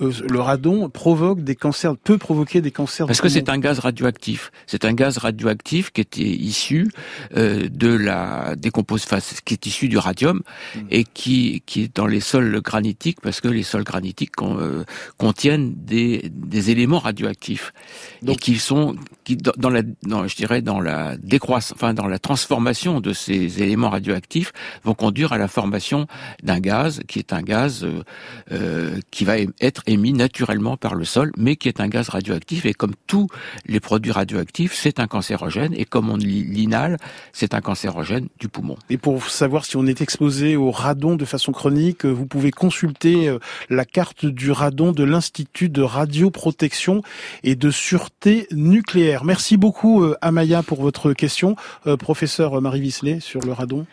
le 0.00 0.40
radon 0.40 0.90
provoque 0.90 1.42
des 1.42 1.54
cancers, 1.54 1.96
peut 1.96 2.18
provoquer 2.18 2.60
des 2.60 2.72
cancers. 2.72 3.06
Parce 3.06 3.20
que 3.20 3.28
c'est 3.28 3.48
un 3.48 3.58
gaz 3.58 3.78
radioactif. 3.78 4.50
C'est 4.66 4.84
un 4.84 4.92
gaz 4.92 5.18
radioactif 5.18 5.92
qui 5.92 6.00
est 6.00 6.26
issu 6.26 6.90
euh, 7.36 7.68
de 7.68 7.88
la 7.88 8.56
décomposition, 8.56 9.16
enfin, 9.16 9.36
qui 9.44 9.54
est 9.54 9.66
issu 9.66 9.88
du 9.88 9.98
radium 9.98 10.42
hmm. 10.74 10.80
et 10.90 11.04
qui 11.04 11.62
qui 11.66 11.82
est 11.82 11.96
dans 11.96 12.06
les 12.06 12.20
sols 12.20 12.60
granitiques 12.62 13.20
parce 13.20 13.40
que 13.40 13.48
les 13.48 13.62
sols 13.62 13.84
granitiques 13.84 14.32
euh, 14.42 14.84
contiennent 15.18 15.74
des, 15.76 16.30
des 16.32 16.70
éléments 16.70 16.98
radioactifs 16.98 17.72
Donc, 18.22 18.36
et 18.36 18.38
qui 18.38 18.58
sont 18.58 18.96
qui 19.24 19.36
dans 19.36 19.70
la 19.70 19.82
dans, 20.02 20.26
je 20.26 20.34
dirais 20.34 20.62
dans 20.62 20.80
la 20.80 21.16
décroissance, 21.16 21.74
enfin 21.76 21.94
dans 21.94 22.08
la 22.08 22.18
transformation 22.18 23.00
de 23.00 23.12
ces 23.12 23.62
éléments 23.62 23.90
radioactifs 23.90 24.52
vont 24.82 24.94
conduire 24.94 25.32
à 25.32 25.38
la 25.38 25.48
formation 25.48 26.06
d'un 26.42 26.58
gaz 26.58 27.02
qui 27.06 27.20
est 27.20 27.32
un 27.32 27.42
gaz 27.42 27.86
euh, 28.50 29.00
qui 29.12 29.24
va 29.24 29.36
être 29.60 29.75
émis 29.86 30.12
naturellement 30.12 30.76
par 30.76 30.94
le 30.94 31.04
sol, 31.04 31.32
mais 31.36 31.56
qui 31.56 31.68
est 31.68 31.80
un 31.80 31.88
gaz 31.88 32.08
radioactif. 32.08 32.66
Et 32.66 32.74
comme 32.74 32.94
tous 33.06 33.28
les 33.66 33.80
produits 33.80 34.12
radioactifs, 34.12 34.74
c'est 34.74 35.00
un 35.00 35.06
cancérogène. 35.06 35.74
Et 35.76 35.84
comme 35.84 36.10
on 36.10 36.16
l'inhale, 36.16 36.98
c'est 37.32 37.54
un 37.54 37.60
cancérogène 37.60 38.28
du 38.38 38.48
poumon. 38.48 38.76
Et 38.90 38.98
pour 38.98 39.28
savoir 39.30 39.64
si 39.64 39.76
on 39.76 39.86
est 39.86 40.00
exposé 40.00 40.56
au 40.56 40.70
radon 40.70 41.16
de 41.16 41.24
façon 41.24 41.52
chronique, 41.52 42.04
vous 42.04 42.26
pouvez 42.26 42.50
consulter 42.50 43.28
euh, 43.28 43.38
la 43.70 43.84
carte 43.84 44.26
du 44.26 44.50
radon 44.50 44.92
de 44.92 45.04
l'Institut 45.04 45.68
de 45.68 45.82
radioprotection 45.82 47.02
et 47.42 47.54
de 47.54 47.70
sûreté 47.70 48.46
nucléaire. 48.52 49.24
Merci 49.24 49.56
beaucoup, 49.56 50.02
euh, 50.02 50.16
Amaya, 50.20 50.62
pour 50.62 50.80
votre 50.82 51.12
question. 51.12 51.56
Euh, 51.86 51.96
professeur 51.96 52.60
Marie 52.60 52.80
Vislet, 52.80 53.20
sur 53.20 53.40
le 53.40 53.52
radon. 53.52 53.86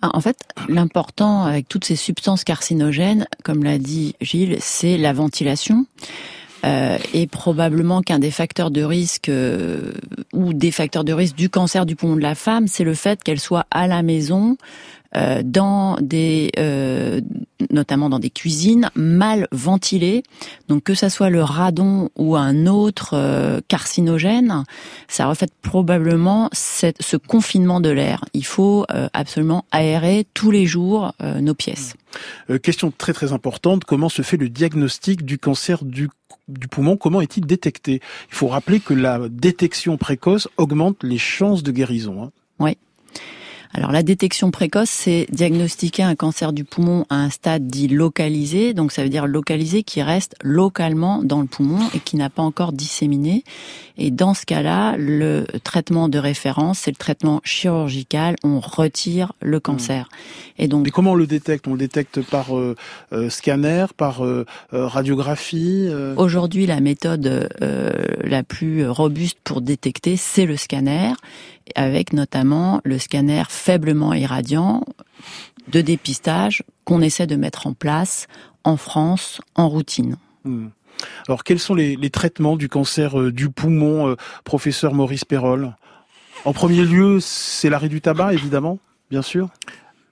Ah, 0.00 0.10
en 0.14 0.20
fait, 0.20 0.36
l'important 0.68 1.44
avec 1.44 1.68
toutes 1.68 1.84
ces 1.84 1.96
substances 1.96 2.44
carcinogènes, 2.44 3.26
comme 3.42 3.64
l'a 3.64 3.78
dit 3.78 4.14
Gilles, 4.20 4.58
c'est 4.60 4.96
la 4.96 5.12
ventilation. 5.12 5.86
Euh, 6.64 6.98
et 7.14 7.28
probablement 7.28 8.02
qu'un 8.02 8.18
des 8.18 8.32
facteurs 8.32 8.72
de 8.72 8.82
risque 8.82 9.28
euh, 9.28 9.92
ou 10.32 10.52
des 10.52 10.72
facteurs 10.72 11.04
de 11.04 11.12
risque 11.12 11.36
du 11.36 11.48
cancer 11.48 11.86
du 11.86 11.94
poumon 11.94 12.16
de 12.16 12.20
la 12.20 12.34
femme, 12.34 12.66
c'est 12.66 12.82
le 12.82 12.94
fait 12.94 13.22
qu'elle 13.22 13.38
soit 13.38 13.66
à 13.70 13.86
la 13.86 14.02
maison 14.02 14.56
euh, 15.16 15.42
dans 15.42 15.96
des, 16.02 16.50
euh, 16.58 17.22
notamment 17.70 18.10
dans 18.10 18.18
des 18.18 18.28
cuisines 18.28 18.90
mal 18.94 19.48
ventilées. 19.52 20.22
Donc 20.68 20.82
que 20.84 20.94
ça 20.94 21.08
soit 21.08 21.30
le 21.30 21.42
radon 21.42 22.10
ou 22.16 22.36
un 22.36 22.66
autre 22.66 23.14
euh, 23.14 23.60
carcinogène, 23.68 24.64
ça 25.08 25.26
reflète 25.26 25.52
probablement 25.62 26.50
cette, 26.52 27.02
ce 27.02 27.16
confinement 27.16 27.80
de 27.80 27.88
l'air. 27.88 28.24
Il 28.34 28.44
faut 28.44 28.84
absolument 29.12 29.64
aérer 29.70 30.26
tous 30.34 30.50
les 30.50 30.66
jours 30.66 31.12
nos 31.40 31.54
pièces. 31.54 31.94
question 32.62 32.92
très 32.96 33.12
très 33.12 33.32
importante, 33.32 33.84
comment 33.84 34.08
se 34.08 34.22
fait 34.22 34.36
le 34.36 34.48
diagnostic 34.48 35.24
du 35.24 35.38
cancer 35.38 35.84
du 35.84 36.08
du 36.48 36.66
poumon, 36.66 36.96
comment 36.96 37.20
est-il 37.20 37.44
détecté? 37.44 38.00
Il 38.30 38.34
faut 38.34 38.48
rappeler 38.48 38.80
que 38.80 38.94
la 38.94 39.28
détection 39.28 39.98
précoce 39.98 40.48
augmente 40.56 41.02
les 41.02 41.18
chances 41.18 41.62
de 41.62 41.70
guérison. 41.70 42.22
Hein. 42.22 42.30
Oui. 42.58 42.78
Alors 43.74 43.92
la 43.92 44.02
détection 44.02 44.50
précoce, 44.50 44.88
c'est 44.88 45.26
diagnostiquer 45.30 46.02
un 46.02 46.14
cancer 46.14 46.52
du 46.52 46.64
poumon 46.64 47.04
à 47.10 47.16
un 47.16 47.30
stade 47.30 47.66
dit 47.66 47.88
localisé, 47.88 48.72
donc 48.72 48.92
ça 48.92 49.02
veut 49.02 49.10
dire 49.10 49.26
localisé 49.26 49.82
qui 49.82 50.02
reste 50.02 50.34
localement 50.42 51.22
dans 51.22 51.40
le 51.40 51.46
poumon 51.46 51.80
et 51.94 52.00
qui 52.00 52.16
n'a 52.16 52.30
pas 52.30 52.42
encore 52.42 52.72
disséminé. 52.72 53.44
Et 53.98 54.10
dans 54.10 54.32
ce 54.32 54.46
cas-là, 54.46 54.96
le 54.96 55.44
traitement 55.64 56.08
de 56.08 56.18
référence, 56.18 56.78
c'est 56.78 56.92
le 56.92 56.96
traitement 56.96 57.40
chirurgical, 57.44 58.36
on 58.44 58.60
retire 58.60 59.32
le 59.42 59.58
cancer. 59.58 60.08
Et 60.56 60.68
donc. 60.68 60.84
Mais 60.84 60.90
comment 60.90 61.12
on 61.12 61.16
le 61.16 61.26
détecte? 61.26 61.66
On 61.66 61.72
le 61.72 61.78
détecte 61.78 62.22
par 62.22 62.56
euh, 62.56 62.76
euh, 63.12 63.28
scanner, 63.28 63.86
par 63.96 64.24
euh, 64.24 64.46
radiographie 64.72 65.88
Aujourd'hui, 66.16 66.66
la 66.66 66.80
méthode 66.80 67.48
la 67.60 68.42
plus 68.42 68.88
robuste 68.88 69.38
pour 69.42 69.60
détecter, 69.60 70.16
c'est 70.16 70.46
le 70.46 70.56
scanner 70.56 71.12
avec 71.74 72.12
notamment 72.12 72.80
le 72.84 72.98
scanner 72.98 73.42
faiblement 73.48 74.14
irradiant 74.14 74.84
de 75.68 75.80
dépistage 75.80 76.62
qu'on 76.84 77.02
essaie 77.02 77.26
de 77.26 77.36
mettre 77.36 77.66
en 77.66 77.72
place 77.72 78.26
en 78.64 78.76
France 78.76 79.40
en 79.54 79.68
routine. 79.68 80.16
Hmm. 80.44 80.68
Alors 81.28 81.44
quels 81.44 81.58
sont 81.58 81.74
les, 81.74 82.10
traitements 82.10 82.56
du 82.56 82.68
cancer 82.68 83.20
euh, 83.20 83.32
du 83.32 83.50
poumon, 83.50 84.08
euh, 84.08 84.16
professeur 84.44 84.94
Maurice 84.94 85.24
Perrol 85.24 85.74
En 86.44 86.52
premier 86.52 86.84
lieu, 86.84 87.18
c'est 87.20 87.70
l'arrêt 87.70 87.88
du 87.88 88.00
tabac, 88.00 88.32
évidemment, 88.32 88.78
bien 89.10 89.22
sûr. 89.22 89.48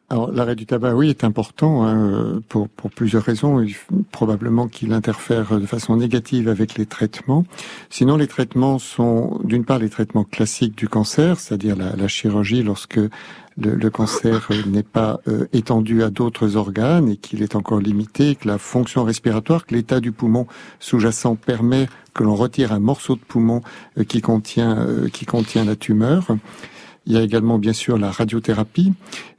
Alors 0.09 0.31
l'arrêt 0.31 0.55
du 0.55 0.67
tabac, 0.67 0.95
oui, 0.95 1.11
est 1.11 1.25
important 1.25 1.85
hein, 1.85 2.41
pour, 2.49 2.69
pour 2.69 2.91
plusieurs 2.91 3.25
raisons. 3.25 3.65
Probablement 4.13 4.69
qu'il 4.69 4.93
interfère 4.93 5.59
de 5.59 5.67
façon 5.67 5.97
négative 5.97 6.49
avec 6.49 6.77
les 6.77 6.87
traitements. 6.87 7.45
Sinon, 7.91 8.17
les 8.17 8.29
traitements 8.29 8.79
sont 8.79 9.41
d'une 9.43 9.65
part 9.65 9.81
les 9.81 9.91
traitements 9.91 10.23
classiques 10.23 10.79
du 10.79 10.89
cancer, 10.89 11.41
c'est-à-dire 11.41 11.75
la, 11.75 12.07
chirurgie 12.07 12.63
lorsque 12.63 13.01
le, 13.59 13.91
cancer 13.91 14.49
n'est 14.69 14.85
pas 14.85 15.19
euh, 15.27 15.47
étendu 15.53 16.05
à 16.05 16.11
d'autres 16.11 16.55
organes 16.55 17.09
et 17.09 17.17
qu'il 17.17 17.43
est 17.43 17.57
encore 17.57 17.81
limité, 17.81 18.37
que 18.37 18.47
la 18.47 18.59
fonction 18.59 19.03
respiratoire, 19.03 19.67
que 19.67 19.75
l'état 19.75 19.99
du 19.99 20.13
poumon 20.13 20.47
sous-jacent 20.79 21.35
permet 21.35 21.89
que 22.15 22.23
l'on 22.23 22.37
retire 22.37 22.73
un 22.73 22.79
morceau 22.79 23.17
de 23.17 23.21
poumon 23.21 23.61
euh, 23.99 24.05
qui 24.05 24.21
contient 24.21 24.79
euh, 24.79 25.09
qui 25.09 25.27
contient 25.27 25.65
la 25.65 25.75
tumeur. 25.75 26.29
Il 27.07 27.13
y 27.13 27.17
a 27.17 27.23
également 27.23 27.59
bien 27.59 27.73
sûr 27.73 27.99
la 27.99 28.11
radiothérapie 28.11 28.93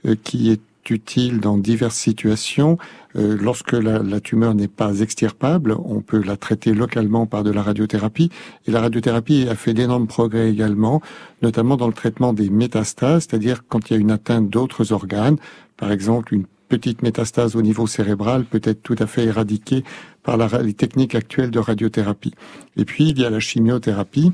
euh, 0.06 0.16
qui 0.24 0.52
est 0.52 0.62
utile 0.90 1.40
dans 1.40 1.58
diverses 1.58 1.98
situations. 1.98 2.78
Euh, 3.16 3.38
lorsque 3.40 3.74
la, 3.74 4.20
tumeur 4.22 4.56
n'est 4.56 4.68
pas 4.68 5.00
extirpable, 5.00 5.76
on 5.84 6.02
peut 6.02 6.22
la 6.24 6.38
traiter 6.38 6.74
localement 6.74 7.26
par 7.26 7.44
de 7.44 7.52
la 7.52 7.62
radiothérapie. 7.62 8.30
Et 8.68 8.72
la 8.72 8.82
radiothérapie 8.82 9.48
a 9.50 9.56
fait 9.56 9.74
d'énormes 9.74 10.08
progrès 10.08 10.50
également, 10.50 11.02
notamment 11.42 11.78
dans 11.78 11.88
le 11.88 11.94
traitement 11.94 12.34
des 12.34 12.50
métastases, 12.50 13.28
c'est-à-dire 13.30 13.64
quand 13.68 13.90
il 13.90 13.94
y 13.94 13.96
a 13.98 14.00
une 14.00 14.12
atteinte 14.12 14.50
d'autres 14.50 14.94
organes, 14.94 15.38
par 15.78 15.92
exemple 15.92 16.34
une 16.34 16.46
petite 16.70 17.02
métastase 17.02 17.56
au 17.56 17.62
niveau 17.62 17.88
cérébral 17.88 18.44
peut 18.44 18.62
être 18.64 18.84
tout 18.84 18.96
à 19.00 19.08
fait 19.08 19.26
éradiquée 19.26 19.84
par 20.24 20.38
les 20.62 20.74
techniques 20.74 21.16
actuelles 21.16 21.52
de 21.52 21.60
radiothérapie. 21.60 22.34
Et 22.76 22.84
puis, 22.84 23.10
il 23.10 23.20
y 23.20 23.26
a 23.26 23.30
la 23.30 23.40
chimiothérapie 23.40 24.34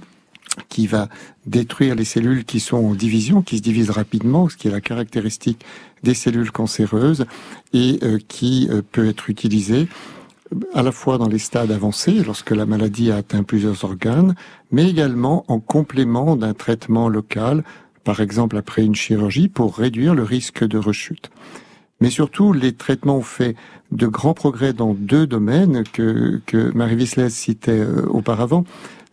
qui 0.70 0.88
va 0.88 1.10
détruire 1.46 1.96
les 1.96 2.06
cellules 2.06 2.46
qui 2.46 2.60
sont 2.60 2.78
en 2.78 2.94
division, 2.94 3.42
qui 3.42 3.58
se 3.58 3.62
divisent 3.62 3.90
rapidement, 3.90 4.50
ce 4.50 4.58
qui 4.58 4.68
est 4.68 4.72
la 4.72 4.82
caractéristique 4.82 5.66
des 6.04 6.14
cellules 6.14 6.52
cancéreuses, 6.52 7.26
et 7.74 8.00
euh, 8.04 8.20
qui 8.28 8.68
euh, 8.70 8.82
peut 8.92 9.08
être 9.08 9.30
utilisée 9.30 9.88
à 10.74 10.84
la 10.84 10.92
fois 10.92 11.18
dans 11.18 11.28
les 11.28 11.40
stades 11.40 11.72
avancés, 11.72 12.24
lorsque 12.24 12.52
la 12.52 12.66
maladie 12.66 13.12
a 13.12 13.18
atteint 13.18 13.44
plusieurs 13.44 13.84
organes, 13.84 14.36
mais 14.72 14.88
également 14.88 15.46
en 15.48 15.60
complément 15.60 16.36
d'un 16.36 16.54
traitement 16.54 17.10
local, 17.10 17.64
par 18.04 18.20
exemple 18.20 18.58
après 18.58 18.84
une 18.84 18.96
chirurgie, 18.96 19.48
pour 19.48 19.76
réduire 19.76 20.14
le 20.14 20.24
risque 20.24 20.64
de 20.64 20.78
rechute. 20.78 21.32
Mais 22.02 22.10
surtout, 22.10 22.54
les 22.54 22.74
traitements 22.74 23.18
ont 23.18 23.22
fait 23.22 23.56
de 23.92 24.08
grands 24.08 24.34
progrès 24.34 24.74
dans 24.74 24.94
deux 24.94 25.26
domaines 25.26 25.84
que, 25.94 26.42
Marie 26.76 26.96
Wiesler 26.96 27.30
citait 27.30 27.72
euh, 27.72 28.06
auparavant. 28.08 28.66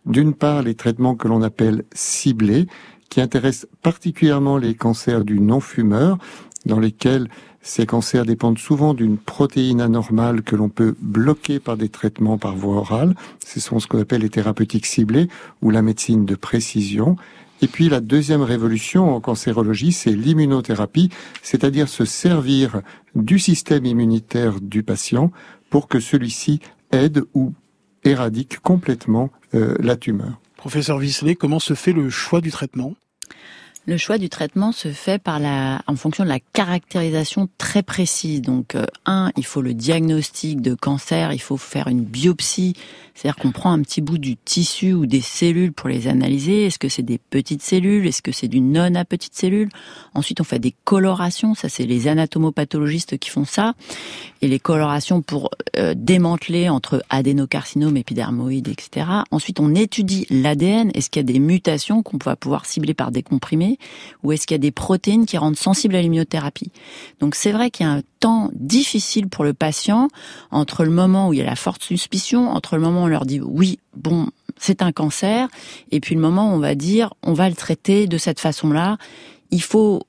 D'une 0.06 0.34
part, 0.34 0.62
les 0.62 0.74
traitements 0.74 1.14
que 1.14 1.28
l'on 1.28 1.42
appelle 1.42 1.84
ciblés, 1.92 2.66
qui 3.08 3.20
intéressent 3.20 3.68
particulièrement 3.82 4.56
les 4.56 4.74
cancers 4.74 5.24
du 5.24 5.40
non-fumeur, 5.40 6.18
dans 6.66 6.78
lesquels 6.78 7.28
ces 7.62 7.84
cancers 7.84 8.24
dépendent 8.24 8.58
souvent 8.58 8.94
d'une 8.94 9.18
protéine 9.18 9.80
anormale 9.80 10.42
que 10.42 10.56
l'on 10.56 10.70
peut 10.70 10.94
bloquer 11.00 11.60
par 11.60 11.76
des 11.76 11.90
traitements 11.90 12.38
par 12.38 12.56
voie 12.56 12.76
orale. 12.76 13.14
Ce 13.44 13.60
sont 13.60 13.80
ce 13.80 13.86
qu'on 13.86 14.00
appelle 14.00 14.22
les 14.22 14.30
thérapeutiques 14.30 14.86
ciblées 14.86 15.28
ou 15.60 15.70
la 15.70 15.82
médecine 15.82 16.24
de 16.24 16.34
précision. 16.34 17.16
Et 17.62 17.66
puis 17.66 17.90
la 17.90 18.00
deuxième 18.00 18.40
révolution 18.40 19.14
en 19.14 19.20
cancérologie, 19.20 19.92
c'est 19.92 20.12
l'immunothérapie, 20.12 21.10
c'est-à-dire 21.42 21.88
se 21.88 22.06
servir 22.06 22.80
du 23.14 23.38
système 23.38 23.84
immunitaire 23.84 24.60
du 24.62 24.82
patient 24.82 25.30
pour 25.68 25.86
que 25.86 26.00
celui-ci 26.00 26.60
aide 26.92 27.24
ou 27.34 27.52
éradique 28.04 28.60
complètement 28.60 29.30
euh, 29.54 29.76
la 29.80 29.96
tumeur. 29.96 30.40
Professeur 30.56 30.98
Visselet, 30.98 31.34
comment 31.34 31.58
se 31.58 31.74
fait 31.74 31.92
le 31.92 32.10
choix 32.10 32.40
du 32.40 32.50
traitement? 32.50 32.94
Le 33.90 33.96
choix 33.96 34.18
du 34.18 34.28
traitement 34.28 34.70
se 34.70 34.92
fait 34.92 35.20
par 35.20 35.40
la, 35.40 35.82
en 35.88 35.96
fonction 35.96 36.22
de 36.22 36.28
la 36.28 36.38
caractérisation 36.38 37.48
très 37.58 37.82
précise. 37.82 38.40
Donc, 38.40 38.76
euh, 38.76 38.86
un, 39.04 39.32
il 39.36 39.44
faut 39.44 39.62
le 39.62 39.74
diagnostic 39.74 40.60
de 40.60 40.74
cancer, 40.74 41.32
il 41.32 41.40
faut 41.40 41.56
faire 41.56 41.88
une 41.88 42.04
biopsie, 42.04 42.76
c'est-à-dire 43.20 43.36
qu'on 43.36 43.50
prend 43.50 43.72
un 43.72 43.82
petit 43.82 44.00
bout 44.00 44.18
du 44.18 44.36
tissu 44.36 44.92
ou 44.92 45.06
des 45.06 45.20
cellules 45.20 45.72
pour 45.72 45.88
les 45.88 46.06
analyser. 46.06 46.66
Est-ce 46.66 46.78
que 46.78 46.88
c'est 46.88 47.02
des 47.02 47.18
petites 47.18 47.62
cellules? 47.62 48.06
Est-ce 48.06 48.22
que 48.22 48.32
c'est 48.32 48.48
du 48.48 48.60
non 48.60 48.94
à 48.94 49.04
petites 49.04 49.34
cellules 49.34 49.68
Ensuite, 50.14 50.40
on 50.40 50.44
fait 50.44 50.60
des 50.60 50.74
colorations. 50.84 51.54
Ça, 51.54 51.68
c'est 51.68 51.84
les 51.84 52.06
anatomopathologistes 52.06 53.18
qui 53.18 53.28
font 53.28 53.44
ça. 53.44 53.74
Et 54.40 54.48
les 54.48 54.60
colorations 54.60 55.20
pour 55.20 55.50
euh, 55.76 55.94
démanteler 55.96 56.68
entre 56.68 57.02
adénocarcinome, 57.10 57.96
épidermoïde, 57.96 58.68
etc. 58.68 59.06
Ensuite, 59.32 59.60
on 59.60 59.74
étudie 59.74 60.26
l'ADN. 60.30 60.90
Est-ce 60.94 61.10
qu'il 61.10 61.20
y 61.20 61.26
a 61.28 61.30
des 61.30 61.40
mutations 61.40 62.02
qu'on 62.02 62.18
va 62.24 62.36
pouvoir 62.36 62.66
cibler 62.66 62.94
par 62.94 63.10
des 63.10 63.22
comprimés? 63.22 63.78
Ou 64.22 64.32
est-ce 64.32 64.46
qu'il 64.46 64.54
y 64.54 64.56
a 64.56 64.58
des 64.58 64.70
protéines 64.70 65.26
qui 65.26 65.38
rendent 65.38 65.56
sensibles 65.56 65.94
à 65.96 66.02
l'immunothérapie 66.02 66.70
Donc 67.20 67.34
c'est 67.34 67.52
vrai 67.52 67.70
qu'il 67.70 67.86
y 67.86 67.88
a 67.88 67.92
un 67.92 68.02
temps 68.20 68.50
difficile 68.54 69.28
pour 69.28 69.44
le 69.44 69.52
patient 69.52 70.08
entre 70.50 70.84
le 70.84 70.90
moment 70.90 71.28
où 71.28 71.32
il 71.32 71.38
y 71.38 71.42
a 71.42 71.46
la 71.46 71.56
forte 71.56 71.82
suspicion, 71.82 72.50
entre 72.50 72.76
le 72.76 72.82
moment 72.82 73.02
où 73.02 73.04
on 73.04 73.08
leur 73.08 73.26
dit 73.26 73.40
oui, 73.40 73.78
bon, 73.96 74.28
c'est 74.56 74.82
un 74.82 74.92
cancer, 74.92 75.48
et 75.90 76.00
puis 76.00 76.14
le 76.14 76.20
moment 76.20 76.52
où 76.52 76.56
on 76.56 76.58
va 76.58 76.74
dire 76.74 77.14
on 77.22 77.32
va 77.32 77.48
le 77.48 77.54
traiter 77.54 78.06
de 78.06 78.18
cette 78.18 78.40
façon-là. 78.40 78.98
Il 79.52 79.62
faut 79.62 80.02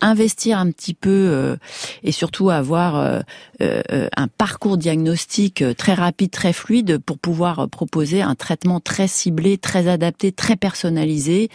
investir 0.00 0.58
un 0.58 0.70
petit 0.70 0.94
peu 0.94 1.10
euh, 1.10 1.56
et 2.02 2.12
surtout 2.12 2.50
avoir 2.50 2.96
euh, 2.96 3.20
euh, 3.62 4.08
un 4.16 4.28
parcours 4.28 4.76
diagnostic 4.76 5.64
très 5.76 5.94
rapide, 5.94 6.30
très 6.30 6.52
fluide 6.52 6.98
pour 6.98 7.18
pouvoir 7.18 7.68
proposer 7.68 8.22
un 8.22 8.34
traitement 8.34 8.80
très 8.80 9.08
ciblé, 9.08 9.58
très 9.58 9.88
adapté, 9.88 10.32
très 10.32 10.56
personnalisé 10.56 11.48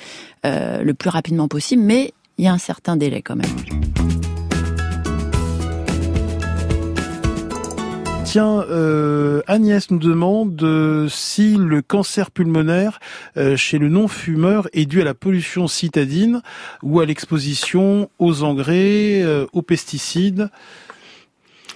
le 0.43 0.91
plus 0.93 1.09
rapidement 1.09 1.47
possible. 1.47 1.83
Mais 1.83 2.13
il 2.37 2.45
y 2.45 2.47
a 2.47 2.53
un 2.53 2.57
certain 2.57 2.95
délai 2.95 3.21
quand 3.21 3.35
même. 3.35 4.30
Tiens, 8.31 8.65
euh, 8.69 9.41
Agnès 9.45 9.91
nous 9.91 9.99
demande 9.99 10.63
euh, 10.63 11.09
si 11.09 11.57
le 11.57 11.81
cancer 11.81 12.31
pulmonaire 12.31 13.01
euh, 13.35 13.57
chez 13.57 13.77
le 13.77 13.89
non-fumeur 13.89 14.69
est 14.71 14.85
dû 14.85 15.01
à 15.01 15.03
la 15.03 15.13
pollution 15.13 15.67
citadine 15.67 16.41
ou 16.81 17.01
à 17.01 17.05
l'exposition 17.05 18.09
aux 18.19 18.43
engrais, 18.43 19.21
aux 19.51 19.61
pesticides. 19.61 20.49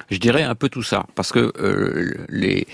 Je 0.10 0.18
dirais 0.18 0.44
un 0.44 0.56
peu 0.56 0.70
tout 0.70 0.82
ça, 0.82 1.06
parce 1.16 1.34
que 1.34 1.52
les, 2.30 2.68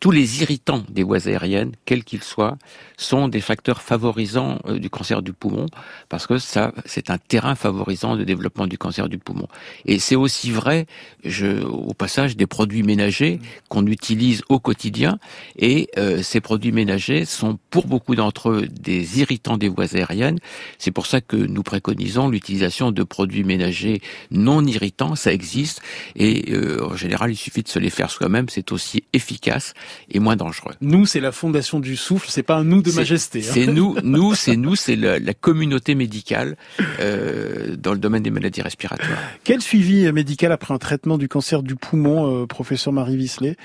tous 0.00 0.10
les 0.10 0.42
irritants 0.42 0.84
des 0.88 1.02
voies 1.02 1.26
aériennes, 1.26 1.72
quels 1.84 2.04
qu'ils 2.04 2.22
soient, 2.22 2.56
sont 2.96 3.28
des 3.28 3.40
facteurs 3.40 3.82
favorisants 3.82 4.60
euh, 4.66 4.78
du 4.78 4.90
cancer 4.90 5.22
du 5.22 5.32
poumon, 5.32 5.66
parce 6.08 6.26
que 6.26 6.38
ça, 6.38 6.72
c'est 6.84 7.10
un 7.10 7.18
terrain 7.18 7.54
favorisant 7.54 8.16
de 8.16 8.24
développement 8.24 8.66
du 8.66 8.78
cancer 8.78 9.08
du 9.08 9.18
poumon. 9.18 9.48
Et 9.86 9.98
c'est 9.98 10.16
aussi 10.16 10.50
vrai, 10.50 10.86
je, 11.24 11.62
au 11.64 11.94
passage, 11.94 12.36
des 12.36 12.46
produits 12.46 12.82
ménagers 12.82 13.40
qu'on 13.68 13.86
utilise 13.86 14.42
au 14.48 14.58
quotidien, 14.60 15.18
et 15.56 15.88
euh, 15.96 16.22
ces 16.22 16.40
produits 16.40 16.72
ménagers 16.72 17.24
sont 17.24 17.58
pour 17.70 17.86
beaucoup 17.86 18.14
d'entre 18.14 18.50
eux 18.50 18.68
des 18.68 19.20
irritants 19.20 19.56
des 19.56 19.68
voies 19.68 19.94
aériennes. 19.94 20.38
C'est 20.78 20.90
pour 20.90 21.06
ça 21.06 21.20
que 21.20 21.36
nous 21.36 21.62
préconisons 21.62 22.28
l'utilisation 22.28 22.92
de 22.92 23.02
produits 23.02 23.44
ménagers 23.44 24.00
non 24.30 24.64
irritants, 24.64 25.14
ça 25.14 25.32
existe, 25.32 25.82
et 26.14 26.52
euh, 26.52 26.84
en 26.84 26.96
général, 26.96 27.30
il 27.30 27.36
suffit 27.36 27.62
de 27.62 27.68
se 27.68 27.78
les 27.78 27.90
faire 27.90 28.10
soi-même, 28.10 28.48
c'est 28.48 28.72
aussi 28.72 29.04
efficace 29.12 29.74
et 30.10 30.18
moins 30.18 30.36
dangereux. 30.36 30.74
Nous, 30.80 31.06
c'est 31.06 31.20
la 31.20 31.32
Fondation 31.32 31.80
du 31.80 31.96
Souffle, 31.96 32.28
c'est 32.30 32.42
pas 32.42 32.56
un 32.56 32.64
nous 32.64 32.82
de 32.82 32.92
majesté. 32.92 33.40
Hein. 33.40 33.50
C'est 33.52 33.66
nous, 33.78 33.96
nous, 34.02 34.34
c'est 34.34 34.56
nous, 34.56 34.76
c'est 34.76 34.96
la, 34.96 35.18
la, 35.18 35.34
communauté 35.34 35.94
médicale 35.94 36.56
euh, 37.00 37.76
dans 37.76 37.92
le 37.92 37.98
domaine 37.98 38.22
des 38.22 38.30
maladies 38.30 38.62
respiratoires. 38.62 39.18
Quel 39.44 39.60
suivi 39.60 40.10
médical 40.12 40.52
après 40.52 40.74
un 40.74 40.78
traitement 40.78 41.18
du 41.18 41.28
cancer 41.28 41.62
du 41.62 41.76
poumon, 41.76 42.42
euh, 42.42 42.46
professeur 42.46 42.92
Marie 42.92 43.16
Visselet 43.16 43.56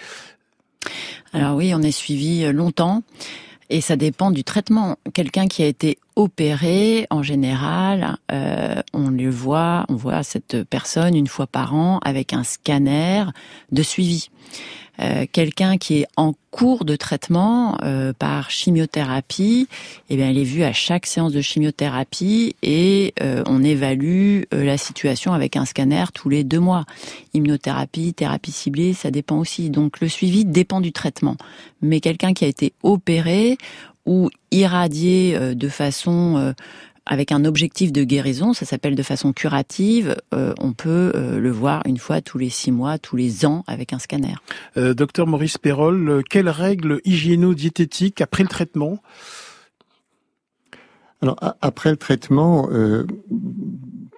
Alors 1.33 1.55
oui, 1.55 1.73
on 1.75 1.81
est 1.81 1.91
suivi 1.91 2.43
euh, 2.43 2.51
longtemps. 2.51 3.03
Et 3.69 3.81
ça 3.81 3.95
dépend 3.95 4.29
du 4.29 4.43
traitement. 4.43 4.97
Quelqu'un 5.13 5.47
qui 5.47 5.63
a 5.63 5.65
été 5.65 5.97
opéré, 6.15 7.07
en 7.09 7.23
général, 7.23 8.17
euh, 8.31 8.81
on 8.93 9.09
le 9.09 9.29
voit, 9.29 9.85
on 9.89 9.95
voit 9.95 10.21
cette 10.21 10.63
personne 10.63 11.15
une 11.15 11.27
fois 11.27 11.47
par 11.47 11.73
an 11.73 11.99
avec 12.03 12.33
un 12.33 12.43
scanner 12.43 13.23
de 13.71 13.81
suivi. 13.81 14.29
Euh, 14.99 15.25
quelqu'un 15.31 15.77
qui 15.77 15.99
est 15.99 16.07
en 16.17 16.33
cours 16.51 16.85
de 16.85 16.95
traitement 16.95 17.77
euh, 17.83 18.13
par 18.13 18.51
chimiothérapie, 18.51 19.67
eh 20.09 20.15
bien, 20.15 20.29
elle 20.29 20.37
est 20.37 20.43
vue 20.43 20.63
à 20.63 20.73
chaque 20.73 21.07
séance 21.07 21.31
de 21.31 21.41
chimiothérapie 21.41 22.55
et 22.61 23.13
euh, 23.21 23.43
on 23.47 23.63
évalue 23.63 24.43
la 24.51 24.77
situation 24.77 25.33
avec 25.33 25.57
un 25.57 25.65
scanner 25.65 26.05
tous 26.13 26.29
les 26.29 26.43
deux 26.43 26.59
mois. 26.59 26.85
Immunothérapie, 27.33 28.13
thérapie 28.13 28.51
ciblée, 28.51 28.93
ça 28.93 29.09
dépend 29.09 29.37
aussi. 29.37 29.69
Donc 29.69 29.99
le 29.99 30.07
suivi 30.07 30.45
dépend 30.45 30.79
du 30.79 30.91
traitement. 30.91 31.37
Mais 31.81 31.99
quelqu'un 31.99 32.33
qui 32.33 32.45
a 32.45 32.47
été 32.47 32.73
opéré 32.83 33.57
ou 34.05 34.29
irradié 34.51 35.55
de 35.55 35.69
façon 35.69 36.53
avec 37.05 37.31
un 37.31 37.43
objectif 37.43 37.91
de 37.91 38.03
guérison, 38.03 38.53
ça 38.53 38.65
s'appelle 38.65 38.95
de 38.95 39.03
façon 39.03 39.33
curative, 39.33 40.15
euh, 40.33 40.53
on 40.59 40.73
peut 40.73 41.11
euh, 41.15 41.39
le 41.39 41.51
voir 41.51 41.83
une 41.85 41.97
fois 41.97 42.21
tous 42.21 42.37
les 42.37 42.49
six 42.49 42.71
mois, 42.71 42.97
tous 42.97 43.15
les 43.15 43.45
ans 43.45 43.63
avec 43.67 43.91
un 43.93 43.99
scanner. 43.99 44.35
Euh, 44.77 44.93
docteur 44.93 45.27
Maurice 45.27 45.57
Perrol, 45.57 46.23
quelles 46.29 46.49
règles 46.49 47.01
hygiéno-diététiques 47.03 48.21
après 48.21 48.43
le 48.43 48.49
traitement? 48.49 48.99
Alors 51.21 51.37
après 51.61 51.89
le 51.89 51.95
traitement, 51.95 52.67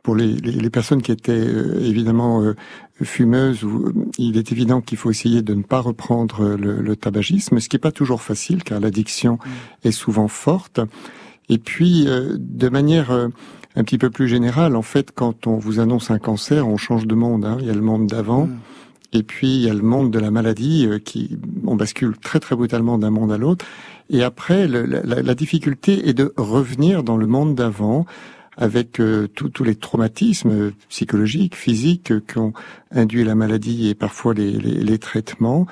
pour 0.02 0.16
les, 0.16 0.26
les, 0.26 0.70
personnes 0.72 1.04
qui 1.04 1.12
étaient 1.12 1.38
évidemment 1.38 2.44
fumeuses, 3.04 3.64
il 4.18 4.38
est 4.38 4.52
évident 4.52 4.82
qu'il 4.82 4.98
faut 4.98 5.12
essayer 5.12 5.44
de 5.44 5.54
ne 5.54 5.62
pas 5.62 5.82
reprendre 5.82 6.56
le, 6.56 6.82
le 6.82 6.96
tabagisme, 6.96 7.60
ce 7.60 7.70
qui 7.70 7.76
n'est 7.76 7.82
pas 7.82 7.92
toujours 7.92 8.24
facile 8.24 8.64
car 8.64 8.80
l'addiction 8.80 9.36
mmh. 9.36 9.88
est 9.88 9.92
souvent 9.92 10.28
forte. 10.28 10.80
Et 11.50 11.58
puis, 11.58 12.08
euh, 12.08 12.36
de 12.40 12.70
manière 12.70 13.12
euh, 13.12 13.28
un 13.76 13.84
petit 13.84 13.98
peu 13.98 14.10
plus 14.10 14.28
générale, 14.28 14.76
en 14.76 14.82
fait, 14.82 15.12
quand 15.14 15.48
on 15.48 15.58
vous 15.58 15.80
annonce 15.80 16.12
un 16.12 16.20
cancer, 16.20 16.68
on 16.68 16.78
change 16.78 17.08
de 17.08 17.16
monde. 17.16 17.46
Hein. 17.46 17.58
Il 17.60 17.68
y 17.68 17.70
a 17.70 17.74
le 17.74 17.82
monde 17.82 18.08
d'avant. 18.08 18.48
Mm. 18.48 18.60
Et 19.14 19.24
puis 19.24 19.48
il 19.48 19.62
y 19.62 19.70
a 19.70 19.74
le 19.74 19.82
monde 19.82 20.12
de 20.12 20.20
la 20.20 20.30
maladie 20.30 20.88
euh, 20.88 21.00
qui 21.00 21.38
on 21.66 21.76
bascule 21.76 22.18
très 22.18 22.42
très 22.42 22.56
brutalement 22.56 22.98
d'un 22.98 23.12
monde 23.12 23.32
à 23.32 23.38
l'autre. 23.38 23.66
Et 24.10 24.24
après, 24.24 24.68
la, 24.68 24.84
la, 24.86 25.36
difficulté 25.36 26.10
est 26.10 26.14
de 26.14 26.34
revenir 26.38 27.02
dans 27.02 27.16
le 27.16 27.26
monde 27.26 27.56
d'avant 27.56 28.06
avec 28.56 29.02
tous 29.34 29.64
les 29.64 29.76
traumatismes 29.76 30.72
psychologiques, 30.90 31.56
physiques 31.56 32.14
qu'ont 32.32 32.54
induit 32.92 33.24
la 33.24 33.34
maladie 33.34 33.90
et 33.90 33.96
parfois 33.96 34.36
les, 34.36 34.52
les, 34.52 34.84
les 34.84 35.00
traitements. 35.00 35.66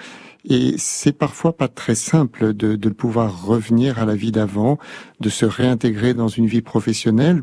Et 0.50 0.76
c'est 0.78 1.14
parfois 1.14 1.56
pas 1.56 1.68
très 1.68 1.96
simple 1.96 2.54
de, 2.54 2.90
pouvoir 2.90 3.46
revenir 3.46 4.00
à 4.00 4.06
la 4.06 4.16
vie 4.16 4.32
d'avant, 4.32 4.78
de 5.20 5.30
se 5.30 5.46
réintégrer 5.46 6.14
dans 6.14 6.28
une 6.28 6.48
vie 6.48 6.62
professionnelle. 6.62 7.42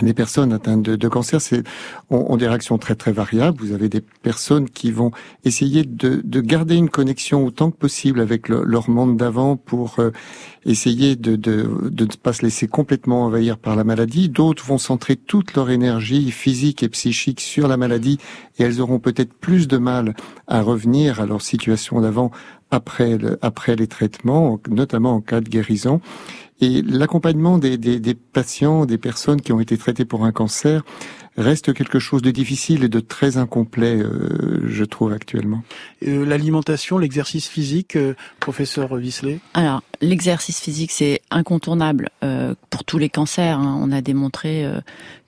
Les 0.00 0.14
personnes 0.14 0.52
atteintes 0.52 0.82
de, 0.82 1.08
cancer 1.08 1.40
c'est, 1.40 1.62
ont, 2.10 2.36
des 2.36 2.48
réactions 2.48 2.78
très 2.78 2.94
très 2.94 3.12
variables. 3.12 3.58
Vous 3.60 3.72
avez 3.72 3.88
des 3.88 4.00
personnes 4.00 4.68
qui 4.68 4.90
vont 4.90 5.10
essayer 5.44 5.84
de, 5.84 6.22
garder 6.40 6.76
une 6.76 6.88
connexion 6.88 7.44
autant 7.44 7.70
que 7.70 7.76
possible 7.76 8.20
avec 8.20 8.48
leur 8.48 8.88
monde 8.88 9.16
d'avant 9.16 9.56
pour 9.56 9.96
euh, 9.98 10.10
essayer 10.64 11.16
de, 11.16 11.36
ne 11.36 12.04
pas 12.22 12.32
se 12.32 12.42
laisser 12.42 12.68
complètement 12.68 13.24
envahir 13.24 13.58
par 13.58 13.76
la 13.76 13.84
maladie. 13.84 14.28
D'autres 14.28 14.64
vont 14.64 14.78
centrer 14.78 15.16
toute 15.16 15.54
leur 15.54 15.70
énergie 15.70 16.30
physique 16.30 16.82
et 16.82 16.88
psychique 16.88 17.40
sur 17.40 17.68
la 17.68 17.76
maladie 17.76 18.18
et 18.58 18.62
elles 18.62 18.80
auront 18.80 18.98
peut-être 18.98 19.34
plus 19.34 19.68
de 19.68 19.76
mal 19.76 20.14
à 20.46 20.62
revenir 20.62 21.20
à 21.20 21.26
leur 21.26 21.42
situation 21.42 22.00
d'avant 22.00 22.30
après 22.70 23.18
les 23.76 23.86
traitements, 23.86 24.58
notamment 24.70 25.16
en 25.16 25.20
cas 25.20 25.42
de 25.42 25.48
guérison. 25.48 26.00
Et 26.62 26.80
l'accompagnement 26.80 27.58
des, 27.58 27.76
des, 27.76 27.98
des, 27.98 28.14
patients, 28.14 28.86
des 28.86 28.96
personnes 28.96 29.40
qui 29.40 29.52
ont 29.52 29.58
été 29.58 29.76
traitées 29.76 30.04
pour 30.04 30.24
un 30.24 30.30
cancer, 30.30 30.84
reste 31.36 31.72
quelque 31.72 31.98
chose 31.98 32.22
de 32.22 32.30
difficile 32.30 32.84
et 32.84 32.88
de 32.88 33.00
très 33.00 33.36
incomplet, 33.36 33.96
euh, 33.96 34.62
je 34.68 34.84
trouve 34.84 35.12
actuellement. 35.12 35.62
Euh, 36.06 36.24
L'alimentation, 36.24 36.98
l'exercice 36.98 37.48
physique, 37.48 37.96
euh, 37.96 38.14
professeur 38.38 38.92
Wisley 38.92 39.40
Alors, 39.54 39.82
l'exercice 40.00 40.60
physique, 40.60 40.92
c'est 40.92 41.20
incontournable 41.32 42.10
euh, 42.22 42.54
pour 42.70 42.84
tous 42.84 42.98
les 42.98 43.08
cancers. 43.08 43.58
Hein. 43.58 43.80
On 43.82 43.90
a 43.90 44.00
démontré 44.00 44.64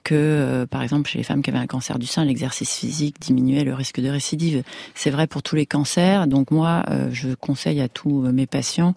que, 0.03 0.65
par 0.69 0.83
exemple, 0.83 1.09
chez 1.09 1.17
les 1.17 1.23
femmes 1.23 1.41
qui 1.41 1.49
avaient 1.49 1.59
un 1.59 1.67
cancer 1.67 1.99
du 1.99 2.05
sein, 2.05 2.23
l'exercice 2.23 2.77
physique 2.77 3.17
diminuait 3.19 3.63
le 3.63 3.73
risque 3.73 3.99
de 3.99 4.09
récidive. 4.09 4.63
C'est 4.93 5.09
vrai 5.09 5.27
pour 5.27 5.43
tous 5.43 5.55
les 5.55 5.65
cancers. 5.65 6.27
Donc 6.27 6.51
moi, 6.51 6.85
je 7.11 7.33
conseille 7.33 7.81
à 7.81 7.89
tous 7.89 8.21
mes 8.31 8.45
patients 8.45 8.93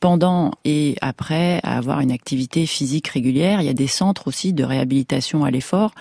pendant 0.00 0.52
et 0.64 0.96
après 1.00 1.60
avoir 1.62 2.00
une 2.00 2.12
activité 2.12 2.66
physique 2.66 3.08
régulière. 3.08 3.60
Il 3.60 3.66
y 3.66 3.70
a 3.70 3.74
des 3.74 3.86
centres 3.86 4.28
aussi 4.28 4.52
de 4.52 4.64
réhabilitation 4.64 5.44
à 5.44 5.50
l'effort 5.50 5.92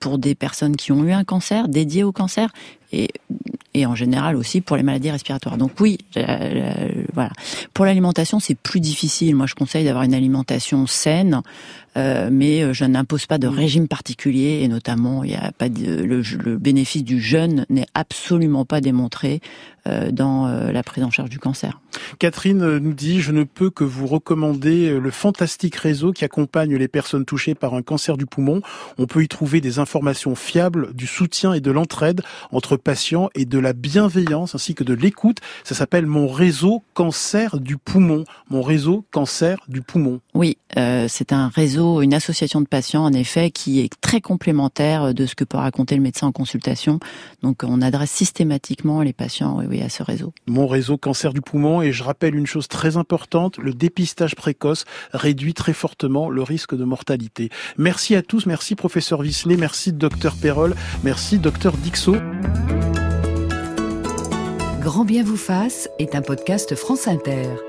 pour 0.00 0.18
des 0.18 0.34
personnes 0.34 0.76
qui 0.76 0.92
ont 0.92 1.04
eu 1.04 1.12
un 1.12 1.24
cancer, 1.24 1.68
dédiés 1.68 2.04
au 2.04 2.12
cancer, 2.12 2.50
et, 2.92 3.08
et 3.74 3.84
en 3.84 3.94
général 3.94 4.36
aussi 4.36 4.60
pour 4.60 4.76
les 4.76 4.82
maladies 4.82 5.10
respiratoires. 5.10 5.58
Donc 5.58 5.72
oui, 5.80 5.98
voilà. 7.12 7.30
Pour 7.74 7.84
l'alimentation, 7.84 8.40
c'est 8.40 8.54
plus 8.54 8.80
difficile. 8.80 9.34
Moi, 9.34 9.46
je 9.46 9.54
conseille 9.54 9.84
d'avoir 9.84 10.04
une 10.04 10.14
alimentation 10.14 10.86
saine, 10.86 11.42
euh, 11.98 12.28
mais 12.30 12.62
euh, 12.62 12.72
je 12.72 12.84
n'impose 12.84 13.26
pas 13.26 13.38
de 13.38 13.48
régime 13.48 13.88
particulier 13.88 14.60
et 14.62 14.68
notamment 14.68 15.24
il 15.24 15.30
y 15.32 15.34
a 15.34 15.50
pas 15.52 15.68
le, 15.68 16.56
bénéfice 16.56 17.02
du 17.02 17.20
jeûne 17.20 17.66
n'est 17.70 17.86
absolument 17.94 18.64
pas 18.64 18.80
démontré 18.80 19.40
euh, 19.86 20.10
dans 20.12 20.46
la 20.46 20.82
prise 20.82 21.02
en 21.02 21.10
charge 21.10 21.30
du 21.30 21.38
cancer. 21.38 21.80
Catherine 22.18 22.78
nous 22.78 22.92
dit 22.92 23.20
je 23.20 23.32
ne 23.32 23.42
peux 23.42 23.70
que 23.70 23.84
vous 23.84 24.06
recommander 24.06 24.98
le 24.98 25.10
fantastique 25.10 25.76
réseau 25.76 26.12
qui 26.12 26.24
accompagne 26.24 26.76
les 26.76 26.88
personnes 26.88 27.24
touchées 27.24 27.54
par 27.54 27.74
un 27.74 27.82
cancer 27.82 28.16
du 28.16 28.26
poumon. 28.26 28.60
On 28.98 29.06
peut 29.06 29.22
y 29.22 29.28
trouver 29.28 29.47
des 29.48 29.78
informations 29.78 30.34
fiables, 30.34 30.94
du 30.94 31.06
soutien 31.06 31.52
et 31.54 31.60
de 31.60 31.70
l'entraide 31.70 32.22
entre 32.52 32.76
patients 32.76 33.30
et 33.34 33.44
de 33.44 33.58
la 33.58 33.72
bienveillance 33.72 34.54
ainsi 34.54 34.74
que 34.74 34.84
de 34.84 34.94
l'écoute. 34.94 35.38
Ça 35.64 35.74
s'appelle 35.74 36.06
mon 36.06 36.28
réseau 36.28 36.82
cancer 36.94 37.58
du 37.58 37.76
poumon. 37.76 38.24
Mon 38.50 38.62
réseau 38.62 39.04
cancer 39.10 39.58
du 39.68 39.82
poumon. 39.82 40.20
Oui, 40.34 40.58
euh, 40.76 41.06
c'est 41.08 41.32
un 41.32 41.48
réseau, 41.48 42.02
une 42.02 42.14
association 42.14 42.60
de 42.60 42.66
patients 42.66 43.04
en 43.04 43.12
effet 43.12 43.50
qui 43.50 43.80
est 43.80 43.90
très 44.00 44.20
complémentaire 44.20 45.14
de 45.14 45.26
ce 45.26 45.34
que 45.34 45.44
peut 45.44 45.56
raconter 45.56 45.96
le 45.96 46.02
médecin 46.02 46.28
en 46.28 46.32
consultation. 46.32 47.00
Donc 47.42 47.62
on 47.64 47.80
adresse 47.80 48.10
systématiquement 48.10 49.02
les 49.02 49.12
patients 49.12 49.60
oui, 49.66 49.80
à 49.80 49.88
ce 49.88 50.02
réseau. 50.02 50.32
Mon 50.46 50.66
réseau 50.66 50.98
cancer 50.98 51.32
du 51.32 51.40
poumon 51.40 51.82
et 51.82 51.92
je 51.92 52.02
rappelle 52.02 52.34
une 52.34 52.46
chose 52.46 52.68
très 52.68 52.96
importante, 52.96 53.58
le 53.58 53.72
dépistage 53.72 54.34
précoce 54.34 54.84
réduit 55.12 55.54
très 55.54 55.72
fortement 55.72 56.28
le 56.30 56.42
risque 56.42 56.76
de 56.76 56.84
mortalité. 56.84 57.50
Merci 57.76 58.14
à 58.14 58.22
tous, 58.22 58.46
merci 58.46 58.74
professeur 58.74 59.22
Merci 59.46 59.92
docteur 59.92 60.34
Perrol, 60.34 60.74
merci 61.04 61.38
docteur 61.38 61.76
Dixot. 61.76 62.16
Grand 64.80 65.04
bien 65.04 65.22
vous 65.22 65.36
fasse 65.36 65.88
est 65.98 66.14
un 66.14 66.22
podcast 66.22 66.74
France 66.74 67.08
Inter. 67.08 67.67